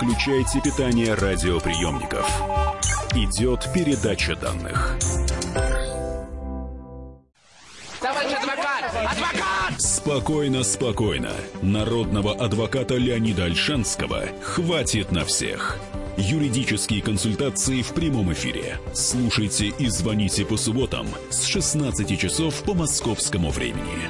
отключайте 0.06 0.62
питание 0.62 1.14
радиоприемников. 1.16 2.30
Идет 3.16 3.68
передача 3.74 4.36
данных. 4.36 4.98
Товарищ 8.00 8.34
адвокат! 8.34 8.84
Адвокат! 8.94 9.82
Спокойно, 9.82 10.64
спокойно. 10.64 11.32
Народного 11.64 12.34
адвоката 12.34 12.96
Леонида 12.96 13.46
Альшанского 13.46 14.26
хватит 14.44 15.12
на 15.12 15.26
всех. 15.26 15.80
Юридические 16.18 17.02
консультации 17.02 17.82
в 17.82 17.94
прямом 17.94 18.32
эфире. 18.34 18.80
Слушайте 18.94 19.68
и 19.68 19.88
звоните 19.88 20.46
по 20.46 20.56
субботам 20.56 21.08
с 21.30 21.46
16 21.46 22.20
часов 22.20 22.62
по 22.64 22.74
московскому 22.74 23.50
времени. 23.50 24.10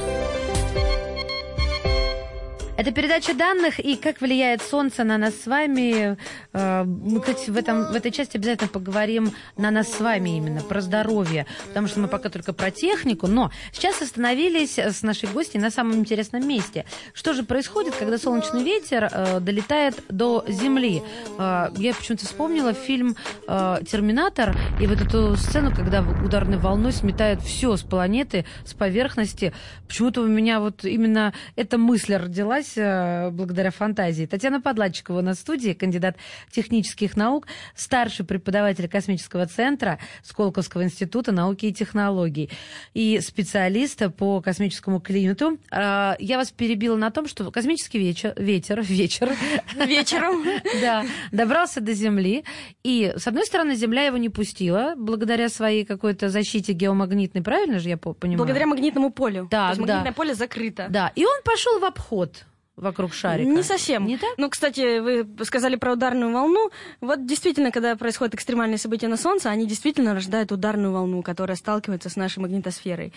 Это 2.81 2.91
передача 2.91 3.35
данных 3.35 3.79
и 3.79 3.95
как 3.95 4.21
влияет 4.21 4.63
Солнце 4.63 5.03
на 5.03 5.19
нас 5.19 5.35
с 5.35 5.45
вами. 5.45 6.17
Э, 6.51 6.83
Мы, 6.83 7.19
кстати, 7.19 7.51
в, 7.51 7.55
этом, 7.55 7.83
в 7.83 7.95
этой 7.95 8.09
части 8.09 8.37
обязательно 8.37 8.69
поговорим 8.69 9.33
на 9.55 9.69
нас 9.69 9.93
с 9.93 9.99
вами 9.99 10.35
именно, 10.35 10.61
про 10.63 10.81
здоровье, 10.81 11.45
потому 11.67 11.87
что 11.87 11.99
мы 11.99 12.07
пока 12.07 12.29
только 12.29 12.53
про 12.53 12.71
технику, 12.71 13.27
но 13.27 13.51
сейчас 13.71 14.01
остановились 14.01 14.79
с 14.79 15.03
нашей 15.03 15.29
гостьей 15.29 15.61
на 15.61 15.69
самом 15.69 15.93
интересном 15.93 16.47
месте. 16.47 16.85
Что 17.13 17.33
же 17.33 17.43
происходит, 17.43 17.93
когда 17.93 18.17
солнечный 18.17 18.63
ветер 18.63 19.07
э, 19.11 19.39
долетает 19.41 20.03
до 20.09 20.43
Земли? 20.47 21.03
Э, 21.37 21.67
я 21.77 21.93
почему-то 21.93 22.25
вспомнила 22.25 22.73
фильм 22.73 23.15
«Терминатор» 23.45 24.57
и 24.79 24.87
вот 24.87 25.01
эту 25.01 25.35
сцену, 25.37 25.71
когда 25.75 26.01
ударной 26.01 26.57
волной 26.57 26.93
сметает 26.93 27.41
все 27.41 27.77
с 27.77 27.83
планеты, 27.83 28.45
с 28.65 28.73
поверхности. 28.73 29.53
Почему-то 29.87 30.21
у 30.21 30.27
меня 30.27 30.59
вот 30.59 30.83
именно 30.83 31.31
эта 31.55 31.77
мысль 31.77 32.15
родилась 32.15 32.70
э, 32.77 33.29
благодаря 33.31 33.71
фантазии. 33.71 34.25
Татьяна 34.25 34.61
Подладчикова 34.61 35.21
на 35.21 35.33
студии, 35.35 35.73
кандидат 35.73 36.15
технических 36.51 37.15
наук, 37.17 37.47
старший 37.75 38.25
преподаватель 38.25 38.87
космического 38.87 39.45
центра 39.47 39.99
Сколковского 40.23 40.83
института 40.83 41.31
науки 41.31 41.67
и 41.67 41.73
технологий 41.73 42.49
и 42.93 43.19
специалист 43.21 44.01
по 44.17 44.41
космическому 44.41 44.99
климату. 44.99 45.57
Э, 45.71 46.13
Я 46.19 46.37
вас 46.37 46.51
перебила 46.51 46.95
на 46.95 47.11
том, 47.11 47.27
что 47.27 47.49
космический 47.51 47.99
вечер, 47.99 48.33
ветер, 48.37 48.81
вечер, 48.87 49.31
вечером 49.75 50.43
да, 50.81 51.05
добрался 51.31 51.81
до 51.81 51.93
Земли. 51.93 52.43
И, 52.83 53.13
с 53.15 53.27
одной 53.27 53.45
стороны, 53.45 53.75
Земля 53.75 54.03
его 54.03 54.17
не 54.17 54.29
пустила, 54.29 54.93
благодаря 54.97 55.49
своей 55.49 55.85
какой-то 55.85 56.29
защите 56.29 56.73
геомагнитной, 56.73 57.41
правильно 57.41 57.79
же 57.79 57.89
я 57.89 57.97
по- 57.97 58.13
понимаю? 58.13 58.37
благодаря 58.37 58.67
магнитному 58.67 59.11
полю. 59.11 59.41
Есть 59.41 59.51
да. 59.51 59.69
магнитное 59.77 60.11
поле 60.13 60.33
закрыто. 60.33 60.87
Да, 60.89 61.11
и 61.15 61.25
он 61.25 61.41
пошел 61.43 61.79
в 61.79 61.85
обход 61.85 62.45
вокруг 62.75 63.13
шарика. 63.13 63.49
Не 63.49 63.63
совсем. 63.63 64.05
Не 64.05 64.17
так? 64.17 64.29
Ну, 64.37 64.49
кстати, 64.49 64.99
вы 64.99 65.45
сказали 65.45 65.75
про 65.75 65.93
ударную 65.93 66.31
волну. 66.31 66.71
Вот 66.99 67.25
действительно, 67.25 67.71
когда 67.71 67.95
происходят 67.95 68.33
экстремальные 68.33 68.77
события 68.77 69.07
на 69.07 69.17
Солнце, 69.17 69.49
они 69.49 69.67
действительно 69.67 70.13
рождают 70.13 70.51
ударную 70.51 70.91
волну, 70.91 71.21
которая 71.21 71.57
сталкивается 71.57 72.09
с 72.09 72.15
нашей 72.15 72.39
магнитосферой. 72.39 73.13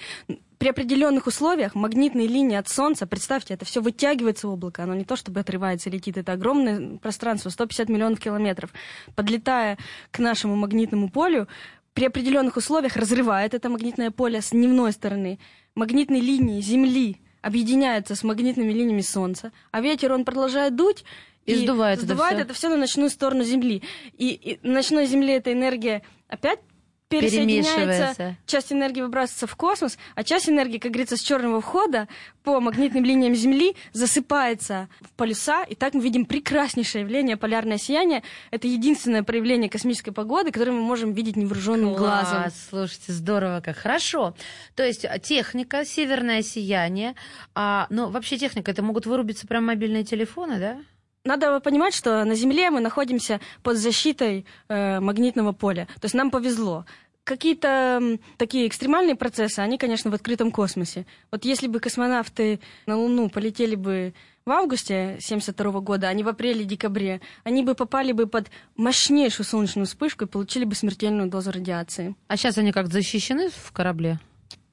При 0.58 0.68
определенных 0.68 1.26
условиях 1.26 1.74
магнитные 1.74 2.26
линии 2.26 2.56
от 2.56 2.68
Солнца, 2.68 3.06
представьте, 3.06 3.54
это 3.54 3.64
все 3.64 3.80
вытягивается 3.80 4.48
в 4.48 4.52
облако, 4.52 4.82
оно 4.82 4.94
не 4.94 5.04
то 5.04 5.16
чтобы 5.16 5.40
отрывается 5.40 5.90
летит, 5.90 6.16
это 6.16 6.32
огромное 6.32 6.98
пространство, 6.98 7.50
150 7.50 7.88
миллионов 7.88 8.20
километров. 8.20 8.70
Подлетая 9.14 9.78
к 10.10 10.18
нашему 10.18 10.56
магнитному 10.56 11.10
полю, 11.10 11.48
при 11.92 12.06
определенных 12.06 12.56
условиях 12.56 12.96
разрывает 12.96 13.54
это 13.54 13.68
магнитное 13.68 14.10
поле 14.10 14.40
с 14.40 14.50
дневной 14.50 14.92
стороны. 14.92 15.38
Магнитные 15.74 16.20
линии 16.20 16.60
Земли 16.60 17.20
объединяются 17.44 18.14
с 18.14 18.24
магнитными 18.24 18.72
линиями 18.72 19.02
Солнца, 19.02 19.52
а 19.70 19.82
ветер, 19.82 20.12
он 20.12 20.24
продолжает 20.24 20.76
дуть, 20.76 21.04
И 21.44 21.54
сдувает 21.54 21.98
это 21.98 22.06
сдувает 22.06 22.36
всё. 22.36 22.44
это 22.44 22.54
все 22.54 22.68
на 22.70 22.76
ночную 22.76 23.10
сторону 23.10 23.44
Земли. 23.44 23.82
И, 24.16 24.28
и 24.30 24.66
на 24.66 24.74
ночной 24.74 25.06
Земле 25.06 25.36
эта 25.36 25.52
энергия 25.52 26.02
опять 26.26 26.60
пересоединяется, 27.08 28.36
часть 28.46 28.72
энергии 28.72 29.02
выбрасывается 29.02 29.46
в 29.46 29.56
космос, 29.56 29.98
а 30.14 30.24
часть 30.24 30.48
энергии, 30.48 30.78
как 30.78 30.92
говорится, 30.92 31.16
с 31.16 31.20
черного 31.20 31.60
входа 31.60 32.08
по 32.42 32.60
магнитным 32.60 33.04
линиям 33.04 33.34
Земли 33.34 33.76
засыпается 33.92 34.88
в 35.00 35.10
полюса, 35.12 35.64
и 35.64 35.74
так 35.74 35.94
мы 35.94 36.02
видим 36.02 36.26
прекраснейшее 36.26 37.02
явление 37.02 37.36
полярное 37.36 37.78
сияние. 37.78 38.22
Это 38.50 38.66
единственное 38.66 39.22
проявление 39.22 39.70
космической 39.70 40.12
погоды, 40.12 40.50
которое 40.50 40.72
мы 40.72 40.82
можем 40.82 41.12
видеть 41.12 41.36
невооруженным 41.36 41.94
глазом. 41.94 42.42
Класс, 42.42 42.66
слушайте, 42.70 43.12
здорово 43.12 43.60
как. 43.60 43.76
Хорошо. 43.76 44.34
То 44.74 44.84
есть 44.84 45.04
а, 45.04 45.18
техника, 45.18 45.84
северное 45.84 46.42
сияние. 46.42 47.14
А, 47.54 47.86
ну, 47.90 48.10
вообще 48.10 48.36
техника, 48.36 48.70
это 48.70 48.82
могут 48.82 49.06
вырубиться 49.06 49.46
прям 49.46 49.66
мобильные 49.66 50.04
телефоны, 50.04 50.58
да? 50.58 50.78
Надо 51.24 51.58
понимать, 51.60 51.94
что 51.94 52.22
на 52.24 52.34
Земле 52.34 52.70
мы 52.70 52.80
находимся 52.80 53.40
под 53.62 53.78
защитой 53.78 54.44
э, 54.68 55.00
магнитного 55.00 55.52
поля. 55.52 55.86
То 56.00 56.04
есть 56.04 56.14
нам 56.14 56.30
повезло. 56.30 56.84
Какие-то 57.24 58.18
такие 58.36 58.68
экстремальные 58.68 59.14
процессы, 59.14 59.60
они, 59.60 59.78
конечно, 59.78 60.10
в 60.10 60.14
открытом 60.14 60.50
космосе. 60.50 61.06
Вот 61.30 61.46
если 61.46 61.66
бы 61.66 61.80
космонавты 61.80 62.60
на 62.84 62.98
Луну 62.98 63.30
полетели 63.30 63.74
бы 63.74 64.12
в 64.44 64.50
августе 64.50 65.16
72 65.20 65.80
года, 65.80 66.08
а 66.08 66.12
не 66.12 66.22
в 66.22 66.28
апреле-декабре, 66.28 67.22
они 67.44 67.62
бы 67.62 67.74
попали 67.74 68.12
бы 68.12 68.26
под 68.26 68.50
мощнейшую 68.76 69.46
солнечную 69.46 69.86
вспышку 69.86 70.24
и 70.24 70.28
получили 70.28 70.64
бы 70.64 70.74
смертельную 70.74 71.30
дозу 71.30 71.52
радиации. 71.52 72.14
А 72.28 72.36
сейчас 72.36 72.58
они 72.58 72.72
как 72.72 72.92
защищены 72.92 73.48
в 73.48 73.72
корабле? 73.72 74.20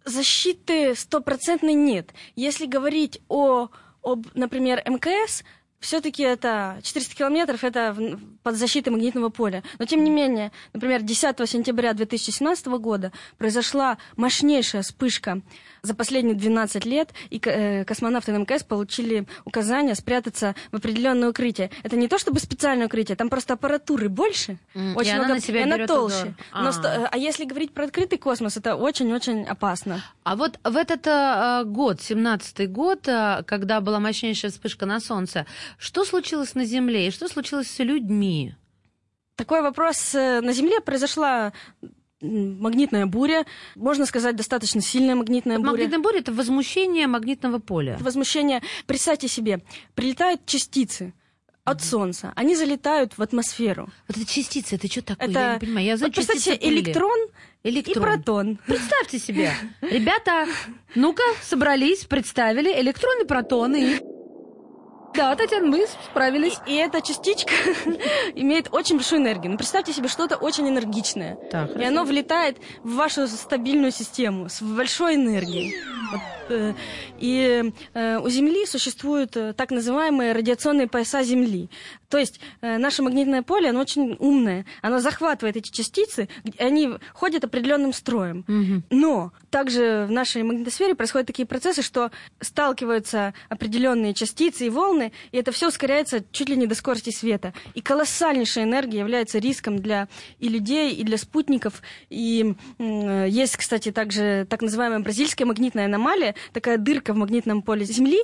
Защиты 0.03 0.95
стопроцентной 0.95 1.75
нет. 1.75 2.13
Если 2.35 2.65
говорить 2.65 3.21
о, 3.29 3.69
об, 4.03 4.27
например, 4.33 4.83
МКС, 4.85 5.45
все-таки 5.81 6.23
это 6.23 6.79
400 6.83 7.15
километров, 7.15 7.63
это 7.65 7.91
в- 7.93 8.19
под 8.43 8.55
защитой 8.55 8.89
магнитного 8.89 9.29
поля. 9.29 9.63
Но 9.79 9.85
тем 9.85 10.03
не 10.03 10.09
менее, 10.09 10.51
например, 10.73 11.01
10 11.01 11.45
сентября 11.47 11.93
2017 11.93 12.77
года 12.79 13.11
произошла 13.37 13.97
мощнейшая 14.15 14.83
вспышка 14.83 15.41
за 15.81 15.95
последние 15.95 16.35
12 16.35 16.85
лет, 16.85 17.09
и 17.31 17.41
э, 17.43 17.83
космонавты 17.85 18.31
МКС 18.31 18.63
получили 18.63 19.25
указание 19.45 19.95
спрятаться 19.95 20.55
в 20.71 20.75
определенное 20.77 21.29
укрытие. 21.29 21.71
Это 21.83 21.95
не 21.97 22.07
то 22.07 22.17
чтобы 22.19 22.39
специальное 22.39 22.85
укрытие, 22.85 23.15
там 23.15 23.29
просто 23.29 23.53
аппаратуры 23.55 24.07
больше, 24.07 24.57
и 24.75 24.93
очень 24.95 25.11
она 25.13 25.19
много, 25.23 25.33
на 25.35 25.39
себя 25.41 25.61
и 25.61 25.63
она 25.63 25.87
толще. 25.87 26.35
Но 26.53 26.69
А. 26.69 26.71
сто- 26.71 26.87
э, 26.87 27.07
а 27.11 27.17
если 27.17 27.45
говорить 27.45 27.73
про 27.73 27.85
открытый 27.85 28.19
космос, 28.19 28.57
это 28.57 28.75
очень-очень 28.75 29.43
опасно. 29.45 30.03
А 30.23 30.35
вот 30.35 30.59
в 30.63 30.75
этот 30.77 31.07
э, 31.07 31.63
год, 31.65 31.99
17-й 31.99 32.67
год, 32.67 33.07
э, 33.07 33.41
когда 33.47 33.81
была 33.81 33.99
мощнейшая 33.99 34.51
вспышка 34.51 34.85
на 34.85 34.99
Солнце, 34.99 35.47
что 35.77 36.05
случилось 36.05 36.55
на 36.55 36.65
Земле 36.65 37.07
и 37.07 37.11
что 37.11 37.27
случилось 37.27 37.69
с 37.69 37.79
людьми? 37.79 38.53
Такой 39.35 39.61
вопрос. 39.61 40.13
э, 40.15 40.41
На 40.41 40.53
Земле 40.53 40.81
произошла 40.81 41.53
магнитная 42.21 43.07
буря, 43.07 43.45
можно 43.75 44.05
сказать, 44.05 44.35
достаточно 44.35 44.81
сильная 44.81 45.15
магнитная 45.15 45.57
буря. 45.57 45.71
Магнитная 45.71 45.99
буря 45.99 46.19
это 46.19 46.31
возмущение 46.31 47.07
магнитного 47.07 47.57
поля. 47.59 47.97
Возмущение. 47.99 48.61
Представьте 48.85 49.27
себе, 49.27 49.61
прилетают 49.95 50.45
частицы 50.45 51.13
от 51.63 51.83
Солнца, 51.83 52.31
они 52.35 52.55
залетают 52.55 53.17
в 53.17 53.21
атмосферу. 53.21 53.89
Вот 54.07 54.17
эти 54.17 54.25
частицы, 54.31 54.75
это 54.75 54.87
что 54.87 55.01
такое? 55.03 55.29
Это, 55.29 55.39
Я 55.39 55.53
не 55.55 55.59
понимаю. 55.59 55.85
Я 55.85 55.97
знаю 55.97 56.11
вот 56.11 56.15
представьте 56.25 56.57
электрон, 56.67 57.19
Электрон. 57.63 57.95
и 57.97 57.99
протон. 57.99 58.59
Представьте 58.67 59.19
себе. 59.19 59.51
Ребята, 59.81 60.47
ну-ка, 60.95 61.21
собрались, 61.43 62.05
представили 62.05 62.71
электроны, 62.81 63.25
протоны. 63.25 63.95
и- 63.95 64.01
Да, 65.13 65.35
Татьяна, 65.35 65.67
мы 65.67 65.85
справились. 65.87 66.57
И, 66.65 66.73
и 66.73 66.75
эта 66.75 67.01
частичка 67.01 67.53
имеет 68.35 68.69
очень 68.71 68.95
большую 68.95 69.21
энергию. 69.21 69.51
Ну, 69.51 69.57
представьте 69.57 69.93
себе 69.93 70.07
что-то 70.07 70.37
очень 70.37 70.67
энергичное. 70.67 71.37
Так, 71.51 71.75
И 71.75 71.83
оно 71.83 72.03
влетает 72.03 72.57
в 72.83 72.95
вашу 72.95 73.27
стабильную 73.27 73.91
систему 73.91 74.49
с 74.49 74.61
большой 74.61 75.15
энергией. 75.15 75.75
Вот, 76.11 76.21
э, 76.49 76.73
и 77.19 77.71
э, 77.93 78.17
у 78.19 78.29
Земли 78.29 78.65
существуют 78.65 79.37
э, 79.37 79.53
так 79.53 79.71
называемые 79.71 80.33
радиационные 80.33 80.87
пояса 80.87 81.23
Земли. 81.23 81.69
То 82.11 82.17
есть 82.17 82.41
э, 82.59 82.77
наше 82.77 83.01
магнитное 83.01 83.41
поле, 83.41 83.69
оно 83.69 83.79
очень 83.79 84.17
умное. 84.19 84.65
Оно 84.81 84.99
захватывает 84.99 85.55
эти 85.55 85.71
частицы, 85.71 86.27
они 86.59 86.89
ходят 87.13 87.45
определенным 87.45 87.93
строем. 87.93 88.43
Мгм. 88.47 88.83
Но 88.89 89.31
также 89.49 90.05
в 90.09 90.11
нашей 90.11 90.43
магнитосфере 90.43 90.93
происходят 90.93 91.25
такие 91.25 91.45
процессы, 91.45 91.81
что 91.81 92.11
сталкиваются 92.41 93.33
определенные 93.47 94.13
частицы 94.13 94.67
и 94.67 94.69
волны, 94.69 95.13
и 95.31 95.37
это 95.37 95.53
все 95.53 95.69
ускоряется 95.69 96.21
чуть 96.33 96.49
ли 96.49 96.57
не 96.57 96.67
до 96.67 96.75
скорости 96.75 97.11
света. 97.11 97.53
И 97.75 97.81
колоссальнейшая 97.81 98.65
энергия 98.65 98.99
является 98.99 99.39
риском 99.39 99.79
для 99.79 100.09
и 100.39 100.49
людей, 100.49 100.93
и 100.93 101.03
для 101.03 101.17
спутников. 101.17 101.81
И 102.09 102.55
м, 102.77 103.25
есть, 103.25 103.55
кстати, 103.55 103.93
также 103.93 104.45
так 104.49 104.61
называемая 104.61 104.99
бразильская 104.99 105.45
магнитная 105.45 105.85
аномалия, 105.85 106.35
такая 106.51 106.77
дырка 106.77 107.13
в 107.13 107.15
магнитном 107.15 107.61
поле 107.61 107.85
Земли, 107.85 108.19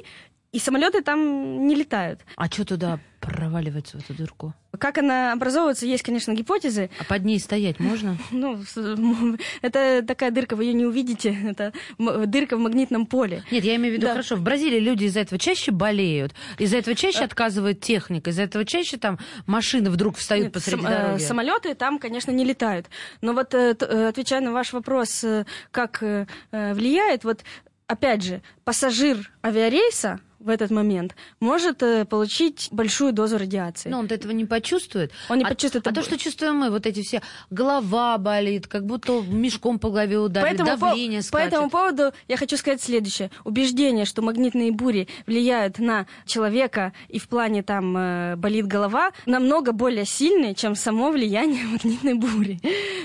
и 0.51 0.59
самолеты 0.59 1.01
там 1.01 1.67
не 1.67 1.75
летают. 1.75 2.19
А 2.35 2.47
что 2.47 2.65
туда 2.65 2.99
проваливается 3.31 3.97
в 3.99 4.03
эту 4.03 4.13
дырку? 4.13 4.53
Как 4.79 4.97
она 4.99 5.33
образовывается, 5.33 5.85
есть, 5.85 6.03
конечно, 6.03 6.33
гипотезы. 6.33 6.89
А 6.99 7.03
под 7.03 7.25
ней 7.25 7.39
стоять 7.39 7.79
можно? 7.79 8.17
Ну, 8.31 9.37
это 9.61 10.03
такая 10.07 10.31
дырка, 10.31 10.55
вы 10.55 10.65
ее 10.65 10.73
не 10.73 10.85
увидите. 10.85 11.35
Это 11.45 11.73
дырка 11.97 12.57
в 12.57 12.59
магнитном 12.59 13.05
поле. 13.05 13.43
Нет, 13.51 13.63
я 13.63 13.75
имею 13.75 13.93
в 13.93 13.97
виду, 13.97 14.05
Да. 14.07 14.11
хорошо, 14.13 14.35
в 14.35 14.41
Бразилии 14.41 14.79
люди 14.79 15.05
из-за 15.05 15.21
этого 15.21 15.39
чаще 15.39 15.71
болеют, 15.71 16.33
из-за 16.57 16.77
этого 16.77 16.93
Э. 16.93 16.97
чаще 16.97 17.23
отказывает 17.23 17.81
техника, 17.81 18.29
из-за 18.29 18.43
этого 18.43 18.65
чаще 18.65 18.97
там 18.97 19.17
машины 19.45 19.89
вдруг 19.89 20.17
встают 20.17 20.45
Нет, 20.45 20.53
посреди 20.53 20.81
сам- 20.81 20.91
э, 20.91 20.97
дороги. 21.03 21.21
самолеты 21.21 21.73
там, 21.75 21.99
конечно, 21.99 22.31
не 22.31 22.45
летают. 22.45 22.87
Но 23.21 23.33
вот 23.33 23.53
э, 23.53 23.75
э, 23.79 24.07
отвечая 24.09 24.41
на 24.41 24.51
ваш 24.51 24.73
вопрос, 24.73 25.23
э, 25.23 25.45
как 25.71 26.03
э, 26.03 26.27
э, 26.51 26.73
влияет, 26.73 27.23
вот 27.23 27.43
опять 27.87 28.23
же, 28.23 28.41
пассажир 28.63 29.31
авиарейса 29.43 30.19
в 30.47 30.49
этот 30.49 30.71
момент 30.71 31.15
может 31.39 31.83
э, 31.83 32.05
получить 32.05 32.69
большую 32.71 33.11
дозу 33.11 33.37
радиации. 33.37 33.89
Но 33.89 33.99
он 33.99 34.05
этого 34.05 34.31
не 34.31 34.45
почувствует. 34.45 35.11
Он 35.29 35.37
не 35.39 35.43
а, 35.43 35.49
почувствует. 35.49 35.85
А 35.85 35.93
то, 35.93 36.01
что 36.01 36.17
чувствуем 36.17 36.55
мы, 36.55 36.71
вот 36.71 36.85
эти 36.85 37.01
все, 37.03 37.21
голова 37.49 38.17
болит, 38.17 38.67
как 38.67 38.85
будто 38.85 39.21
мешком 39.21 39.77
по 39.77 39.89
голове 39.89 40.17
ударили, 40.17 40.57
по, 40.57 40.63
давление 40.63 41.19
по 41.19 41.25
скачет. 41.25 41.53
этому 41.53 41.69
поводу 41.69 42.13
я 42.27 42.37
хочу 42.37 42.57
сказать 42.57 42.81
следующее. 42.81 43.29
Убеждение, 43.43 44.05
что 44.05 44.21
магнитные 44.21 44.71
бури 44.71 45.07
влияют 45.25 45.79
на 45.79 46.07
человека 46.25 46.93
и 47.09 47.19
в 47.19 47.27
плане 47.27 47.61
там 47.61 47.95
э, 47.97 48.35
болит 48.37 48.67
голова, 48.67 49.11
намного 49.25 49.73
более 49.73 50.05
сильные, 50.05 50.55
чем 50.55 50.75
само 50.75 51.11
влияние 51.11 51.65
магнитной 51.71 52.13
бури. 52.13 52.59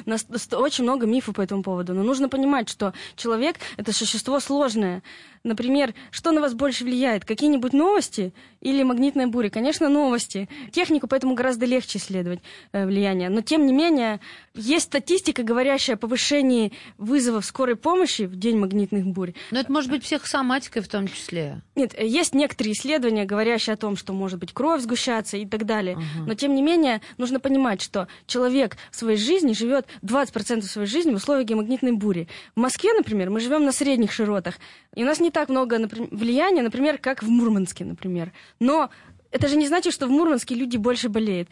У 0.06 0.10
нас 0.10 0.26
очень 0.52 0.84
много 0.84 1.06
мифов 1.06 1.34
по 1.34 1.40
этому 1.40 1.62
поводу. 1.64 1.92
Но 1.92 2.04
нужно 2.04 2.28
понимать, 2.28 2.68
что 2.68 2.92
человек— 3.16 3.56
это 3.76 3.92
существо 3.92 4.38
сложное. 4.38 5.02
Например, 5.44 5.94
что 6.10 6.30
на 6.30 6.40
вас 6.40 6.54
больше 6.54 6.84
влияет? 6.84 7.24
Какие-нибудь 7.24 7.72
новости 7.72 8.32
или 8.60 8.84
магнитная 8.84 9.26
буря? 9.26 9.50
Конечно, 9.50 9.88
новости. 9.88 10.48
Технику 10.70 11.08
поэтому 11.08 11.34
гораздо 11.34 11.66
легче 11.66 11.98
исследовать 11.98 12.40
э, 12.72 12.86
влияние. 12.86 13.28
Но, 13.28 13.40
тем 13.40 13.66
не 13.66 13.72
менее, 13.72 14.20
есть 14.54 14.86
статистика, 14.86 15.42
говорящая 15.42 15.96
о 15.96 15.98
повышении 15.98 16.72
вызовов 16.96 17.44
скорой 17.44 17.74
помощи 17.74 18.22
в 18.22 18.36
день 18.36 18.58
магнитных 18.58 19.04
бурь. 19.06 19.32
Но 19.50 19.58
это 19.58 19.72
может 19.72 19.90
быть 19.90 20.02
психосоматикой 20.02 20.82
в 20.82 20.88
том 20.88 21.08
числе. 21.08 21.60
Нет, 21.74 21.94
э, 21.96 22.06
есть 22.06 22.34
некоторые 22.34 22.74
исследования, 22.74 23.24
говорящие 23.24 23.74
о 23.74 23.76
том, 23.76 23.96
что 23.96 24.12
может 24.12 24.38
быть 24.38 24.52
кровь 24.52 24.82
сгущаться 24.82 25.36
и 25.36 25.44
так 25.44 25.66
далее. 25.66 25.96
Ага. 25.96 26.26
Но, 26.28 26.34
тем 26.34 26.54
не 26.54 26.62
менее, 26.62 27.00
нужно 27.18 27.40
понимать, 27.40 27.82
что 27.82 28.06
человек 28.26 28.76
в 28.92 28.96
своей 28.96 29.18
жизни 29.18 29.54
живет 29.54 29.86
20% 30.02 30.62
своей 30.62 30.86
жизни 30.86 31.10
в 31.10 31.16
условиях 31.16 31.48
геомагнитной 31.48 31.92
бури. 31.92 32.28
В 32.54 32.60
Москве, 32.60 32.92
например, 32.94 33.30
мы 33.30 33.40
живем 33.40 33.64
на 33.64 33.72
средних 33.72 34.12
широтах, 34.12 34.54
и 34.94 35.02
у 35.02 35.06
нас 35.06 35.20
не 35.20 35.30
так 35.30 35.48
много 35.48 35.78
например, 35.78 36.08
влияния, 36.10 36.62
например, 36.62 36.98
как 36.98 37.22
в 37.22 37.28
Мурманске, 37.28 37.84
например. 37.84 38.32
Но 38.60 38.90
это 39.30 39.48
же 39.48 39.56
не 39.56 39.66
значит, 39.66 39.92
что 39.92 40.06
в 40.06 40.10
Мурманске 40.10 40.54
люди 40.54 40.76
больше 40.76 41.08
болеют. 41.08 41.48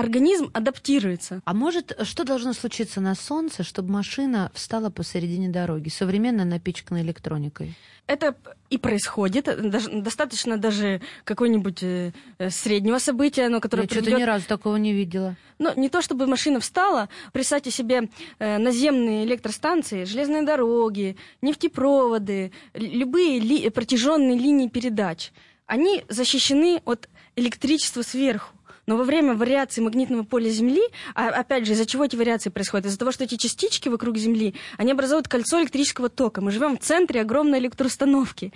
Организм 0.00 0.50
адаптируется. 0.54 1.42
А 1.44 1.52
может, 1.52 1.94
что 2.04 2.24
должно 2.24 2.54
случиться 2.54 3.00
на 3.02 3.14
солнце, 3.14 3.62
чтобы 3.62 3.92
машина 3.92 4.50
встала 4.54 4.88
посередине 4.88 5.50
дороги, 5.50 5.90
современно 5.90 6.46
напичканной 6.46 7.02
электроникой? 7.02 7.74
Это 8.06 8.34
и 8.70 8.78
происходит. 8.78 9.44
Достаточно 10.02 10.56
даже 10.56 11.00
какой-нибудь 11.24 11.82
э, 11.82 12.12
э, 12.38 12.50
среднего 12.50 12.98
события, 12.98 13.48
но 13.48 13.60
которое 13.60 13.82
Я 13.82 13.88
что-то 13.88 14.04
приведет 14.04 14.20
ни 14.20 14.24
разу 14.24 14.46
такого 14.46 14.76
не 14.76 14.92
видела. 14.94 15.36
Ну, 15.58 15.70
не 15.76 15.88
то 15.90 16.00
чтобы 16.00 16.26
машина 16.26 16.60
встала, 16.60 17.08
представьте 17.32 17.70
себе 17.70 18.08
э, 18.38 18.58
наземные 18.58 19.24
электростанции, 19.26 20.04
железные 20.04 20.42
дороги, 20.42 21.16
нефтепроводы, 21.42 22.52
любые 22.74 23.38
ли- 23.38 23.68
протяженные 23.68 24.38
линии 24.38 24.68
передач. 24.68 25.30
Они 25.66 26.04
защищены 26.08 26.80
от 26.84 27.08
электричества 27.36 28.02
сверху. 28.02 28.56
Но 28.86 28.96
во 28.96 29.04
время 29.04 29.34
вариации 29.34 29.80
магнитного 29.80 30.22
поля 30.22 30.50
Земли, 30.50 30.82
а 31.14 31.28
опять 31.28 31.66
же, 31.66 31.72
из-за 31.72 31.86
чего 31.86 32.04
эти 32.04 32.16
вариации 32.16 32.50
происходят? 32.50 32.86
Из-за 32.86 32.98
того, 32.98 33.12
что 33.12 33.24
эти 33.24 33.36
частички 33.36 33.88
вокруг 33.88 34.16
Земли, 34.16 34.54
они 34.78 34.92
образуют 34.92 35.28
кольцо 35.28 35.60
электрического 35.60 36.08
тока. 36.08 36.40
Мы 36.40 36.50
живем 36.50 36.76
в 36.76 36.80
центре 36.80 37.20
огромной 37.20 37.58
электроустановки. 37.58 38.52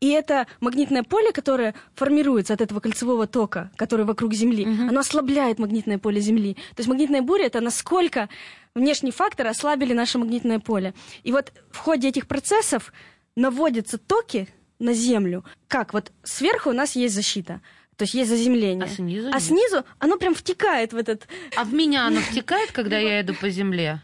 И 0.00 0.08
это 0.08 0.46
магнитное 0.60 1.02
поле, 1.02 1.32
которое 1.32 1.74
формируется 1.94 2.54
от 2.54 2.60
этого 2.60 2.80
кольцевого 2.80 3.26
тока, 3.26 3.70
который 3.76 4.06
вокруг 4.06 4.32
Земли, 4.32 4.64
оно 4.64 5.00
ослабляет 5.00 5.58
магнитное 5.58 5.98
поле 5.98 6.20
Земли. 6.20 6.54
То 6.54 6.80
есть 6.80 6.88
магнитная 6.88 7.22
буря— 7.22 7.44
это 7.46 7.60
насколько 7.60 8.28
внешние 8.74 9.12
факторы 9.12 9.50
ослабили 9.50 9.92
наше 9.92 10.18
магнитное 10.18 10.58
поле. 10.58 10.94
И 11.22 11.32
вот 11.32 11.52
в 11.70 11.78
ходе 11.78 12.08
этих 12.08 12.26
процессов 12.26 12.92
наводятся 13.36 13.98
токи 13.98 14.48
на 14.78 14.94
Землю. 14.94 15.44
Как? 15.68 15.92
Вот 15.92 16.12
сверху 16.22 16.70
у 16.70 16.72
нас 16.72 16.96
есть 16.96 17.14
защита, 17.14 17.60
то 18.00 18.04
есть 18.04 18.14
есть 18.14 18.30
заземление. 18.30 18.86
А 18.86 18.88
снизу 18.88 19.28
А 19.28 19.32
нет. 19.32 19.42
снизу 19.42 19.84
оно 19.98 20.16
прям 20.16 20.34
втекает 20.34 20.94
в 20.94 20.96
этот... 20.96 21.28
А 21.54 21.64
в 21.64 21.74
меня 21.74 22.06
оно 22.06 22.20
втекает, 22.30 22.72
когда 22.72 22.96
я 22.96 23.20
иду 23.20 23.34
по 23.34 23.50
земле? 23.50 24.00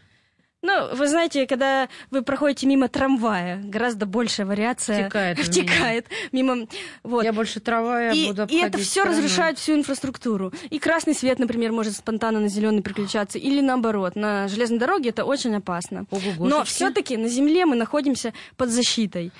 Ну, 0.61 0.95
вы 0.95 1.07
знаете, 1.07 1.47
когда 1.47 1.87
вы 2.11 2.21
проходите 2.21 2.67
мимо 2.67 2.89
трамвая, 2.89 3.59
гораздо 3.63 4.05
большая 4.05 4.45
вариация 4.45 5.05
Втекает 5.05 5.39
втекает 5.39 6.05
мимо... 6.31 6.67
Вот. 7.01 7.23
Я 7.23 7.33
больше 7.33 7.59
трава, 7.59 8.01
я 8.01 8.11
и, 8.11 8.27
буду 8.27 8.45
и 8.49 8.57
это 8.57 8.77
все 8.77 9.01
стороной. 9.01 9.17
разрушает 9.17 9.57
всю 9.57 9.73
инфраструктуру. 9.73 10.53
И 10.69 10.77
красный 10.77 11.15
свет, 11.15 11.39
например, 11.39 11.71
может 11.71 11.95
спонтанно 11.95 12.39
на 12.39 12.49
зеленый 12.49 12.83
переключаться, 12.83 13.39
или 13.39 13.61
наоборот. 13.61 14.15
На 14.15 14.47
железной 14.47 14.77
дороге 14.77 15.09
это 15.09 15.25
очень 15.25 15.55
опасно. 15.55 16.05
Но 16.37 16.63
все-таки 16.65 17.17
на 17.17 17.29
Земле 17.29 17.65
мы 17.65 17.75
находимся 17.75 18.33
под 18.57 18.69
защитой. 18.69 19.31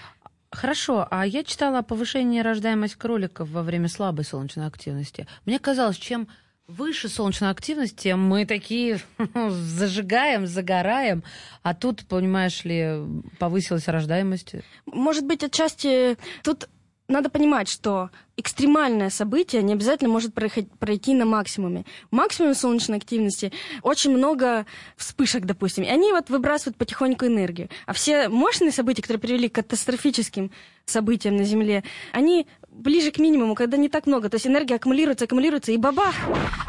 Хорошо, 0.51 1.07
а 1.11 1.25
я 1.25 1.43
читала 1.43 1.79
о 1.79 1.83
повышении 1.83 2.39
рождаемости 2.39 2.97
кроликов 2.97 3.49
во 3.49 3.63
время 3.63 3.89
слабой 3.89 4.23
солнечной 4.23 4.67
активности. 4.67 5.27
Мне 5.45 5.59
казалось, 5.59 5.97
чем 5.97 6.29
выше 6.67 7.09
солнечная 7.09 7.51
активность, 7.51 7.97
тем 7.97 8.19
мы 8.21 8.45
такие 8.45 8.99
зажигаем, 9.49 10.47
загораем, 10.47 11.23
а 11.63 11.73
тут, 11.73 12.05
понимаешь 12.07 12.63
ли, 12.63 12.97
повысилась 13.39 13.87
рождаемость. 13.87 14.55
Может 14.85 15.25
быть, 15.25 15.43
отчасти 15.43 16.17
тут 16.43 16.69
надо 17.07 17.29
понимать, 17.29 17.69
что 17.69 18.09
экстремальное 18.35 19.09
событие 19.09 19.63
не 19.63 19.73
обязательно 19.73 20.09
может 20.09 20.33
пройти 20.33 21.13
на 21.13 21.25
максимуме. 21.25 21.85
В 22.11 22.15
максимуме 22.15 22.53
солнечной 22.53 22.97
активности 22.97 23.51
очень 23.81 24.11
много 24.11 24.65
вспышек, 24.95 25.45
допустим, 25.45 25.83
и 25.83 25.87
они 25.87 26.11
вот 26.11 26.29
выбрасывают 26.29 26.77
потихоньку 26.77 27.25
энергию. 27.25 27.69
А 27.85 27.93
все 27.93 28.29
мощные 28.29 28.71
события, 28.71 29.01
которые 29.01 29.21
привели 29.21 29.49
к 29.49 29.55
катастрофическим 29.55 30.51
событиям 30.85 31.35
на 31.35 31.43
Земле, 31.43 31.83
они 32.11 32.47
ближе 32.77 33.11
к 33.11 33.19
минимуму, 33.19 33.55
когда 33.55 33.77
не 33.77 33.89
так 33.89 34.07
много. 34.07 34.29
То 34.29 34.35
есть 34.35 34.47
энергия 34.47 34.75
аккумулируется, 34.75 35.25
аккумулируется, 35.25 35.71
и 35.71 35.77
бабах! 35.77 36.15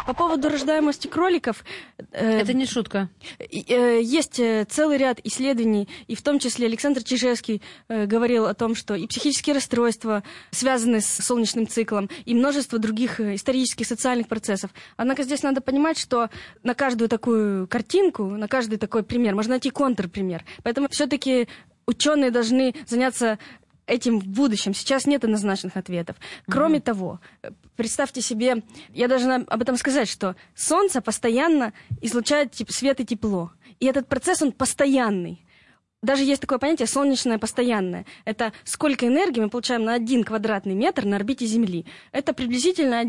По 0.07 0.15
поводу 0.15 0.49
рождаемости 0.49 1.07
кроликов... 1.07 1.65
э, 2.13 2.41
Это 2.41 2.55
не 2.55 2.67
шутка. 2.67 3.11
э, 3.39 4.01
Есть 4.03 4.41
э, 4.41 4.65
целый 4.69 4.97
ряд 4.97 5.21
исследований, 5.25 5.89
и 6.07 6.15
в 6.15 6.23
том 6.23 6.39
числе 6.39 6.67
Александр 6.67 7.03
Чижевский 7.03 7.61
э, 7.89 8.07
говорил 8.07 8.47
о 8.47 8.55
том, 8.55 8.75
что 8.75 8.95
и 8.95 9.07
психические 9.07 9.55
расстройства 9.55 10.23
связаны 10.51 11.01
с 11.01 11.07
солнечным 11.07 11.69
циклом, 11.69 12.09
и 12.25 12.35
множество 12.35 12.79
других 12.79 13.21
э, 13.21 13.35
исторических, 13.35 13.87
социальных 13.87 14.29
процессов. 14.29 14.71
Однако 14.97 15.23
здесь 15.23 15.43
надо 15.43 15.61
понимать, 15.61 15.99
что 15.99 16.31
на 16.63 16.75
каждую 16.75 17.09
такую 17.09 17.69
картинку, 17.69 18.25
на 18.25 18.49
каждый 18.49 18.79
такой 18.79 19.03
пример 19.03 19.35
можно 19.35 19.51
найти 19.51 19.71
контрпример. 19.71 20.45
Поэтому 20.63 20.89
все-таки 20.89 21.49
ученые 21.87 22.31
должны 22.31 22.75
заняться 22.87 23.39
этим 23.89 24.21
в 24.21 24.27
будущем. 24.27 24.75
Сейчас 24.75 25.07
нет 25.07 25.25
однозначных 25.25 25.77
ответов. 25.77 26.17
Кроме 26.47 26.81
того, 26.81 27.21
э, 27.43 27.51
представьте 27.77 28.21
себе, 28.21 28.63
я 28.95 29.09
должна 29.09 29.37
об 29.37 29.63
этом 29.63 29.77
сказать, 29.77 30.09
что 30.09 30.37
Солнце 30.55 31.01
постоянно 31.01 31.73
излучает 32.01 32.53
тип- 32.53 32.71
свет 32.71 33.01
и 33.01 33.05
тепло. 33.07 33.51
И 33.81 33.87
этот 33.87 34.09
процесс, 34.09 34.43
он 34.43 34.53
постоянный. 34.53 35.45
Даже 36.03 36.23
есть 36.23 36.41
такое 36.43 36.59
понятие 36.59 36.87
солнечное 36.87 37.39
постоянное. 37.39 38.07
Это 38.25 38.53
сколько 38.63 39.07
энергии 39.07 39.41
мы 39.41 39.51
получаем 39.51 39.85
на 39.85 39.95
один 39.95 40.23
квадратный 40.23 40.75
метр 40.75 41.05
на 41.05 41.17
орбите 41.17 41.45
Земли. 41.47 41.87
Это 42.13 42.33
приблизительно 42.33 43.01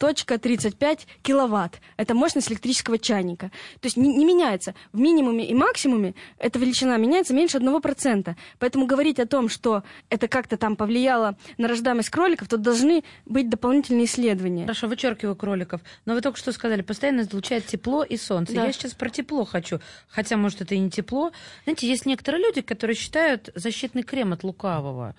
1,35 0.00 1.00
киловатт. 1.22 1.80
Это 1.96 2.14
мощность 2.14 2.50
электрического 2.50 2.98
чайника. 2.98 3.50
То 3.80 3.86
есть 3.86 3.96
не, 3.96 4.08
не 4.08 4.24
меняется. 4.24 4.74
В 4.92 4.98
минимуме 4.98 5.46
и 5.46 5.54
максимуме 5.54 6.14
эта 6.38 6.58
величина 6.58 6.96
меняется 6.96 7.34
меньше 7.34 7.58
1%. 7.58 8.34
Поэтому 8.58 8.86
говорить 8.86 9.20
о 9.20 9.26
том, 9.26 9.48
что 9.48 9.82
это 10.08 10.28
как-то 10.28 10.56
там 10.56 10.76
повлияло 10.76 11.36
на 11.58 11.68
рождаемость 11.68 12.10
кроликов, 12.10 12.48
то 12.48 12.56
должны 12.56 13.04
быть 13.26 13.48
дополнительные 13.48 14.06
исследования. 14.06 14.62
Хорошо, 14.62 14.88
вычеркиваю 14.88 15.36
кроликов. 15.36 15.80
Но 16.04 16.14
вы 16.14 16.20
только 16.20 16.38
что 16.38 16.52
сказали, 16.52 16.82
постоянно 16.82 17.22
излучает 17.22 17.66
тепло 17.66 18.02
и 18.02 18.16
солнце. 18.16 18.54
Да. 18.54 18.66
Я 18.66 18.72
сейчас 18.72 18.94
про 18.94 19.10
тепло 19.10 19.44
хочу. 19.44 19.80
Хотя, 20.08 20.36
может, 20.36 20.60
это 20.60 20.74
и 20.74 20.78
не 20.78 20.90
тепло. 20.90 21.32
Знаете, 21.64 21.88
есть 21.88 22.06
некоторые 22.06 22.42
люди, 22.42 22.60
которые 22.60 22.96
считают 22.96 23.50
защитный 23.54 24.02
крем 24.02 24.32
от 24.32 24.44
лукавого. 24.44 25.14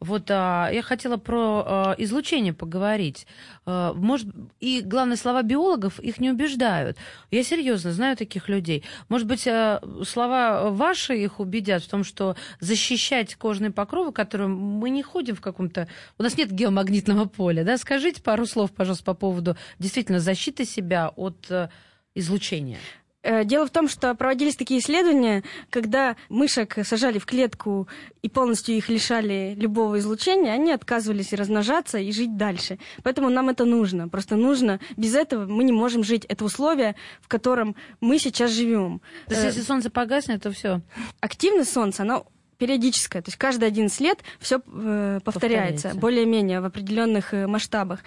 Вот 0.00 0.30
а, 0.30 0.68
я 0.72 0.82
хотела 0.82 1.16
про 1.16 1.64
а, 1.66 1.94
излучение 1.98 2.52
поговорить. 2.52 3.26
А, 3.64 3.92
может, 3.94 4.28
и 4.60 4.80
главное, 4.82 5.16
слова 5.16 5.42
биологов 5.42 5.98
их 6.00 6.20
не 6.20 6.30
убеждают. 6.30 6.96
Я 7.30 7.42
серьезно 7.42 7.92
знаю 7.92 8.16
таких 8.16 8.48
людей. 8.48 8.84
Может 9.08 9.26
быть, 9.26 9.46
а, 9.46 9.80
слова 10.04 10.70
ваши 10.70 11.16
их 11.16 11.40
убедят 11.40 11.82
в 11.82 11.88
том, 11.88 12.04
что 12.04 12.36
защищать 12.60 13.34
кожные 13.36 13.70
покровы, 13.70 14.12
которые 14.12 14.48
мы 14.48 14.90
не 14.90 15.02
ходим 15.02 15.36
в 15.36 15.40
каком-то... 15.40 15.88
У 16.18 16.22
нас 16.22 16.36
нет 16.36 16.50
геомагнитного 16.50 17.26
поля, 17.26 17.64
да? 17.64 17.78
Скажите 17.78 18.22
пару 18.22 18.46
слов, 18.46 18.72
пожалуйста, 18.72 19.04
по 19.04 19.14
поводу 19.14 19.56
действительно 19.78 20.20
защиты 20.20 20.64
себя 20.64 21.12
от 21.16 21.46
э, 21.50 21.68
излучения. 22.14 22.78
Э, 23.24 23.44
Дело 23.44 23.66
в 23.66 23.70
том, 23.70 23.88
что 23.88 24.14
проводились 24.14 24.54
такие 24.56 24.80
исследования, 24.80 25.42
когда 25.70 26.14
мышек 26.28 26.76
сажали 26.84 27.18
в 27.18 27.24
клетку 27.26 27.88
и 28.22 28.28
полностью 28.28 28.76
их 28.76 28.88
лишали 28.90 29.54
любого 29.58 29.98
излучения, 29.98 30.52
они 30.52 30.72
отказывались 30.72 31.32
размножаться, 31.32 31.98
и 31.98 32.12
жить 32.12 32.36
дальше. 32.36 32.78
Поэтому 33.02 33.30
нам 33.30 33.48
это 33.48 33.64
нужно. 33.64 34.08
Просто 34.08 34.36
нужно. 34.36 34.78
Без 34.96 35.14
этого 35.14 35.46
мы 35.46 35.64
не 35.64 35.72
можем 35.72 36.04
жить. 36.04 36.24
Это 36.26 36.44
условие, 36.44 36.94
в 37.22 37.28
котором 37.28 37.74
мы 38.00 38.18
сейчас 38.18 38.50
живем. 38.50 39.00
То 39.26 39.34
есть, 39.34 39.44
Э, 39.44 39.46
если 39.48 39.62
солнце 39.62 39.90
погаснет, 39.90 40.42
то 40.42 40.50
все. 40.52 40.80
активность 41.20 41.72
Солнца, 41.72 42.02
она 42.02 42.22
периодическая, 42.58 43.22
то 43.22 43.28
есть 43.28 43.38
каждые 43.38 43.68
11 43.68 44.00
лет 44.00 44.18
все 44.38 44.58
повторяется, 44.58 45.22
Повторяется. 45.24 45.94
более-менее 45.94 46.60
в 46.60 46.64
определенных 46.64 47.34
э, 47.34 47.46
масштабах. 47.46 48.00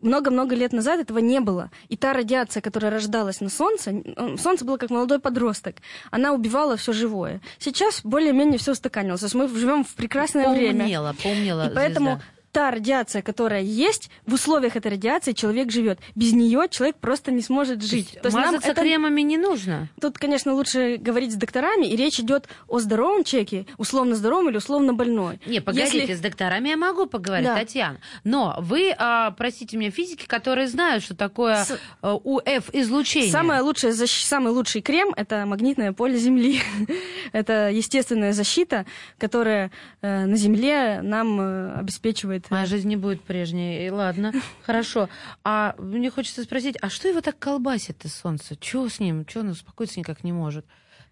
Много-много 0.00 0.54
лет 0.54 0.72
назад 0.72 1.00
этого 1.00 1.18
не 1.18 1.40
было. 1.40 1.70
И 1.88 1.96
та 1.96 2.12
радиация, 2.12 2.60
которая 2.60 2.90
рождалась 2.90 3.40
на 3.40 3.48
Солнце, 3.48 3.90
н- 3.90 4.38
Солнце 4.38 4.64
было 4.64 4.76
как 4.76 4.90
молодой 4.90 5.18
подросток, 5.18 5.76
она 6.10 6.32
убивала 6.32 6.76
все 6.76 6.92
живое. 6.92 7.40
Сейчас 7.58 8.00
более-менее 8.04 8.58
все 8.58 8.72
устаканилось. 8.72 9.20
То 9.20 9.26
есть 9.26 9.34
мы 9.34 9.48
живем 9.48 9.84
в 9.84 9.94
прекрасное 9.94 10.48
время. 10.52 10.80
Поумнела, 10.80 11.14
поумнела 11.22 11.70
И 11.70 11.74
поэтому 11.74 12.06
звезда. 12.12 12.24
Та 12.54 12.70
радиация, 12.70 13.20
которая 13.20 13.62
есть, 13.62 14.10
в 14.26 14.34
условиях 14.34 14.76
этой 14.76 14.92
радиации 14.92 15.32
человек 15.32 15.72
живет. 15.72 15.98
Без 16.14 16.32
нее 16.32 16.68
человек 16.70 16.94
просто 17.00 17.32
не 17.32 17.42
сможет 17.42 17.82
жить. 17.82 18.12
То 18.22 18.28
есть 18.28 18.36
нам 18.36 18.46
мазаться 18.46 18.70
это- 18.70 18.80
кремами 18.80 19.22
не 19.22 19.36
нужно. 19.36 19.88
Тут, 20.00 20.18
конечно, 20.18 20.54
лучше 20.54 20.96
говорить 20.98 21.32
с 21.32 21.34
докторами, 21.34 21.86
и 21.86 21.96
речь 21.96 22.20
идет 22.20 22.46
о 22.68 22.78
здоровом 22.78 23.24
человеке, 23.24 23.66
условно 23.76 24.14
здоровом 24.14 24.50
или 24.50 24.56
условно 24.58 24.94
больной. 24.94 25.40
Не, 25.46 25.58
погодите, 25.60 25.98
Если- 25.98 26.14
с 26.14 26.20
докторами 26.20 26.68
я 26.68 26.76
могу 26.76 27.06
поговорить, 27.06 27.46
Да. 27.48 27.56
Татьяна. 27.58 27.98
Но 28.22 28.56
вы, 28.60 28.94
а, 28.96 29.32
простите 29.32 29.76
меня, 29.76 29.90
физики, 29.90 30.24
которые 30.26 30.68
знают, 30.68 31.02
что 31.02 31.16
такое 31.16 31.64
С- 31.64 31.76
а, 32.02 32.14
УФ-излучение. 32.14 33.32
Самое 33.32 33.62
лучшее, 33.62 33.92
защ- 33.92 34.24
самый 34.26 34.52
лучший 34.52 34.80
крем– 34.80 35.12
это 35.16 35.44
магнитное 35.44 35.92
поле 35.92 36.16
Земли. 36.18 36.60
это 37.32 37.70
естественная 37.70 38.32
защита, 38.32 38.86
которая 39.18 39.72
э, 40.02 40.26
на 40.26 40.36
Земле 40.36 41.00
нам 41.02 41.40
э, 41.40 41.74
обеспечивает... 41.80 42.43
э, 42.44 42.46
Моя 42.50 42.66
жизнь 42.66 42.88
не 42.88 42.96
будет 42.96 43.22
прежней. 43.22 43.86
И 43.86 43.90
ладно, 43.90 44.32
хорошо. 44.62 45.08
А 45.42 45.74
мне 45.78 46.10
хочется 46.10 46.42
спросить, 46.42 46.76
а 46.80 46.90
что 46.90 47.08
его 47.08 47.20
так 47.20 47.38
колбасит-то 47.38 48.08
солнце? 48.08 48.56
Чего 48.56 48.88
с 48.88 49.00
ним? 49.00 49.24
Чего 49.24 49.42
он 49.42 49.50
успокоиться 49.50 49.98
никак 49.98 50.24
не 50.24 50.32
может? 50.32 50.66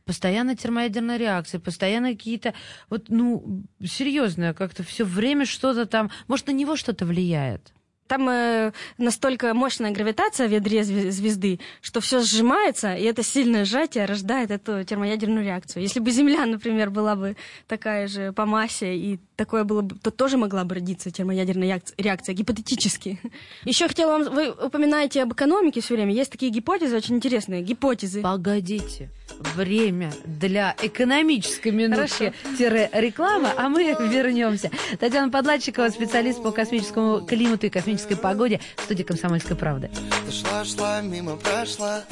Постоянно 0.05 0.57
термоядерная 0.57 1.17
реакция, 1.17 1.61
постоянно 1.61 2.11
какие-то... 2.11 2.55
Вот, 2.91 3.05
ну, 3.09 3.65
серьезно, 3.85 4.53
как-то 4.53 4.83
все 4.83 5.05
время 5.05 5.47
что-то 5.47 5.87
там... 5.87 6.11
Может, 6.27 6.49
на 6.49 6.53
него 6.53 6.77
что-то 6.77 7.07
влияет? 7.07 7.73
Там 8.09 8.29
э, 8.29 8.73
настолько 8.99 9.55
мощная 9.55 9.91
гравитация 9.91 10.47
в 10.49 10.51
ядре 10.51 10.83
зве- 10.83 11.11
звезды, 11.11 11.61
что 11.81 12.03
все 12.03 12.21
сжимается, 12.21 12.95
и 12.95 13.05
это 13.05 13.23
сильное 13.23 13.65
сжатие 13.65 14.05
рождает 14.05 14.51
эту 14.51 14.85
термоядерную 14.85 15.45
реакцию. 15.47 15.83
Если 15.83 15.99
бы 15.99 16.11
Земля, 16.11 16.45
например, 16.45 16.91
была 16.91 17.17
бы 17.17 17.37
такая 17.69 18.09
же 18.09 18.33
по 18.33 18.45
массе, 18.45 18.97
и 18.97 19.19
такое 19.43 19.65
было 19.65 19.83
бы, 19.83 19.97
то 19.97 20.13
тоже 20.13 20.37
могла 20.37 20.63
бы 20.63 20.77
родиться 20.77 21.11
термоядерная 21.11 21.83
реакция, 21.99 22.33
гипотетически. 22.33 23.19
Еще 23.65 23.89
хотела 23.89 24.13
вам... 24.13 24.33
Вы 24.33 24.51
упоминаете 24.51 25.23
об 25.23 25.33
экономике 25.33 25.81
все 25.81 25.95
время. 25.95 26.13
Есть 26.13 26.31
такие 26.31 26.53
гипотезы 26.53 26.97
очень 26.97 27.17
интересные. 27.17 27.63
Гипотезы. 27.63 28.23
Погодите. 28.23 29.11
Время 29.57 30.13
для 30.25 30.77
экономической 30.81 31.73
минутки-рекламы, 31.73 33.49
а 33.57 33.69
мы 33.69 33.83
вернемся. 33.83 34.71
Татьяна 35.01 35.33
Подлатчикова, 35.33 35.89
специалист 35.89 36.41
по 36.41 36.53
космическому 36.53 37.23
климату 37.27 37.67
и 37.67 37.71
космической 37.71 38.15
погоде 38.15 38.61
в 38.77 38.83
студии 38.85 39.03
«Комсомольской 39.03 39.57
правды». 39.57 39.91
Ты 40.27 40.33
шла, 40.33 40.65
шла, 40.65 41.01
мимо 41.01 41.37
прошла 41.37 42.05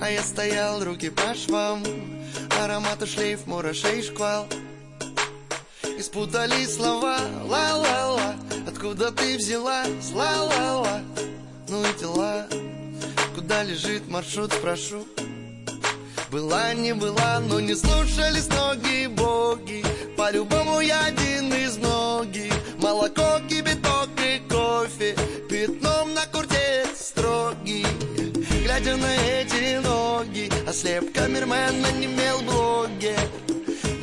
А 0.00 0.10
я 0.10 0.22
стоял, 0.22 0.82
руки 0.82 1.10
по 1.10 1.34
швам 1.34 1.82
Аромат 2.62 3.02
и 3.02 3.06
шлейф, 3.06 3.46
мурашей 3.46 4.02
шквал 4.02 4.46
И 5.98 6.02
спутали 6.02 6.64
слова. 6.66 7.18
Ла-ла-ла. 7.44 8.36
Откуда 8.66 9.10
ты 9.10 9.36
взялась? 9.36 10.12
Ла-ла-ла. 10.14 11.00
Ну 11.68 11.82
и 11.82 11.98
дела. 11.98 12.46
Куда 13.34 13.64
лежит 13.64 14.08
маршрут, 14.08 14.52
спрошу 14.52 15.04
была, 16.30 16.74
не 16.74 16.94
была, 16.94 17.40
но 17.40 17.60
не 17.60 17.74
слушались 17.74 18.48
ноги 18.48 19.06
боги. 19.06 19.84
По-любому 20.16 20.80
я 20.80 21.06
один 21.06 21.52
из 21.52 21.76
многих. 21.78 22.52
Молоко, 22.78 23.40
кипяток 23.48 24.08
и 24.20 24.38
кофе 24.48 25.16
Пятном 25.50 26.14
на 26.14 26.24
курте 26.26 26.86
строгий 26.94 27.84
Глядя 28.62 28.96
на 28.96 29.16
эти 29.16 29.78
ноги 29.78 30.48
Ослеп 30.68 31.12
камермен, 31.12 31.84
онемел 31.84 32.40
блоге. 32.42 33.16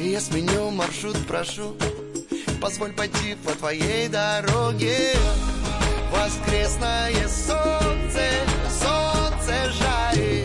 Я 0.01 0.19
сменю 0.19 0.71
маршрут, 0.95 1.17
прошу 1.27 1.75
Позволь 2.61 2.93
пойти 2.93 3.35
по 3.43 3.51
твоей 3.51 4.07
дороге. 4.07 5.15
Воскресное 6.11 7.27
солнце, 7.27 8.29
солнце 8.69 9.71
жарит 9.71 10.44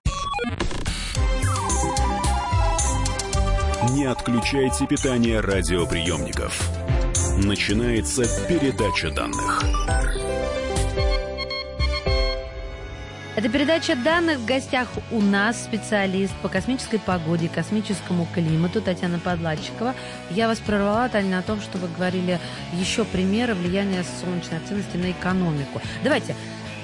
Не 3.93 4.05
отключайте 4.05 4.87
питание 4.87 5.41
радиоприемников. 5.41 6.69
Начинается 7.43 8.23
передача 8.47 9.11
данных. 9.11 9.61
Это 13.35 13.49
передача 13.49 13.97
данных. 13.97 14.39
В 14.39 14.45
гостях 14.45 14.87
у 15.11 15.19
нас 15.19 15.61
специалист 15.61 16.33
по 16.41 16.47
космической 16.47 16.99
погоде 16.99 17.49
космическому 17.49 18.27
климату 18.33 18.81
Татьяна 18.81 19.19
Подладчикова. 19.19 19.93
Я 20.29 20.47
вас 20.47 20.59
прервала, 20.59 21.09
Таня, 21.09 21.37
на 21.37 21.41
том, 21.41 21.59
что 21.59 21.77
вы 21.77 21.89
говорили 21.89 22.39
еще 22.73 23.03
примеры 23.03 23.55
влияния 23.55 24.05
солнечной 24.21 24.59
активности 24.59 24.95
на 24.95 25.11
экономику. 25.11 25.81
Давайте, 26.01 26.35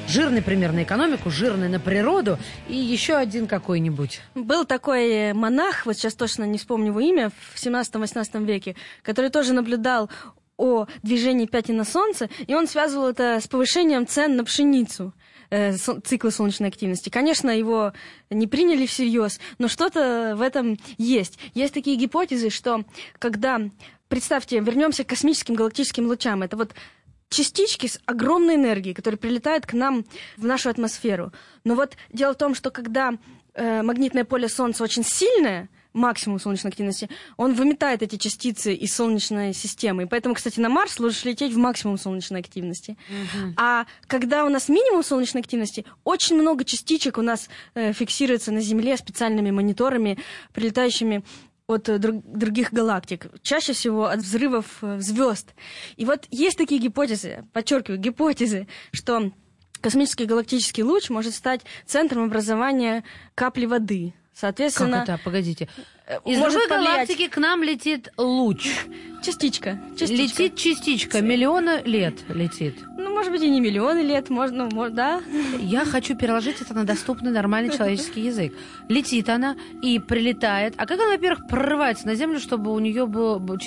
жирный 0.07 0.41
пример 0.41 0.71
на 0.71 0.83
экономику, 0.83 1.29
жирный 1.29 1.69
на 1.69 1.79
природу 1.79 2.37
и 2.67 2.75
еще 2.75 3.15
один 3.15 3.47
какой-нибудь. 3.47 4.21
Был 4.35 4.65
такой 4.65 5.33
монах, 5.33 5.85
вот 5.85 5.97
сейчас 5.97 6.15
точно 6.15 6.45
не 6.45 6.57
вспомню 6.57 6.87
его 6.87 6.99
имя, 6.99 7.31
в 7.53 7.63
17-18 7.63 8.45
веке, 8.45 8.75
который 9.03 9.29
тоже 9.29 9.53
наблюдал 9.53 10.09
о 10.57 10.87
движении 11.03 11.45
пятен 11.45 11.77
на 11.77 11.83
Солнце, 11.83 12.29
и 12.47 12.55
он 12.55 12.67
связывал 12.67 13.09
это 13.09 13.39
с 13.41 13.47
повышением 13.47 14.07
цен 14.07 14.35
на 14.35 14.43
пшеницу 14.43 15.13
э, 15.49 15.75
цикла 15.75 16.29
солнечной 16.29 16.69
активности. 16.69 17.09
Конечно, 17.09 17.49
его 17.49 17.93
не 18.29 18.47
приняли 18.47 18.85
всерьез, 18.85 19.39
но 19.59 19.67
что-то 19.67 20.33
в 20.35 20.41
этом 20.41 20.79
есть. 20.97 21.37
Есть 21.53 21.73
такие 21.73 21.95
гипотезы, 21.95 22.49
что 22.49 22.85
когда, 23.19 23.61
представьте, 24.07 24.59
вернемся 24.59 25.03
к 25.03 25.09
космическим 25.09 25.53
галактическим 25.53 26.07
лучам, 26.07 26.41
это 26.41 26.57
вот 26.57 26.73
частички 27.29 27.87
с 27.87 27.99
огромной 28.05 28.55
энергией, 28.55 28.93
которые 28.93 29.17
прилетают 29.17 29.65
к 29.65 29.73
нам 29.73 30.05
в 30.37 30.45
нашу 30.45 30.69
атмосферу. 30.69 31.31
Но 31.63 31.75
вот 31.75 31.97
дело 32.11 32.33
в 32.33 32.37
том, 32.37 32.55
что 32.55 32.71
когда 32.71 33.13
э, 33.53 33.81
магнитное 33.81 34.23
поле 34.23 34.47
Солнца 34.47 34.83
очень 34.83 35.03
сильное, 35.03 35.69
максимум 35.97 36.39
солнечной 36.39 36.69
активности, 36.69 37.09
он 37.35 37.53
выметает 37.53 38.01
эти 38.03 38.15
частицы 38.15 38.73
из 38.73 38.93
солнечной 38.95 39.53
системы. 39.53 40.03
И 40.03 40.05
поэтому, 40.05 40.35
кстати, 40.35 40.59
на 40.59 40.69
Марс 40.69 40.99
лучше 40.99 41.27
лететь 41.27 41.53
в 41.53 41.57
максимум 41.57 41.97
солнечной 41.97 42.39
активности. 42.39 42.97
А 43.57 43.85
когда 44.05 44.45
у 44.45 44.49
нас 44.49 44.69
минимум 44.69 45.03
солнечной 45.03 45.41
активности, 45.41 45.85
очень 46.03 46.39
много 46.39 46.63
частичек 46.63 47.17
у 47.17 47.21
нас 47.21 47.49
э, 47.73 47.91
фиксируется 47.93 48.51
на 48.51 48.61
Земле 48.61 48.95
специальными 48.95 49.51
мониторами, 49.51 50.17
прилетающими 50.53 51.23
от 51.67 51.89
э, 51.89 51.97
друг- 51.97 52.23
других 52.25 52.71
галактик, 52.73 53.27
чаще 53.41 53.73
всего 53.73 54.05
от 54.07 54.19
взрывов 54.19 54.79
звезд. 54.99 55.53
И 55.97 56.05
вот 56.05 56.25
есть 56.31 56.57
такие 56.57 56.81
гипотезы, 56.81 57.45
подчеркиваю, 57.53 57.99
гипотезы, 57.99 58.67
что 58.91 59.31
космический 59.81 60.25
галактический 60.25 60.83
луч 60.83 61.09
может 61.09 61.35
стать 61.35 61.61
центром 61.85 62.23
образования 62.23 63.03
капли 63.35 63.65
воды. 63.65 64.13
Соответственно, 64.33 64.99
Как 65.05 65.09
это? 65.09 65.23
Погодите. 65.23 65.67
Э, 66.07 66.17
Из 66.25 66.37
может 66.37 66.53
другой 66.53 66.69
повлиять- 66.69 66.93
галактики 67.07 67.27
к 67.27 67.37
нам 67.37 67.63
летит 67.63 68.11
луч. 68.17 68.69
частичка, 69.23 69.79
частичка. 69.97 70.43
Летит 70.43 70.55
частичка, 70.55 71.21
миллиона 71.21 71.81
лет 71.83 72.15
летит. 72.29 72.75
Ну, 72.97 73.13
может 73.13 73.31
быть, 73.31 73.41
и 73.41 73.49
не 73.49 73.59
миллионы 73.59 73.99
лет, 73.99 74.29
можно, 74.29 74.69
ну, 74.71 74.89
да. 74.89 75.21
Я 75.59 75.85
хочу 75.85 76.15
переложить 76.15 76.61
это 76.61 76.73
на 76.73 76.83
доступный 76.83 77.31
нормальный 77.31 77.75
человеческий 77.75 78.21
язык. 78.21 78.53
Летит 78.89 79.27
она 79.29 79.55
и 79.81 79.99
прилетает. 79.99 80.73
А 80.77 80.85
как 80.85 80.99
она, 80.99 81.09
во-первых, 81.11 81.47
прорывается 81.47 82.05
на 82.07 82.15
Землю, 82.15 82.39
чтобы 82.39 82.71
у 82.73 82.79
нее 82.79 83.05
был, 83.05 83.39
был, 83.39 83.57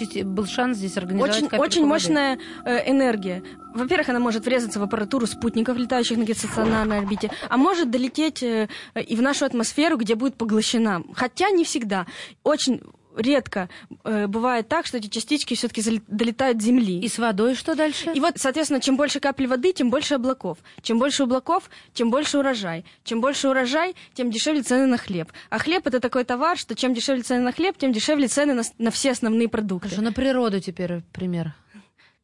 шанс 0.46 0.78
здесь 0.78 0.96
организовать 0.96 1.42
Очень, 1.42 1.58
очень 1.58 1.86
мощная 1.86 2.38
э, 2.64 2.90
энергия. 2.90 3.42
Во-первых, 3.74 4.08
она 4.08 4.18
может 4.18 4.44
врезаться 4.46 4.80
в 4.80 4.82
аппаратуру 4.82 5.26
спутников, 5.28 5.76
летающих 5.76 6.16
на 6.16 6.24
геостационарной 6.24 6.98
орбите, 6.98 7.30
а 7.48 7.56
может 7.56 7.90
долететь 7.90 8.42
э, 8.42 8.68
и 8.94 9.14
в 9.14 9.22
нашу 9.22 9.44
атмосферу, 9.44 9.96
где 9.96 10.16
будет 10.16 10.34
поглощена. 10.34 11.02
Хотя 11.14 11.50
не 11.50 11.64
всегда. 11.64 12.06
Очень 12.42 12.80
редко 13.16 13.68
э, 14.04 14.26
бывает 14.26 14.68
так, 14.68 14.86
что 14.86 14.98
эти 14.98 15.08
частички 15.08 15.54
все-таки 15.54 16.02
долетают 16.08 16.58
до 16.58 16.64
Земли. 16.64 17.00
И 17.00 17.08
с 17.08 17.18
водой 17.18 17.54
что 17.54 17.74
дальше? 17.74 18.12
И 18.14 18.20
вот, 18.20 18.34
соответственно, 18.36 18.80
чем 18.80 18.96
больше 18.96 19.20
капель 19.20 19.46
воды, 19.46 19.72
тем 19.72 19.90
больше 19.90 20.14
облаков. 20.14 20.58
Чем 20.82 20.98
больше 20.98 21.24
облаков, 21.24 21.70
тем 21.92 22.10
больше 22.10 22.38
урожай. 22.38 22.84
Чем 23.04 23.20
больше 23.20 23.48
урожай, 23.48 23.94
тем 24.14 24.30
дешевле 24.30 24.62
цены 24.62 24.86
на 24.86 24.98
хлеб. 24.98 25.32
А 25.48 25.58
хлеб 25.58 25.86
это 25.86 26.00
такой 26.00 26.24
товар, 26.24 26.56
что 26.56 26.74
чем 26.74 26.94
дешевле 26.94 27.22
цены 27.22 27.42
на 27.42 27.52
хлеб, 27.52 27.76
тем 27.76 27.92
дешевле 27.92 28.28
цены 28.28 28.54
на, 28.54 28.62
на 28.78 28.90
все 28.90 29.12
основные 29.12 29.48
продукты. 29.48 29.88
Хорошо, 29.88 30.02
на 30.02 30.12
природу 30.12 30.60
теперь 30.60 31.02
пример. 31.12 31.54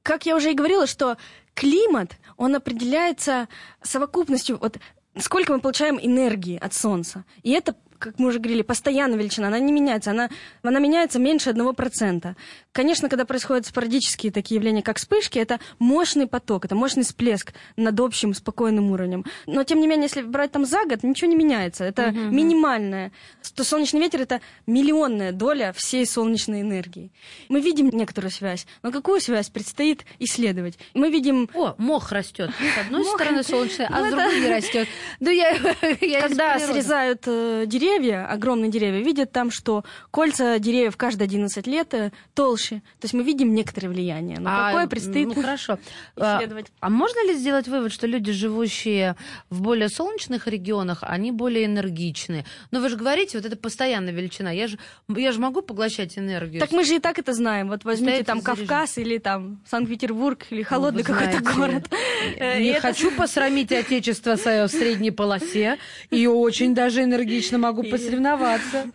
Как 0.02 0.24
я 0.24 0.36
уже 0.36 0.52
и 0.52 0.54
говорила, 0.54 0.86
что 0.86 1.16
климат, 1.54 2.16
он 2.36 2.54
определяется 2.54 3.48
совокупностью, 3.82 4.58
вот 4.60 4.78
сколько 5.18 5.52
мы 5.52 5.60
получаем 5.60 5.98
энергии 6.00 6.58
от 6.58 6.74
Солнца. 6.74 7.24
И 7.42 7.50
это 7.50 7.74
как 7.98 8.18
мы 8.18 8.28
уже 8.28 8.38
говорили, 8.38 8.62
постоянная 8.62 9.18
величина, 9.18 9.48
она 9.48 9.58
не 9.58 9.72
меняется, 9.72 10.10
она, 10.10 10.30
она 10.62 10.78
меняется 10.78 11.18
меньше 11.18 11.50
1%. 11.50 12.34
Конечно, 12.72 13.08
когда 13.08 13.24
происходят 13.24 13.66
спорадические 13.66 14.30
такие 14.32 14.56
явления, 14.56 14.82
как 14.82 14.98
вспышки, 14.98 15.38
это 15.38 15.60
мощный 15.78 16.26
поток, 16.26 16.64
это 16.66 16.74
мощный 16.74 17.04
всплеск 17.04 17.52
над 17.76 17.98
общим 18.00 18.34
спокойным 18.34 18.90
уровнем. 18.92 19.24
Но, 19.46 19.64
тем 19.64 19.80
не 19.80 19.86
менее, 19.86 20.04
если 20.04 20.22
брать 20.22 20.52
там 20.52 20.64
за 20.66 20.84
год, 20.84 21.02
ничего 21.02 21.30
не 21.30 21.36
меняется. 21.36 21.84
Это 21.84 22.08
Мгм. 22.08 22.36
минимальное. 22.36 23.12
То 23.54 23.64
солнечный 23.64 24.00
ветер— 24.00 24.20
это 24.22 24.40
миллионная 24.66 25.32
доля 25.32 25.72
всей 25.74 26.04
солнечной 26.06 26.60
энергии. 26.60 27.10
Мы 27.48 27.60
видим 27.60 27.88
некоторую 27.88 28.30
связь, 28.30 28.66
но 28.82 28.92
какую 28.92 29.20
связь 29.20 29.48
предстоит 29.48 30.04
исследовать? 30.18 30.78
Мы 30.94 31.10
видим... 31.10 31.48
О, 31.54 31.74
мох 31.78 32.12
растет. 32.12 32.50
С 32.74 32.78
одной 32.86 33.04
стороны 33.04 33.42
солнечный, 33.42 33.86
а 33.86 34.00
Ну, 34.00 34.04
с 34.04 34.08
это- 34.08 34.16
другой 34.16 34.40
не 34.40 34.48
растет. 34.48 34.88
Ну, 35.20 35.30
Когда 36.20 36.58
срезают 36.58 37.22
э, 37.26 37.64
деревья, 37.86 38.26
огромные 38.26 38.70
деревья, 38.70 39.02
видят 39.02 39.32
там, 39.32 39.50
что 39.50 39.84
кольца 40.10 40.58
деревьев 40.58 40.96
каждые 40.96 41.26
11 41.26 41.66
лет 41.66 41.94
э, 41.94 42.10
толще. 42.34 42.76
То 43.00 43.04
есть 43.04 43.14
мы 43.14 43.22
видим 43.22 43.54
некоторое 43.54 43.88
влияние. 43.88 44.38
Но 44.40 44.50
А, 44.50 44.66
какое 44.70 44.86
предстоит 44.86 45.28
Ну, 45.28 45.34
хорошо. 45.34 45.78
А, 46.16 46.38
исследовать? 46.38 46.66
А 46.80 46.88
можно 46.90 47.26
ли 47.26 47.34
сделать 47.34 47.68
вывод, 47.68 47.92
что 47.92 48.06
люди, 48.06 48.32
живущие 48.32 49.16
в 49.50 49.60
более 49.60 49.88
солнечных 49.88 50.46
регионах, 50.46 50.98
они 51.02 51.30
более 51.32 51.66
энергичны? 51.66 52.44
Но 52.70 52.80
вы 52.80 52.88
же 52.88 52.96
говорите, 52.96 53.38
вот 53.38 53.46
это 53.46 53.56
постоянная 53.56 54.12
величина. 54.12 54.50
Я 54.50 54.66
же, 54.66 54.78
я 55.08 55.32
же 55.32 55.40
могу 55.40 55.62
поглощать 55.62 56.18
энергию. 56.18 56.60
Так 56.60 56.72
мы 56.72 56.84
же 56.84 56.96
и 56.96 56.98
так 56.98 57.18
это 57.18 57.32
знаем. 57.32 57.68
Вот 57.68 57.84
возьмите 57.84 58.24
Стоите 58.24 58.24
там 58.24 58.40
за 58.40 58.52
режим. 58.52 58.66
Кавказ 58.66 58.98
или 58.98 59.18
там 59.18 59.60
Санкт-Петербург 59.66 60.46
или 60.50 60.60
Ну, 60.62 60.68
холодный 60.68 61.02
вы 61.02 61.08
какой-то 61.14 61.42
город. 61.54 61.90
Э, 62.36 62.60
Не 62.60 62.80
хочу 62.80 63.10
посрамить 63.10 63.72
отечество 63.72 64.36
свое 64.36 64.66
в 64.66 64.70
средней 64.70 65.10
полосе. 65.10 65.78
И 66.10 66.26
очень 66.26 66.74
даже 66.74 67.02
энергично 67.02 67.58
могу 67.58 67.75
посоревноваться. 67.82 68.90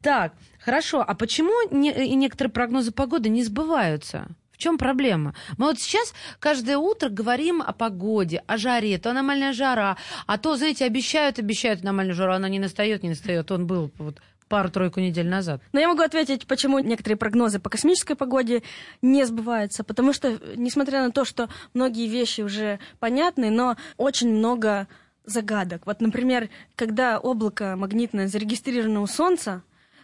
Так, 0.00 0.34
хорошо. 0.58 1.04
А 1.06 1.14
почему 1.14 1.52
не- 1.70 2.14
некоторые 2.14 2.52
прогнозы 2.52 2.90
погоды 2.92 3.28
не 3.28 3.44
сбываются? 3.44 4.28
В 4.52 4.58
чем 4.58 4.78
проблема? 4.78 5.34
Мы 5.58 5.66
вот 5.66 5.80
сейчас 5.80 6.12
каждое 6.38 6.76
утро 6.78 7.08
говорим 7.08 7.62
о 7.62 7.72
погоде, 7.72 8.42
о 8.46 8.56
жаре, 8.56 8.98
то 8.98 9.10
аномальная 9.10 9.52
жара, 9.52 9.96
а 10.26 10.38
то, 10.38 10.56
знаете, 10.56 10.84
обещают, 10.84 11.38
обещают 11.38 11.82
аномальную 11.82 12.14
жару, 12.14 12.32
она 12.32 12.48
не 12.48 12.58
настает, 12.58 13.02
не 13.02 13.08
настает. 13.10 13.50
Он 13.50 13.66
был 13.66 13.90
вот 13.98 14.20
пару-тройку 14.48 15.00
недель 15.00 15.26
назад. 15.28 15.62
Но 15.72 15.80
я 15.80 15.88
могу 15.88 16.02
ответить, 16.02 16.46
почему 16.46 16.78
некоторые 16.78 17.16
прогнозы 17.16 17.58
по 17.58 17.70
космической 17.70 18.16
погоде 18.16 18.62
не 19.00 19.24
сбываются. 19.24 19.82
Потому 19.82 20.12
что, 20.12 20.38
несмотря 20.56 21.02
на 21.02 21.10
то, 21.10 21.24
что 21.24 21.48
многие 21.72 22.06
вещи 22.06 22.42
уже 22.42 22.78
понятны, 23.00 23.48
но 23.48 23.76
очень 23.96 24.28
много 24.28 24.88
загадок. 25.24 25.82
Вот, 25.86 26.00
например, 26.00 26.48
когда 26.76 27.18
облако 27.18 27.74
магнитное 27.76 28.28
зарегистрировано 28.28 29.00
у 29.00 29.06
Солнца, 29.06 29.62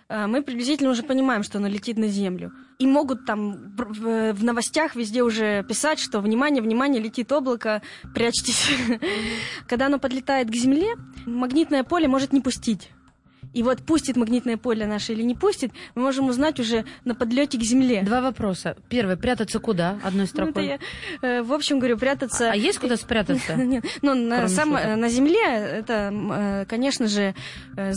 э, 0.09 0.27
мы 0.27 0.43
приблизительно 0.43 0.91
уже 0.91 1.03
понимаем, 1.03 1.43
что 1.43 1.59
оно 1.59 1.69
летит 1.69 1.99
на 1.99 2.09
Землю. 2.09 2.53
И 2.79 2.87
могут 2.87 3.27
там 3.27 3.75
в 3.77 4.45
новостях 4.45 4.95
везде 4.95 5.23
уже 5.23 5.65
писать, 5.65 5.99
что 5.99 6.21
внимание, 6.21 6.63
внимание, 6.63 7.03
летит 7.03 7.33
облако, 7.33 7.83
прячьтесь. 8.15 8.69
Когда 9.67 9.87
оно 9.87 9.99
подлетает 9.99 10.49
к 10.49 10.55
Земле, 10.55 10.95
магнитное 11.27 11.83
поле 11.83 12.07
может 12.07 12.33
не 12.33 12.41
пустить. 12.41 12.91
И 13.55 13.63
вот 13.63 13.83
пустит 13.83 14.17
магнитное 14.17 14.57
поле 14.57 14.87
наше 14.87 15.13
или 15.13 15.23
не 15.23 15.35
пустит, 15.35 15.73
мы 15.95 16.03
можем 16.03 16.29
узнать 16.29 16.61
уже 16.61 16.85
на 17.05 17.15
подлете 17.15 17.59
к 17.59 17.63
Земле. 17.63 18.03
Два 18.03 18.21
вопроса. 18.21 18.77
Первый, 18.89 19.17
прятаться 19.17 19.59
куда? 19.59 19.99
Одной 20.03 20.23
Ну, 20.23 20.27
строкой. 20.27 20.67
я, 20.67 20.79
э, 21.23 21.43
в 21.43 21.53
общем, 21.53 21.79
говорю, 21.79 21.97
прятаться... 21.99 22.51
А 22.53 22.55
есть 22.55 22.79
куда 22.79 22.97
спрятаться? 22.97 23.55
Нет, 23.57 23.85
ну, 24.03 24.15
на, 24.15 25.09
Земле 25.09 25.41
это, 25.45 26.13
э, 26.13 26.65
конечно 26.69 27.09
же, 27.09 27.35
э, 27.77 27.93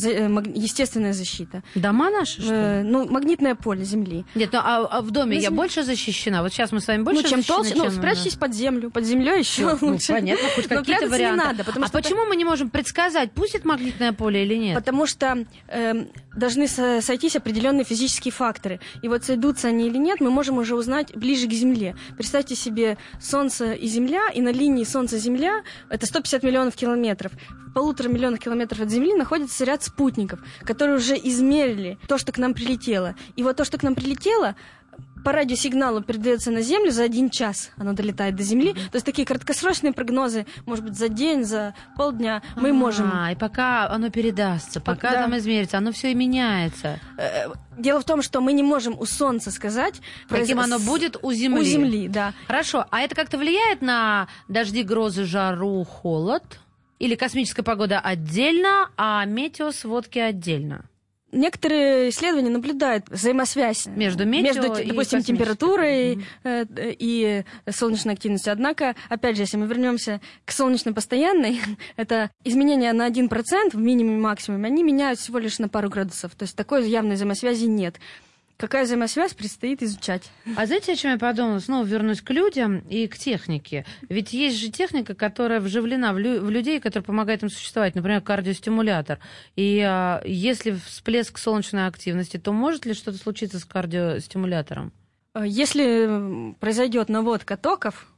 естественная 0.55 1.13
защита. 1.13 1.63
Дома 1.75 2.09
наши, 2.09 2.41
Ну, 2.83 3.07
магнитное 3.09 3.55
поле 3.55 3.83
Земли. 3.83 4.25
Нет, 4.35 4.49
ну 4.53 4.59
а, 4.63 4.87
а 4.89 5.01
в 5.01 5.11
доме 5.11 5.37
я 5.37 5.51
больше 5.51 5.83
защищена? 5.83 6.41
Вот 6.41 6.53
сейчас 6.53 6.71
мы 6.71 6.79
с 6.79 6.87
вами 6.87 7.03
больше 7.03 7.23
ну, 7.23 7.29
чем 7.29 7.43
толще, 7.43 7.75
ну, 7.75 7.89
спрячьтесь 7.91 8.35
под 8.35 8.53
землю. 8.53 8.89
Под 8.89 9.05
землей 9.05 9.39
еще 9.39 9.63
Ну, 9.81 9.91
лучше. 9.91 10.13
понятно, 10.13 10.47
хоть 10.55 10.67
какие-то 10.67 11.07
варианты. 11.07 11.39
не 11.39 11.47
надо, 11.47 11.63
потому 11.63 11.85
а 11.85 11.89
почему 11.89 12.25
мы 12.25 12.35
не 12.35 12.45
можем 12.45 12.69
предсказать, 12.69 13.31
пустит 13.31 13.65
магнитное 13.65 14.13
поле 14.13 14.43
или 14.43 14.55
нет? 14.55 14.75
Потому 14.75 15.05
что 15.05 15.30
эм, 15.67 16.09
должны 16.35 16.67
со- 16.67 17.01
сойтись 17.01 17.35
определенные 17.35 17.83
физические 17.83 18.31
факторы. 18.31 18.79
И 19.01 19.07
вот 19.07 19.23
сойдутся 19.23 19.67
они 19.67 19.87
или 19.87 19.97
нет, 19.97 20.19
мы 20.21 20.29
можем 20.31 20.57
уже 20.57 20.75
узнать 20.75 21.15
ближе 21.15 21.47
к 21.47 21.53
Земле. 21.53 21.95
Представьте 22.15 22.55
себе 22.55 22.97
Солнце 23.19 23.73
и 23.73 23.87
Земля, 23.87 24.29
и 24.33 24.41
на 24.41 24.51
линии 24.51 24.83
Солнце-Земля 24.83 25.63
это 25.89 26.05
150 26.05 26.43
миллионов 26.43 26.75
километров. 26.75 27.31
В 27.67 27.73
полутора 27.73 28.09
миллионах 28.09 28.39
километров 28.39 28.81
от 28.81 28.89
Земли 28.89 29.13
находится 29.13 29.63
ряд 29.63 29.81
спутников, 29.83 30.39
которые 30.65 30.97
уже 30.97 31.15
измерили 31.15 31.97
то, 32.07 32.17
что 32.17 32.31
к 32.31 32.37
нам 32.37 32.53
прилетело. 32.53 33.15
И 33.35 33.43
вот 33.43 33.55
то, 33.55 33.63
что 33.63 33.77
к 33.77 33.83
нам 33.83 33.95
прилетело, 33.95 34.55
по 35.23 35.31
радиосигналу 35.31 36.01
передается 36.01 36.51
на 36.51 36.61
Землю 36.61 36.91
за 36.91 37.03
один 37.03 37.29
час. 37.29 37.71
Оно 37.77 37.93
долетает 37.93 38.35
до 38.35 38.43
Земли. 38.43 38.73
То 38.73 38.95
есть 38.95 39.05
такие 39.05 39.25
краткосрочные 39.25 39.93
прогнозы, 39.93 40.45
может 40.65 40.83
быть, 40.85 40.97
за 40.97 41.09
день, 41.09 41.43
за 41.43 41.73
полдня 41.95 42.41
мы 42.55 42.73
можем 42.73 43.11
А, 43.13 43.31
и 43.31 43.35
пока 43.35 43.87
оно 43.89 44.09
передастся, 44.09 44.79
пока 44.81 45.11
Да. 45.11 45.21
там 45.23 45.37
измерится, 45.37 45.77
оно 45.77 45.91
все 45.91 46.11
и 46.11 46.15
меняется. 46.15 46.99
Э, 47.17 47.47
Дело 47.77 48.01
в 48.01 48.03
том, 48.03 48.21
что 48.21 48.41
мы 48.41 48.53
не 48.53 48.63
можем 48.63 48.99
у 48.99 49.05
Солнца 49.05 49.49
сказать, 49.49 50.01
Каким 50.29 50.57
произ- 50.59 50.63
оно 50.65 50.77
будет 50.79 51.17
у 51.23 51.31
Земли. 51.31 51.61
У 51.61 51.63
Земли, 51.63 52.07
да. 52.07 52.33
Хорошо, 52.45 52.85
а 52.91 52.99
это 52.99 53.15
как-то 53.15 53.37
влияет 53.37 53.81
на 53.81 54.27
дожди, 54.47 54.83
грозы, 54.83 55.23
жару, 55.25 55.83
холод? 55.83 56.43
Или 56.99 57.15
космическая 57.15 57.63
погода 57.63 57.99
отдельно, 57.99 58.89
а 58.97 59.25
метеосводки 59.25 60.19
отдельно? 60.19 60.85
Некоторые 61.31 62.09
исследования 62.09 62.49
наблюдают 62.49 63.09
взаимосвязь 63.09 63.85
Между 63.87 64.25
метео 64.25 64.53
между, 64.53 64.81
и 64.81 64.87
допустим, 64.87 65.19
космической 65.19 65.23
температурой 65.23 66.25
э, 66.43 66.65
и 66.99 67.43
солнечной 67.69 68.15
активностью. 68.15 68.51
Однако, 68.51 68.95
опять 69.09 69.37
же, 69.37 69.43
если 69.43 69.57
мы 69.57 69.67
вернемся 69.67 70.19
к 70.45 70.51
солнечной 70.51 70.93
постоянной, 70.93 71.61
это 71.95 72.31
изменения 72.43 72.91
на 72.93 73.07
1% 73.07 73.29
в 73.71 73.77
минимуме 73.77 74.17
и 74.17 74.21
максимуме, 74.21 74.67
они 74.67 74.83
меняют 74.83 75.19
всего 75.19 75.39
лишь 75.39 75.59
на 75.59 75.69
пару 75.69 75.89
градусов. 75.89 76.35
То 76.35 76.43
есть 76.43 76.55
такой 76.55 76.89
явной 76.89 77.15
взаимосвязи 77.15 77.65
нет. 77.65 77.95
Какая 78.61 78.83
взаимосвязь, 78.85 79.33
предстоит 79.33 79.81
изучать. 79.81 80.29
А 80.55 80.67
знаете, 80.67 80.93
о 80.93 80.95
чем 80.95 81.13
я 81.13 81.17
подумала? 81.17 81.57
Снова 81.57 81.83
вернусь 81.83 82.21
к 82.21 82.29
людям 82.29 82.77
и 82.87 83.07
к 83.07 83.17
технике. 83.17 83.87
Ведь 84.07 84.33
есть 84.33 84.57
же 84.59 84.69
техника, 84.69 85.15
которая 85.15 85.59
вживлена 85.59 86.13
в, 86.13 86.19
лю- 86.19 86.41
в 86.41 86.51
людей, 86.51 86.79
которая 86.79 87.03
помогает 87.03 87.41
им 87.41 87.49
существовать, 87.49 87.95
например, 87.95 88.21
кардиостимулятор. 88.21 89.17
И 89.55 89.79
а, 89.83 90.21
если 90.25 90.77
всплеск 90.85 91.39
солнечной 91.39 91.87
активности, 91.87 92.37
то 92.37 92.51
может 92.53 92.85
ли 92.85 92.93
что-то 92.93 93.17
случиться 93.17 93.57
с 93.57 93.65
кардиостимулятором? 93.65 94.93
Э, 95.33 95.43
Если 95.43 96.53
произойдет 96.59 97.09
наводка 97.09 97.57
токов, 97.57 98.10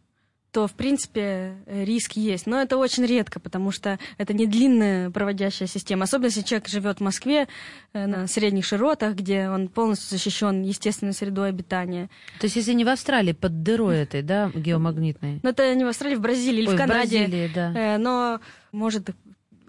то, 0.53 0.67
в 0.67 0.73
принципе, 0.73 1.57
э, 1.65 1.83
риск 1.83 2.11
есть. 2.13 2.45
Но 2.45 2.61
это 2.61 2.77
очень 2.77 3.03
редко, 3.05 3.39
потому 3.39 3.71
что 3.71 3.97
это 4.19 4.33
не 4.33 4.45
длинная 4.45 5.09
проводящая 5.09 5.67
система. 5.67 6.03
Особенно, 6.03 6.27
если 6.27 6.43
человек 6.43 6.67
живет 6.67 6.99
в 6.99 7.01
Москве 7.01 7.47
э, 7.93 8.05
на 8.05 8.27
средних 8.27 8.63
широтах, 8.63 9.15
где 9.15 9.49
он 9.49 9.67
полностью 9.67 10.09
защищен 10.15 10.61
естественной 10.61 11.13
средой 11.13 11.49
обитания. 11.49 12.07
То 12.39 12.45
есть, 12.45 12.55
если 12.55 12.73
не 12.73 12.85
в 12.85 12.89
Австралии, 12.89 13.31
под 13.31 13.63
дырой 13.63 13.97
этой, 13.97 14.21
да, 14.21 14.51
геомагнитной? 14.53 15.39
Но 15.41 15.49
это 15.49 15.73
не 15.73 15.85
в 15.85 15.87
Австралии, 15.87 16.15
в 16.15 16.21
Бразилии 16.21 16.61
или 16.61 16.69
Ой, 16.69 16.75
в 16.75 16.77
Канаде. 16.77 17.21
Бразилии, 17.21 17.51
да. 17.53 17.73
Э, 17.75 17.97
Но 17.97 18.39
может, 18.71 19.09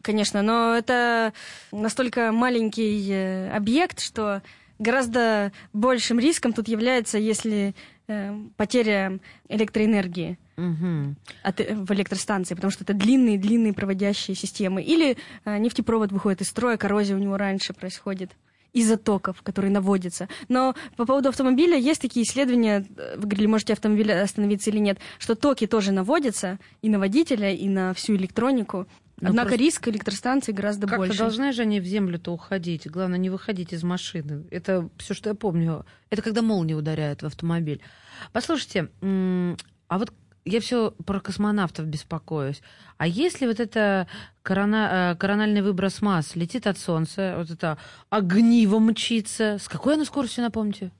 конечно, 0.03 0.43
но 0.43 0.75
это 0.75 1.33
настолько 1.73 2.31
маленький 2.31 3.49
объект, 3.49 4.01
что 4.01 4.43
гораздо 4.79 5.51
большим 5.73 6.19
риском 6.19 6.53
тут 6.53 6.69
является, 6.69 7.17
если 7.17 7.75
потеря 8.57 9.19
электроэнергии 9.49 10.39
Мгм. 10.57 11.17
от, 11.43 11.61
э, 11.61 11.75
в 11.75 11.91
электростанции, 11.93 12.55
потому 12.55 12.71
что 12.71 12.85
это 12.85 12.95
длинные-длинные 12.95 13.73
проводящие 13.73 14.35
системы. 14.35 14.83
Или 14.83 15.17
э, 15.45 15.59
нефтепровод 15.59 16.13
выходит 16.13 16.43
из 16.43 16.49
строя, 16.49 16.77
коррозия 16.77 17.17
у 17.17 17.19
него 17.19 17.37
раньше 17.37 17.73
происходит 17.73 18.31
из-за 18.73 18.97
токов, 18.97 19.41
которые 19.43 19.71
наводятся. 19.71 20.29
Но 20.49 20.75
по 20.97 21.07
поводу 21.07 21.29
автомобиля 21.29 21.77
есть 21.77 22.03
такие 22.03 22.25
исследования, 22.25 22.87
э, 22.97 23.17
вы 23.17 23.23
говорили, 23.23 23.47
можете 23.47 23.73
автомобиль 23.73 24.13
остановиться 24.13 24.71
или 24.71 24.79
нет, 24.79 24.99
что 25.19 25.35
токи 25.35 25.67
тоже 25.67 25.93
наводятся 25.93 26.59
и 26.83 26.89
на 26.89 26.99
водителя, 26.99 27.53
и 27.53 27.69
на 27.69 27.95
всю 27.95 28.17
электронику. 28.17 28.87
Ну, 29.21 29.29
Однако 29.29 29.49
просто 29.51 29.63
риск 29.65 29.89
электростанции 29.89 30.53
гораздо 30.53 30.87
Как-то 30.87 30.97
больше. 31.07 31.19
должны 31.19 31.53
же 31.53 31.63
они 31.63 31.81
в 31.81 31.85
землю-то 31.85 32.33
уходить. 32.33 32.91
Главное, 32.91 33.19
не 33.19 33.31
выходить 33.31 33.73
из 33.73 33.83
машины. 33.85 34.45
Это 34.51 34.89
все, 34.99 35.15
что 35.15 35.31
я 35.31 35.35
помню. 35.35 35.87
Это 36.11 36.21
когда 36.21 36.43
молния 36.43 36.75
ударяет 36.75 37.23
в 37.23 37.27
автомобиль. 37.27 37.81
Послушайте, 38.33 38.91
а 39.03 39.99
вот 39.99 40.13
я 40.45 40.61
все 40.61 40.91
про 41.07 41.21
космонавтов 41.21 41.87
беспокоюсь. 41.87 42.61
А 42.99 43.07
если 43.07 43.47
вот 43.47 43.61
это 43.61 44.07
корона- 44.43 45.13
э, 45.13 45.17
корональный 45.17 45.63
выброс 45.63 46.03
масс 46.03 46.37
летит 46.37 46.67
от 46.67 46.77
Солнца, 46.77 47.35
вот 47.39 47.51
это 47.51 47.79
огниво 48.11 48.79
мчится, 48.79 49.59
с 49.59 49.69
какой 49.69 49.95
оно 49.95 50.05
скоростью, 50.05 50.45
напомните? 50.45 50.91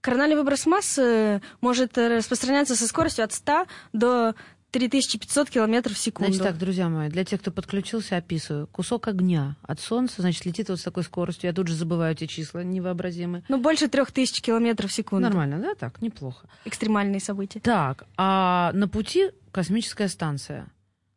Корональный 0.00 0.36
выброс 0.36 0.66
массы 0.66 1.40
может 1.60 1.96
э, 1.98 2.16
распространяться 2.18 2.76
со 2.76 2.86
скоростью 2.86 3.24
от 3.24 3.32
100 3.32 3.66
до 3.94 4.34
3500 4.74 5.50
километров 5.50 5.96
в 5.96 6.00
секунду. 6.00 6.32
Значит 6.32 6.50
так, 6.50 6.58
друзья 6.58 6.88
мои, 6.88 7.08
для 7.08 7.24
тех, 7.24 7.40
кто 7.40 7.52
подключился, 7.52 8.16
описываю. 8.16 8.66
Кусок 8.66 9.06
огня 9.06 9.54
от 9.62 9.78
Солнца, 9.78 10.20
значит, 10.20 10.44
летит 10.46 10.68
вот 10.68 10.80
с 10.80 10.82
такой 10.82 11.04
скоростью. 11.04 11.48
Я 11.48 11.54
тут 11.54 11.68
же 11.68 11.76
забываю 11.76 12.12
эти 12.12 12.26
числа 12.26 12.64
невообразимые. 12.64 13.44
Ну, 13.48 13.60
больше 13.60 13.86
3000 13.86 14.42
километров 14.42 14.90
в 14.90 14.92
секунду. 14.92 15.28
Нормально, 15.28 15.60
да? 15.60 15.76
Так, 15.76 16.02
неплохо. 16.02 16.48
Экстремальные 16.64 17.20
события. 17.20 17.60
Так, 17.60 18.02
а 18.16 18.72
на 18.74 18.88
пути 18.88 19.30
космическая 19.52 20.08
станция. 20.08 20.66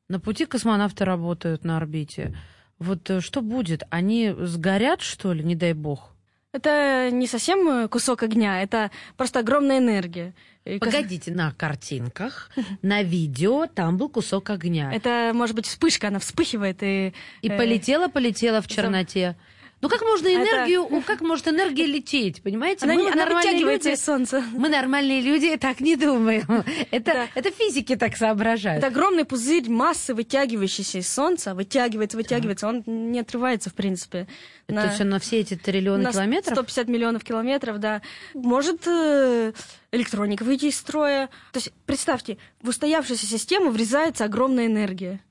На 0.08 0.20
пути 0.20 0.46
космонавты 0.46 1.04
работают 1.04 1.64
на 1.64 1.78
орбите. 1.78 2.38
Вот 2.78 3.10
э, 3.10 3.22
что 3.22 3.42
будет? 3.42 3.82
Они 3.90 4.36
сгорят, 4.38 5.02
что 5.02 5.34
ли, 5.34 5.44
не 5.44 5.56
дай 5.56 5.74
бог? 5.74 6.14
Это 6.58 7.12
не 7.12 7.28
совсем 7.28 7.70
э, 7.70 7.88
кусок 7.88 8.24
огня, 8.24 8.64
это 8.64 8.90
просто 9.16 9.40
огромная 9.40 9.78
энергия. 9.78 10.34
Погодите, 10.80 11.32
на 11.32 11.54
картинках, 11.54 12.50
на 12.82 13.04
видео 13.04 13.68
там 13.68 13.98
был 13.98 14.10
кусок 14.10 14.50
огня. 14.50 14.92
Это, 14.92 15.32
может 15.36 15.56
быть, 15.56 15.68
вспышка, 15.68 16.08
она 16.08 16.18
вспыхивает 16.18 16.82
и... 16.82 17.14
И 17.44 17.48
э, 17.48 17.58
полетела-полетела 17.58 18.62
в 18.62 18.68
черноте. 18.68 19.36
Ну 19.80 19.90
как 19.90 20.02
можно 20.02 20.28
Это- 20.28 20.42
энергию, 20.42 20.84
у- 20.86 21.02
как 21.02 21.22
может 21.22 21.48
энергия 21.48 21.86
лететь, 21.86 22.42
понимаете? 22.42 22.86
Она, 22.86 22.96
Мы 22.96 23.12
она 23.12 23.28
вытягивается 23.28 23.90
люди- 23.90 24.00
из 24.00 24.04
солнца. 24.04 24.44
Мы 24.54 24.70
нормальные 24.70 25.22
люди 25.22 25.56
так 25.58 25.80
не 25.82 25.96
думаем. 25.96 26.46
Это, 26.92 27.14
Да. 27.14 27.28
это 27.36 27.52
физики 27.52 27.96
так 27.96 28.18
соображают. 28.18 28.80
Это 28.84 28.88
огромный 28.88 29.24
пузырь 29.24 29.70
массы, 29.70 30.16
вытягивающийся 30.16 30.98
из 30.98 31.08
солнца, 31.14 31.54
вытягивается, 31.54 32.18
вытягивается, 32.18 32.68
он 32.68 32.84
не 32.88 33.20
отрывается, 33.20 33.70
в 33.70 33.76
принципе. 33.76 34.28
Это 34.68 34.90
все 34.90 35.04
на 35.04 35.20
все 35.20 35.42
эти 35.42 35.56
триллионы 35.56 36.04
на 36.06 36.12
километров? 36.12 36.56
150 36.58 36.88
миллионов 36.88 37.24
километров, 37.24 37.80
да. 37.80 38.02
Может 38.34 38.82
э, 38.88 39.54
электроника 39.92 40.44
выйти 40.44 40.66
из 40.66 40.76
строя. 40.78 41.28
То 41.54 41.60
есть, 41.60 41.72
представьте, 41.86 42.38
в 42.64 42.70
устоявшуюся 42.70 43.26
систему 43.28 43.70
врезается 43.70 44.26
огромная 44.26 44.66
энергия. 44.66 45.22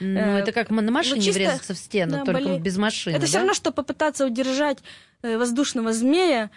Ну, 0.00 0.18
Э, 0.18 0.38
это 0.38 0.52
как 0.52 0.70
на 0.70 0.82
машине 0.90 1.16
ну, 1.16 1.22
чисто- 1.22 1.38
врезаться 1.40 1.74
в 1.74 1.78
стену, 1.78 2.12
да, 2.18 2.24
только 2.24 2.40
боле- 2.42 2.58
без 2.60 2.76
машины. 2.78 3.14
Это 3.16 3.26
все 3.26 3.34
да? 3.34 3.38
равно, 3.40 3.54
что 3.54 3.70
попытаться 3.72 4.26
удержать 4.26 4.78
э, 5.22 5.36
воздушного 5.36 5.92
змея 5.92 6.50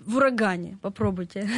в 0.00 0.16
урагане. 0.16 0.78
Попробуйте. 0.82 1.48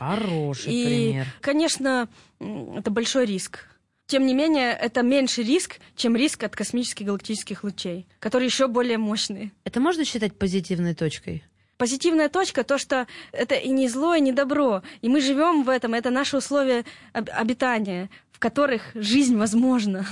А, 0.00 0.16
Хороший 0.16 0.72
И, 0.72 0.84
пример. 0.84 1.26
конечно, 1.40 2.08
это 2.40 2.90
большой 2.90 3.26
риск. 3.26 3.66
Тем 4.06 4.24
не 4.26 4.34
менее, 4.34 4.72
это 4.72 5.02
меньший 5.02 5.44
риск, 5.44 5.78
чем 5.94 6.16
риск 6.16 6.42
от 6.42 6.56
космических 6.56 7.06
галактических 7.06 7.62
лучей, 7.62 8.06
которые 8.20 8.46
еще 8.46 8.66
более 8.66 8.96
мощные. 8.98 9.52
Это 9.64 9.80
можно 9.80 10.04
считать 10.04 10.34
позитивной 10.36 10.94
точкой? 10.94 11.44
Позитивная 11.76 12.28
точка 12.28 12.64
то, 12.64 12.78
что 12.78 13.06
это 13.32 13.54
и 13.54 13.68
не 13.68 13.86
зло, 13.88 14.14
и 14.14 14.20
не 14.20 14.32
добро. 14.32 14.82
И 15.02 15.08
мы 15.08 15.20
живем 15.20 15.62
в 15.62 15.68
этом, 15.68 15.94
это 15.94 16.10
наши 16.10 16.36
условия 16.38 16.84
об- 17.12 17.28
обитания, 17.32 18.08
в 18.32 18.38
которых 18.40 18.82
жизнь 18.94 19.36
возможна. 19.36 20.06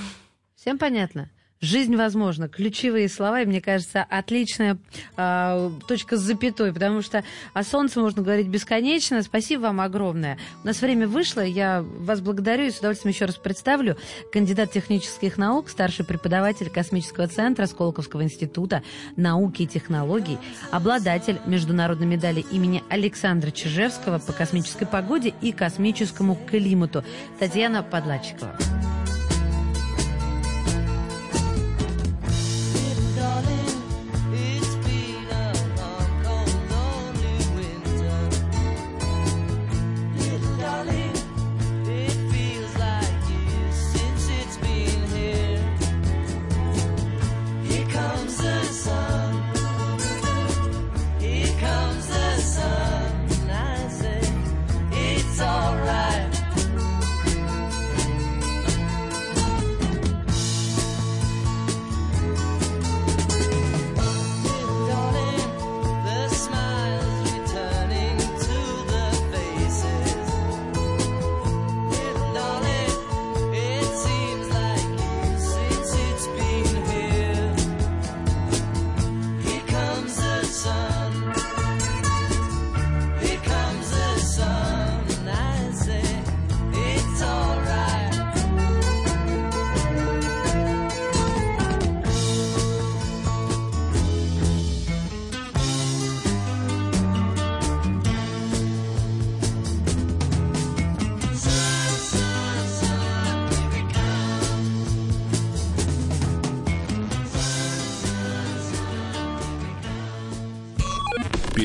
Всем 0.67 0.79
понятно? 0.79 1.31
Жизнь 1.61 1.95
возможна. 1.95 2.49
Ключевые 2.49 3.09
слова, 3.09 3.41
и 3.41 3.47
мне 3.47 3.61
кажется, 3.61 4.03
отличная 4.03 4.79
э, 5.17 5.71
точка 5.87 6.17
с 6.17 6.21
запятой, 6.21 6.73
потому 6.73 7.03
что 7.03 7.23
о 7.55 7.63
солнце 7.63 8.01
можно 8.01 8.21
говорить 8.21 8.49
бесконечно. 8.49 9.23
Спасибо 9.23 9.61
вам 9.61 9.81
огромное. 9.81 10.39
У 10.65 10.67
нас 10.67 10.83
время 10.83 11.07
вышло, 11.07 11.41
я 11.41 11.83
вас 11.83 12.21
благодарю 12.21 12.65
и 12.65 12.73
с 12.73 12.81
удовольствием 12.81 13.15
еще 13.15 13.27
раз 13.27 13.37
представлю. 13.37 13.97
Кандидат 14.33 14.73
технических 14.73 15.39
наук, 15.39 15.69
старший 15.69 16.05
преподаватель 16.05 16.69
Космического 16.69 17.29
центра 17.29 17.67
Сколковского 17.67 18.25
института 18.25 18.83
науки 19.15 19.63
и 19.63 19.67
технологий, 19.69 20.39
обладатель 20.73 21.39
международной 21.47 22.09
медали 22.09 22.45
имени 22.51 22.83
Александра 22.91 23.53
Чижевского 23.53 24.19
по 24.19 24.33
космической 24.33 24.87
погоде 24.87 25.33
и 25.41 25.53
космическому 25.53 26.35
климату 26.35 27.05
Татьяна 27.39 27.85
Подлатчикова. 27.85 28.59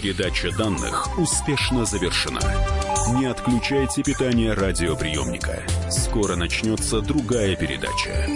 Передача 0.02 0.50
данных 0.58 1.20
успешно 1.20 1.86
завершена. 1.86 2.42
Не 3.20 3.28
отключайте 3.28 4.02
питание 4.02 4.54
радиоприемника. 4.54 5.62
Скоро 5.92 6.36
начнется 6.36 7.02
другая 7.02 7.56
передача. 7.56 8.28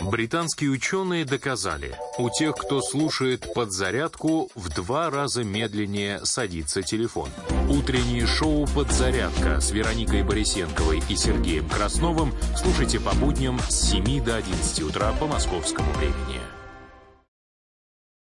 Британские 0.00 0.70
ученые 0.70 1.24
доказали, 1.24 1.94
у 2.18 2.30
тех, 2.30 2.56
кто 2.56 2.80
слушает 2.82 3.54
подзарядку, 3.54 4.50
в 4.56 4.70
два 4.70 5.08
раза 5.08 5.44
медленнее 5.44 6.18
садится 6.24 6.82
телефон. 6.82 7.28
Утреннее 7.68 8.26
шоу 8.26 8.66
«Подзарядка» 8.66 9.60
с 9.60 9.70
Вероникой 9.70 10.24
Борисенковой 10.24 11.00
и 11.08 11.14
Сергеем 11.14 11.68
Красновым 11.68 12.34
слушайте 12.56 12.98
по 12.98 13.14
будням 13.14 13.60
с 13.68 13.90
7 13.90 14.24
до 14.24 14.34
11 14.34 14.82
утра 14.82 15.12
по 15.12 15.28
московскому 15.28 15.92
времени. 15.92 16.40